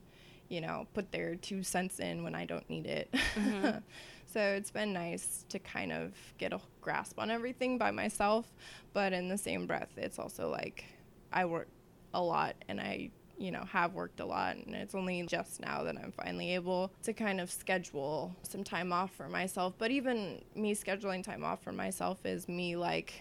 you 0.48 0.60
know, 0.60 0.86
put 0.94 1.10
their 1.12 1.34
two 1.36 1.62
cents 1.62 2.00
in 2.00 2.22
when 2.22 2.34
I 2.34 2.44
don't 2.44 2.68
need 2.68 2.86
it. 2.86 3.10
Mhm. 3.34 3.82
so 4.26 4.40
it's 4.40 4.70
been 4.70 4.92
nice 4.92 5.44
to 5.48 5.58
kind 5.58 5.92
of 5.92 6.12
get 6.38 6.52
a 6.52 6.60
grasp 6.80 7.18
on 7.18 7.30
everything 7.30 7.78
by 7.78 7.90
myself, 7.90 8.46
but 8.92 9.12
in 9.12 9.28
the 9.28 9.38
same 9.38 9.66
breath, 9.66 9.90
it's 9.96 10.18
also 10.18 10.48
like 10.50 10.84
I 11.32 11.44
work 11.44 11.68
a 12.14 12.22
lot 12.22 12.54
and 12.68 12.80
I 12.80 13.10
you 13.36 13.52
know 13.52 13.62
have 13.70 13.92
worked 13.94 14.18
a 14.18 14.24
lot 14.24 14.56
and 14.56 14.74
it's 14.74 14.94
only 14.94 15.22
just 15.26 15.60
now 15.60 15.84
that 15.84 15.96
I'm 15.96 16.10
finally 16.10 16.54
able 16.54 16.90
to 17.04 17.12
kind 17.12 17.40
of 17.40 17.50
schedule 17.52 18.34
some 18.42 18.64
time 18.64 18.92
off 18.92 19.12
for 19.14 19.28
myself 19.28 19.74
but 19.78 19.92
even 19.92 20.42
me 20.56 20.74
scheduling 20.74 21.22
time 21.22 21.44
off 21.44 21.62
for 21.62 21.70
myself 21.70 22.26
is 22.26 22.48
me 22.48 22.74
like 22.74 23.12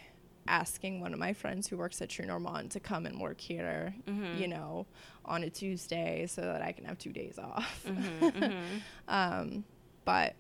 asking 0.48 1.02
one 1.02 1.14
of 1.14 1.20
my 1.20 1.34
friends 1.34 1.68
who 1.68 1.78
works 1.78 2.02
at 2.02 2.10
Trou 2.10 2.26
Normand 2.26 2.72
to 2.72 2.80
come 2.80 3.06
and 3.06 3.20
work 3.20 3.40
here 3.40 3.94
Mhm. 4.08 4.40
you 4.40 4.48
know 4.48 4.86
on 5.26 5.44
a 5.44 5.50
Tuesday 5.50 6.26
so 6.28 6.42
that 6.42 6.62
I 6.62 6.72
can 6.72 6.86
have 6.86 6.98
2 6.98 7.12
days 7.12 7.38
off 7.38 7.84
Mhm, 7.86 8.20
mhm. 8.34 8.82
um, 9.08 9.64
but 10.06 10.36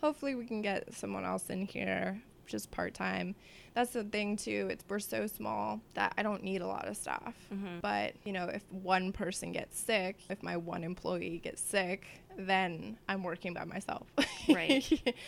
hopefully 0.00 0.34
we 0.34 0.46
can 0.46 0.62
get 0.62 0.92
someone 0.94 1.24
else 1.24 1.50
in 1.50 1.66
here 1.66 2.20
just 2.46 2.70
part-time 2.70 3.34
that's 3.72 3.92
the 3.94 4.04
thing 4.04 4.36
too 4.36 4.68
it's 4.70 4.84
we're 4.86 4.98
so 4.98 5.26
small 5.26 5.80
that 5.94 6.12
i 6.18 6.22
don't 6.22 6.42
need 6.44 6.60
a 6.60 6.66
lot 6.66 6.86
of 6.86 6.94
staff 6.94 7.34
Mhm. 7.50 7.80
but 7.80 8.12
you 8.22 8.32
know 8.34 8.44
if 8.48 8.62
one 8.70 9.12
person 9.12 9.50
gets 9.50 9.80
sick 9.80 10.18
if 10.28 10.42
my 10.42 10.54
one 10.58 10.84
employee 10.84 11.40
gets 11.42 11.62
sick 11.62 12.04
then 12.36 12.98
i'm 13.08 13.22
working 13.22 13.54
by 13.54 13.64
myself 13.64 14.06
Right. 14.46 14.84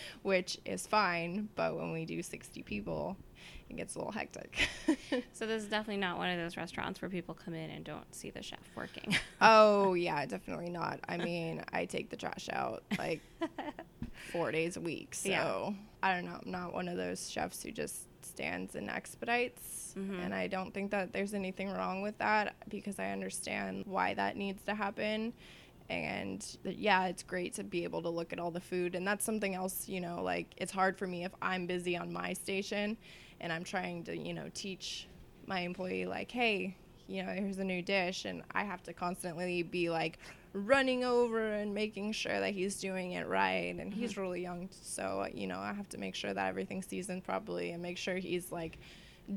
which 0.22 0.58
is 0.66 0.86
fine 0.86 1.48
but 1.54 1.74
when 1.74 1.90
we 1.90 2.04
do 2.04 2.22
60 2.22 2.62
people 2.64 3.16
it 3.68 3.76
gets 3.76 3.94
a 3.94 3.98
little 3.98 4.12
hectic 4.12 4.68
So 5.32 5.46
this 5.46 5.62
is 5.62 5.68
definitely 5.68 5.96
not 6.00 6.18
one 6.18 6.30
of 6.30 6.38
those 6.38 6.56
restaurants 6.56 7.00
where 7.02 7.08
people 7.08 7.34
come 7.34 7.54
in 7.54 7.70
and 7.70 7.84
don't 7.84 8.14
see 8.14 8.30
the 8.30 8.42
chef 8.42 8.58
working. 8.76 9.16
oh 9.40 9.94
yeah 9.94 10.24
definitely 10.26 10.70
not 10.70 11.00
i 11.08 11.16
mean 11.16 11.62
i 11.72 11.84
take 11.84 12.10
the 12.10 12.16
trash 12.16 12.48
out 12.52 12.82
like 12.98 13.20
four 14.32 14.50
days 14.50 14.76
a 14.76 14.80
week. 14.80 15.14
So 15.14 15.28
Yeah. 15.28 15.70
I 16.02 16.14
don't 16.14 16.24
know. 16.24 16.40
I'm 16.44 16.50
not 16.50 16.72
one 16.72 16.88
of 16.88 16.96
those 16.96 17.28
chefs 17.30 17.62
who 17.62 17.70
just 17.70 18.04
stands 18.24 18.74
and 18.74 18.88
expedites. 18.88 19.94
Mhm. 19.96 20.24
And 20.24 20.34
I 20.34 20.46
don't 20.46 20.72
think 20.72 20.90
that 20.90 21.12
there's 21.12 21.34
anything 21.34 21.70
wrong 21.70 22.02
with 22.02 22.16
that 22.18 22.54
because 22.68 22.98
I 22.98 23.10
understand 23.10 23.84
why 23.86 24.14
that 24.14 24.36
needs 24.36 24.62
to 24.64 24.74
happen. 24.74 25.32
And 25.88 26.44
yeah, 26.64 27.06
it's 27.06 27.22
great 27.22 27.54
to 27.54 27.64
be 27.64 27.84
able 27.84 28.02
to 28.02 28.08
look 28.08 28.32
at 28.32 28.38
all 28.38 28.50
the 28.50 28.60
food. 28.60 28.94
And 28.94 29.06
that's 29.06 29.24
something 29.24 29.54
else, 29.54 29.88
you 29.88 30.00
know, 30.00 30.22
like 30.22 30.52
it's 30.56 30.72
hard 30.72 30.98
for 30.98 31.06
me 31.06 31.24
if 31.24 31.32
I'm 31.40 31.66
busy 31.66 31.96
on 31.96 32.12
my 32.12 32.32
station 32.32 32.96
and 33.40 33.52
I'm 33.52 33.64
trying 33.64 34.04
to, 34.04 34.16
you 34.16 34.34
know, 34.34 34.50
teach 34.54 35.08
my 35.46 35.60
employee, 35.60 36.06
like, 36.06 36.30
hey, 36.30 36.76
you 37.08 37.22
know, 37.22 37.30
here's 37.32 37.58
a 37.58 37.64
new 37.64 37.82
dish. 37.82 38.24
And 38.24 38.42
I 38.52 38.64
have 38.64 38.82
to 38.84 38.92
constantly 38.92 39.62
be 39.62 39.90
like 39.90 40.18
running 40.52 41.04
over 41.04 41.52
and 41.52 41.74
making 41.74 42.12
sure 42.12 42.40
that 42.40 42.52
he's 42.52 42.80
doing 42.80 43.12
it 43.12 43.28
right. 43.28 43.76
And 43.78 43.92
he's 43.92 44.16
really 44.16 44.42
young. 44.42 44.68
So, 44.70 45.28
you 45.32 45.46
know, 45.46 45.58
I 45.58 45.72
have 45.72 45.88
to 45.90 45.98
make 45.98 46.14
sure 46.14 46.32
that 46.34 46.48
everything's 46.48 46.86
seasoned 46.86 47.24
properly 47.24 47.70
and 47.70 47.82
make 47.82 47.98
sure 47.98 48.16
he's 48.16 48.50
like 48.50 48.78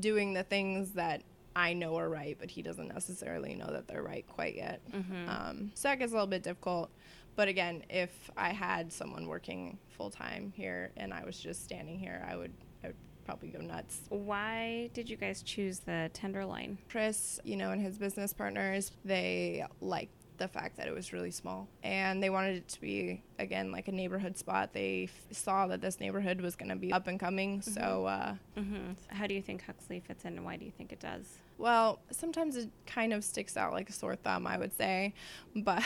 doing 0.00 0.32
the 0.32 0.42
things 0.42 0.92
that 0.92 1.22
I 1.54 1.72
know 1.72 1.96
are 1.96 2.08
right, 2.08 2.36
but 2.38 2.48
he 2.50 2.62
doesn't 2.62 2.88
necessarily 2.88 3.54
know 3.54 3.66
that 3.66 3.86
they're 3.88 4.02
right 4.02 4.24
quite 4.28 4.54
yet. 4.54 4.80
Mhm. 4.92 5.28
Um, 5.28 5.72
so 5.74 5.88
that 5.88 5.98
gets 5.98 6.12
a 6.12 6.14
little 6.14 6.28
bit 6.28 6.42
difficult. 6.42 6.90
But 7.36 7.48
again, 7.48 7.84
if 7.90 8.30
I 8.36 8.50
had 8.50 8.92
someone 8.92 9.26
working 9.26 9.78
full 9.90 10.10
time 10.10 10.52
here 10.56 10.90
and 10.96 11.12
I 11.12 11.24
was 11.24 11.38
just 11.38 11.64
standing 11.64 11.98
here, 11.98 12.24
I 12.28 12.36
would, 12.36 12.52
I 12.84 12.88
would 12.88 12.96
probably 13.30 13.48
go 13.50 13.60
nuts. 13.60 14.00
Why 14.08 14.90
did 14.92 15.08
you 15.08 15.16
guys 15.16 15.42
choose 15.42 15.78
the 15.80 16.10
tenderloin? 16.12 16.78
Chris, 16.88 17.38
you 17.44 17.56
know, 17.56 17.70
and 17.70 17.80
his 17.80 17.96
business 17.96 18.32
partners, 18.32 18.90
they 19.04 19.64
liked 19.80 20.10
the 20.38 20.48
fact 20.48 20.76
that 20.78 20.88
it 20.88 20.94
was 20.94 21.12
really 21.12 21.30
small 21.30 21.68
and 21.84 22.22
they 22.22 22.30
wanted 22.30 22.56
it 22.56 22.66
to 22.66 22.80
be 22.80 23.22
again 23.38 23.70
like 23.70 23.86
a 23.88 23.92
neighborhood 23.92 24.36
spot. 24.36 24.72
They 24.72 25.04
f- 25.04 25.36
saw 25.36 25.66
that 25.68 25.80
this 25.80 26.00
neighborhood 26.00 26.40
was 26.40 26.56
going 26.56 26.70
to 26.70 26.76
be 26.76 26.92
up 26.92 27.06
and 27.06 27.20
coming, 27.20 27.60
so 27.62 28.06
uh, 28.06 28.34
hmm 28.56 28.92
How 29.08 29.26
do 29.28 29.34
you 29.34 29.42
think 29.42 29.64
Huxley 29.64 30.00
fits 30.00 30.24
in, 30.24 30.36
and 30.36 30.44
why 30.44 30.56
do 30.56 30.64
you 30.64 30.72
think 30.76 30.90
it 30.92 30.98
does? 30.98 31.26
Well, 31.60 32.00
sometimes 32.10 32.56
it 32.56 32.70
kind 32.86 33.12
of 33.12 33.22
sticks 33.22 33.54
out 33.58 33.74
like 33.74 33.90
a 33.90 33.92
sore 33.92 34.16
thumb, 34.16 34.46
I 34.46 34.56
would 34.56 34.72
say. 34.76 35.12
But 35.54 35.82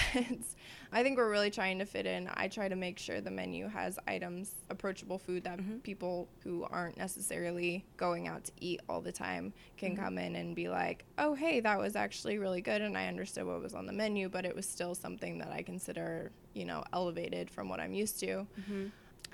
I 0.92 1.02
think 1.02 1.16
we're 1.16 1.30
really 1.30 1.50
trying 1.50 1.78
to 1.80 1.86
fit 1.86 2.06
in. 2.06 2.28
I 2.34 2.48
try 2.48 2.68
to 2.68 2.76
make 2.76 2.98
sure 2.98 3.20
the 3.20 3.30
menu 3.30 3.66
has 3.66 3.98
items, 4.06 4.54
approachable 4.70 5.18
food 5.18 5.42
that 5.44 5.58
Mhm. 5.58 5.82
people 5.82 6.28
who 6.44 6.64
aren't 6.70 6.96
necessarily 6.98 7.84
going 7.96 8.28
out 8.28 8.44
to 8.44 8.52
eat 8.60 8.80
all 8.88 9.00
the 9.00 9.10
time 9.10 9.52
can 9.76 9.96
Mhm. 9.96 9.98
come 10.00 10.18
in 10.18 10.36
and 10.36 10.54
be 10.54 10.68
like, 10.68 11.04
oh, 11.18 11.34
hey, 11.34 11.58
that 11.60 11.78
was 11.78 11.96
actually 11.96 12.38
really 12.38 12.60
good. 12.60 12.80
And 12.82 12.96
I 12.96 13.08
understood 13.08 13.46
what 13.46 13.60
was 13.62 13.74
on 13.74 13.86
the 13.86 13.92
menu, 13.92 14.28
but 14.28 14.44
it 14.44 14.54
was 14.54 14.68
still 14.68 14.94
something 14.94 15.38
that 15.38 15.50
I 15.50 15.62
consider, 15.62 16.30
you 16.52 16.66
know, 16.66 16.84
elevated 16.92 17.50
from 17.50 17.68
what 17.68 17.80
I'm 17.80 17.94
used 17.94 18.20
to. 18.20 18.46
Mm-hmm. 18.60 18.86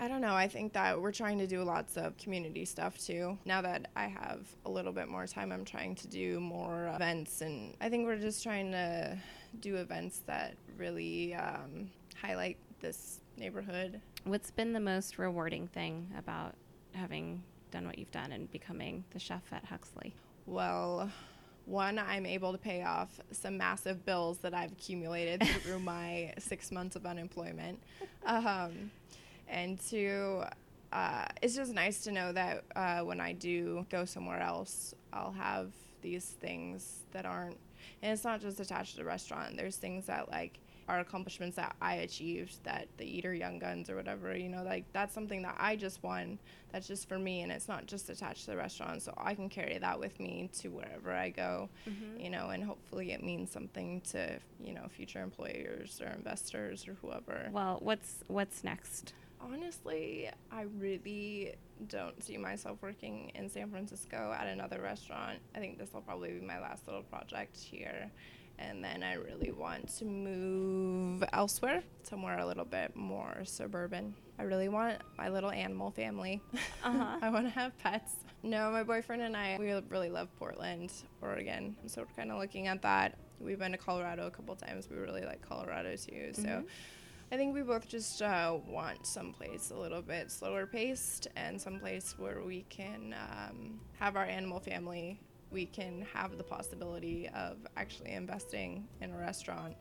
I 0.02 0.08
don't 0.08 0.22
know. 0.22 0.34
I 0.34 0.48
think 0.48 0.72
that 0.72 0.98
we're 0.98 1.12
trying 1.12 1.38
to 1.40 1.46
do 1.46 1.62
lots 1.62 1.98
of 1.98 2.16
community 2.16 2.64
stuff 2.64 2.96
too. 2.96 3.36
Now 3.44 3.60
that 3.60 3.90
I 3.94 4.06
have 4.06 4.46
a 4.64 4.70
little 4.70 4.92
bit 4.92 5.08
more 5.08 5.26
time, 5.26 5.52
I'm 5.52 5.64
trying 5.66 5.94
to 5.96 6.08
do 6.08 6.40
more 6.40 6.90
events, 6.94 7.42
and 7.42 7.74
I 7.82 7.90
think 7.90 8.06
we're 8.06 8.16
just 8.16 8.42
trying 8.42 8.72
to 8.72 9.18
do 9.60 9.76
events 9.76 10.22
that 10.26 10.54
really 10.78 11.34
um, 11.34 11.90
highlight 12.18 12.56
this 12.80 13.20
neighborhood. 13.36 14.00
What's 14.24 14.50
been 14.50 14.72
the 14.72 14.80
most 14.80 15.18
rewarding 15.18 15.66
thing 15.66 16.10
about 16.16 16.54
having 16.94 17.42
done 17.70 17.86
what 17.86 17.98
you've 17.98 18.10
done 18.10 18.32
and 18.32 18.50
becoming 18.50 19.04
the 19.10 19.18
chef 19.18 19.42
at 19.52 19.66
Huxley? 19.66 20.14
Well, 20.46 21.10
one, 21.66 21.98
I'm 21.98 22.24
able 22.24 22.52
to 22.52 22.58
pay 22.58 22.84
off 22.84 23.20
some 23.32 23.58
massive 23.58 24.06
bills 24.06 24.38
that 24.38 24.54
I've 24.54 24.72
accumulated 24.72 25.46
through 25.62 25.78
my 25.80 26.32
six 26.38 26.72
months 26.72 26.96
of 26.96 27.04
unemployment. 27.04 27.82
Um, 28.24 28.90
and 29.50 29.78
two, 29.80 30.42
uh, 30.92 31.26
it's 31.42 31.54
just 31.54 31.74
nice 31.74 32.02
to 32.04 32.12
know 32.12 32.32
that 32.32 32.64
uh, 32.74 33.00
when 33.00 33.20
I 33.20 33.32
do 33.32 33.84
go 33.90 34.04
somewhere 34.04 34.40
else, 34.40 34.94
I'll 35.12 35.32
have 35.32 35.72
these 36.02 36.24
things 36.24 37.00
that 37.12 37.26
aren't 37.26 37.58
and 38.02 38.12
it's 38.12 38.24
not 38.24 38.40
just 38.40 38.60
attached 38.60 38.92
to 38.92 38.98
the 38.98 39.04
restaurant. 39.04 39.56
There's 39.56 39.76
things 39.76 40.06
that 40.06 40.30
like 40.30 40.58
are 40.88 41.00
accomplishments 41.00 41.56
that 41.56 41.76
I 41.80 41.96
achieved 41.96 42.64
that 42.64 42.88
the 42.96 43.04
Eater 43.04 43.32
Young 43.32 43.58
Guns 43.58 43.88
or 43.88 43.96
whatever, 43.96 44.36
you 44.36 44.48
know, 44.48 44.64
like 44.64 44.84
that's 44.92 45.14
something 45.14 45.42
that 45.42 45.56
I 45.58 45.76
just 45.76 46.02
won. 46.02 46.38
That's 46.72 46.88
just 46.88 47.08
for 47.08 47.18
me 47.18 47.42
and 47.42 47.52
it's 47.52 47.68
not 47.68 47.86
just 47.86 48.10
attached 48.10 48.46
to 48.46 48.52
the 48.52 48.56
restaurant. 48.56 49.02
So 49.02 49.14
I 49.16 49.34
can 49.34 49.48
carry 49.48 49.78
that 49.78 50.00
with 50.00 50.18
me 50.18 50.50
to 50.60 50.68
wherever 50.68 51.12
I 51.12 51.30
go, 51.30 51.68
mm-hmm. 51.88 52.20
you 52.20 52.30
know, 52.30 52.50
and 52.50 52.64
hopefully 52.64 53.12
it 53.12 53.22
means 53.22 53.52
something 53.52 54.00
to, 54.10 54.38
you 54.62 54.74
know, 54.74 54.86
future 54.88 55.22
employers 55.22 56.00
or 56.04 56.08
investors 56.08 56.88
or 56.88 56.94
whoever. 56.94 57.48
Well, 57.52 57.78
what's 57.80 58.24
what's 58.26 58.64
next? 58.64 59.12
Honestly, 59.40 60.30
I 60.52 60.62
really 60.78 61.54
don't 61.88 62.22
see 62.22 62.36
myself 62.36 62.78
working 62.82 63.32
in 63.34 63.48
San 63.48 63.70
Francisco 63.70 64.34
at 64.38 64.46
another 64.46 64.80
restaurant. 64.82 65.38
I 65.54 65.58
think 65.58 65.78
this 65.78 65.92
will 65.92 66.02
probably 66.02 66.32
be 66.32 66.44
my 66.44 66.60
last 66.60 66.86
little 66.86 67.02
project 67.02 67.56
here 67.58 68.10
and 68.60 68.84
then 68.84 69.02
I 69.02 69.14
really 69.14 69.50
want 69.50 69.88
to 69.98 70.04
move 70.04 71.24
elsewhere, 71.32 71.82
somewhere 72.02 72.38
a 72.38 72.46
little 72.46 72.64
bit 72.64 72.94
more 72.94 73.38
suburban. 73.44 74.14
I 74.38 74.42
really 74.42 74.68
want 74.68 74.98
my 75.16 75.28
little 75.28 75.50
animal 75.50 75.90
family. 75.90 76.40
Uh-huh. 76.82 77.18
I 77.20 77.28
want 77.28 77.44
to 77.44 77.50
have 77.50 77.76
pets. 77.78 78.14
No, 78.42 78.70
my 78.70 78.82
boyfriend 78.82 79.20
and 79.20 79.36
I, 79.36 79.58
we 79.60 79.70
really 79.90 80.08
love 80.08 80.28
Portland, 80.38 80.90
Oregon. 81.20 81.76
So 81.86 82.00
we're 82.00 82.16
kind 82.16 82.32
of 82.32 82.38
looking 82.38 82.68
at 82.68 82.80
that. 82.80 83.18
We've 83.38 83.58
been 83.58 83.72
to 83.72 83.78
Colorado 83.78 84.26
a 84.26 84.30
couple 84.30 84.56
times. 84.56 84.88
We 84.90 84.96
really 84.96 85.26
like 85.26 85.46
Colorado 85.46 85.90
too. 85.96 86.30
So 86.32 86.42
mm-hmm. 86.42 86.66
I 87.32 87.36
think 87.36 87.54
we 87.54 87.62
both 87.62 87.88
just 87.88 88.20
uh, 88.22 88.58
want 88.66 89.06
someplace 89.06 89.70
a 89.70 89.76
little 89.76 90.02
bit 90.02 90.30
slower 90.30 90.66
paced 90.66 91.28
and 91.36 91.60
someplace 91.60 92.16
where 92.18 92.42
we 92.42 92.62
can 92.68 93.14
um, 93.14 93.80
have 93.98 94.16
our 94.16 94.24
animal 94.24 94.58
family 94.58 95.20
we 95.50 95.66
can 95.66 96.06
have 96.14 96.38
the 96.38 96.44
possibility 96.44 97.28
of 97.34 97.58
actually 97.76 98.12
investing 98.12 98.86
in 99.00 99.12
a 99.12 99.18
restaurant 99.18 99.74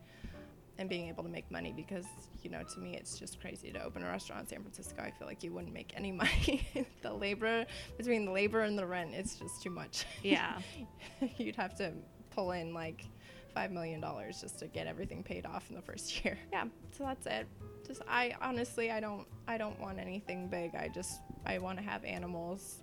and 0.77 0.89
being 0.89 1.09
able 1.09 1.23
to 1.23 1.29
make 1.29 1.49
money 1.51 1.73
because 1.75 2.05
you 2.41 2.49
know 2.49 2.63
to 2.63 2.79
me 2.79 2.95
it's 2.95 3.19
just 3.19 3.39
crazy 3.39 3.71
to 3.71 3.83
open 3.83 4.03
a 4.03 4.07
restaurant 4.07 4.41
in 4.41 4.47
San 4.47 4.61
Francisco. 4.61 5.01
I 5.01 5.11
feel 5.11 5.27
like 5.27 5.43
you 5.43 5.51
wouldn't 5.51 5.73
make 5.73 5.93
any 5.95 6.11
money. 6.23 6.67
the 7.01 7.13
labor 7.13 7.65
between 7.97 8.25
the 8.25 8.31
labor 8.31 8.61
and 8.61 8.77
the 8.77 8.85
rent, 8.85 9.11
it's 9.13 9.35
just 9.35 9.61
too 9.61 9.69
much. 9.69 10.05
Yeah. 10.23 10.59
You'd 11.37 11.57
have 11.57 11.75
to 11.77 11.91
pull 12.31 12.51
in 12.51 12.73
like 12.73 13.05
five 13.49 13.71
million 13.71 13.99
dollars 13.99 14.41
just 14.41 14.59
to 14.59 14.67
get 14.67 14.87
everything 14.87 15.23
paid 15.23 15.45
off 15.45 15.69
in 15.69 15.75
the 15.75 15.81
first 15.81 16.23
year. 16.25 16.37
Yeah. 16.51 16.65
So 16.91 17.03
that's 17.03 17.25
it. 17.25 17.47
Just 17.85 18.01
I 18.07 18.35
honestly 18.41 18.91
I 18.91 18.99
don't 18.99 19.27
I 19.47 19.57
don't 19.57 19.79
want 19.79 19.99
anything 19.99 20.47
big. 20.47 20.75
I 20.75 20.89
just 20.89 21.21
I 21.45 21.57
want 21.57 21.77
to 21.77 21.83
have 21.83 22.03
animals 22.03 22.79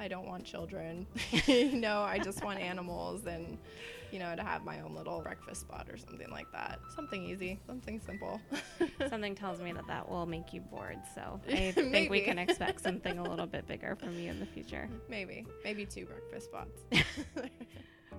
I 0.00 0.08
don't 0.08 0.26
want 0.26 0.44
children. 0.44 1.06
you 1.46 1.76
know, 1.76 2.00
I 2.00 2.18
just 2.18 2.42
want 2.42 2.58
animals 2.72 3.26
and, 3.26 3.58
you 4.10 4.18
know, 4.18 4.34
to 4.34 4.42
have 4.42 4.64
my 4.64 4.80
own 4.80 4.94
little 4.94 5.20
breakfast 5.20 5.60
spot 5.60 5.88
or 5.92 5.98
something 5.98 6.30
like 6.30 6.50
that. 6.52 6.78
Something 6.96 7.22
easy, 7.22 7.58
something 7.66 8.00
simple. 8.00 8.40
something 9.10 9.34
tells 9.34 9.60
me 9.60 9.72
that 9.72 9.86
that 9.88 10.08
will 10.08 10.24
make 10.24 10.54
you 10.54 10.62
bored. 10.62 10.96
So 11.14 11.38
I 11.46 11.72
think 11.72 12.10
we 12.10 12.22
can 12.22 12.38
expect 12.38 12.80
something 12.80 13.18
a 13.18 13.22
little 13.22 13.46
bit 13.46 13.68
bigger 13.68 13.94
from 13.94 14.18
you 14.18 14.30
in 14.30 14.40
the 14.40 14.46
future. 14.46 14.88
Maybe, 15.10 15.44
maybe 15.64 15.84
two 15.84 16.06
breakfast 16.06 16.46
spots. 16.46 16.80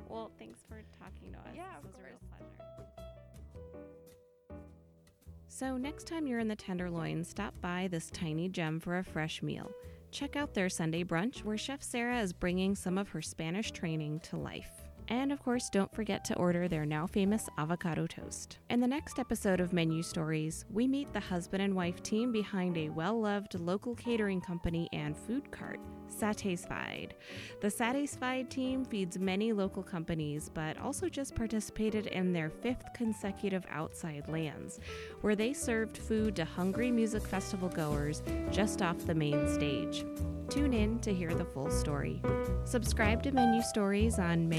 well, 0.08 0.30
thanks 0.38 0.60
for 0.70 0.84
talking 1.00 1.32
to 1.32 1.40
us. 1.40 1.56
Yeah, 1.56 1.64
it 1.78 1.84
was 1.84 1.94
a 1.96 2.04
real 2.04 2.20
pleasure. 2.30 2.46
So, 5.48 5.78
next 5.78 6.06
time 6.06 6.28
you're 6.28 6.40
in 6.40 6.48
the 6.48 6.56
Tenderloin, 6.56 7.24
stop 7.24 7.54
by 7.60 7.88
this 7.90 8.12
tiny 8.12 8.50
gem 8.50 8.80
for 8.80 9.00
a 9.00 9.04
fresh 9.04 9.42
meal 9.42 9.72
check 10.12 10.36
out 10.36 10.54
their 10.54 10.70
Sunday 10.70 11.04
brunch 11.04 11.44
where 11.44 11.58
Chef 11.58 11.82
Sarah 11.82 12.20
is 12.20 12.34
bringing 12.34 12.76
some 12.76 12.98
of 12.98 13.10
her 13.10 13.22
Spanish 13.22 13.72
training 13.72 14.20
to 14.22 14.38
life. 14.38 14.91
And 15.12 15.34
of 15.34 15.44
course, 15.44 15.70
don't 15.70 15.94
forget 15.94 16.24
to 16.26 16.38
order 16.38 16.70
their 16.70 16.86
now 16.86 17.06
famous 17.06 17.50
avocado 17.58 18.08
toast. 18.08 18.60
In 18.70 18.80
the 18.80 18.88
next 18.88 19.20
episode 19.20 19.60
of 19.60 19.74
Menu 19.74 20.02
Stories, 20.04 20.64
we 20.72 20.88
meet 20.88 21.12
the 21.12 21.20
husband 21.20 21.62
and 21.62 21.76
wife 21.76 22.02
team 22.02 22.32
behind 22.32 22.78
a 22.78 22.88
well 22.88 23.20
loved 23.20 23.60
local 23.60 23.94
catering 23.94 24.40
company 24.40 24.88
and 24.94 25.18
food 25.18 25.52
cart, 25.52 25.82
Satisfied. 26.08 27.16
The 27.60 27.70
Satisfied 27.70 28.50
team 28.50 28.86
feeds 28.86 29.20
many 29.20 29.52
local 29.52 29.84
companies, 29.84 30.48
but 30.48 30.80
also 30.80 31.10
just 31.10 31.36
participated 31.36 32.08
in 32.08 32.32
their 32.32 32.50
fifth 32.50 32.86
consecutive 32.94 33.66
Outside 33.70 34.30
Lands, 34.30 34.80
where 35.20 35.36
they 35.36 35.52
served 35.52 35.98
food 35.98 36.38
to 36.38 36.46
hungry 36.46 36.90
music 36.90 37.28
festival 37.28 37.68
goers 37.68 38.24
just 38.50 38.82
off 38.82 39.06
the 39.06 39.16
main 39.16 39.46
stage. 39.54 40.06
Tune 40.52 40.74
in 40.74 41.00
to 41.00 41.14
hear 41.14 41.34
the 41.34 41.46
full 41.46 41.72
story. 41.72 42.22
Subscribe 42.66 43.24
to 43.24 43.32
Menu 43.32 43.62
Stories 43.62 44.20
on 44.20 44.50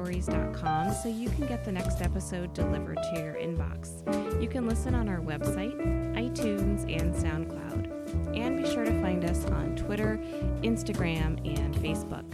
menustories.com 0.00 0.94
so 0.94 1.08
you 1.08 1.28
can 1.30 1.46
get 1.46 1.64
the 1.64 1.72
next 1.72 2.00
episode 2.00 2.52
delivered 2.54 2.98
to 3.02 3.20
your 3.20 3.34
inbox. 3.34 4.02
You 4.42 4.48
can 4.48 4.66
listen 4.66 4.94
on 4.94 5.08
our 5.08 5.20
website, 5.20 5.76
iTunes, 6.14 6.82
and 6.92 7.14
SoundCloud. 7.14 8.36
And 8.36 8.62
be 8.62 8.70
sure 8.70 8.84
to 8.84 9.00
find 9.00 9.24
us 9.24 9.44
on 9.46 9.76
Twitter, 9.76 10.20
Instagram, 10.62 11.38
and 11.58 11.74
Facebook. 11.76 12.24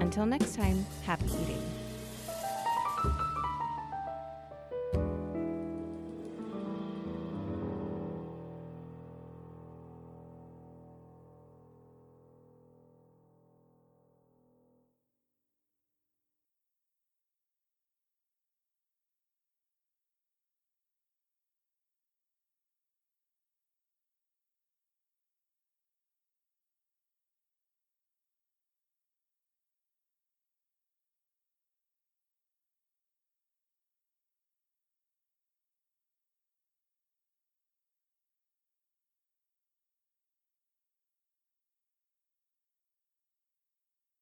Until 0.00 0.26
next 0.26 0.54
time, 0.54 0.84
happy 1.04 1.26
eating. 1.26 1.85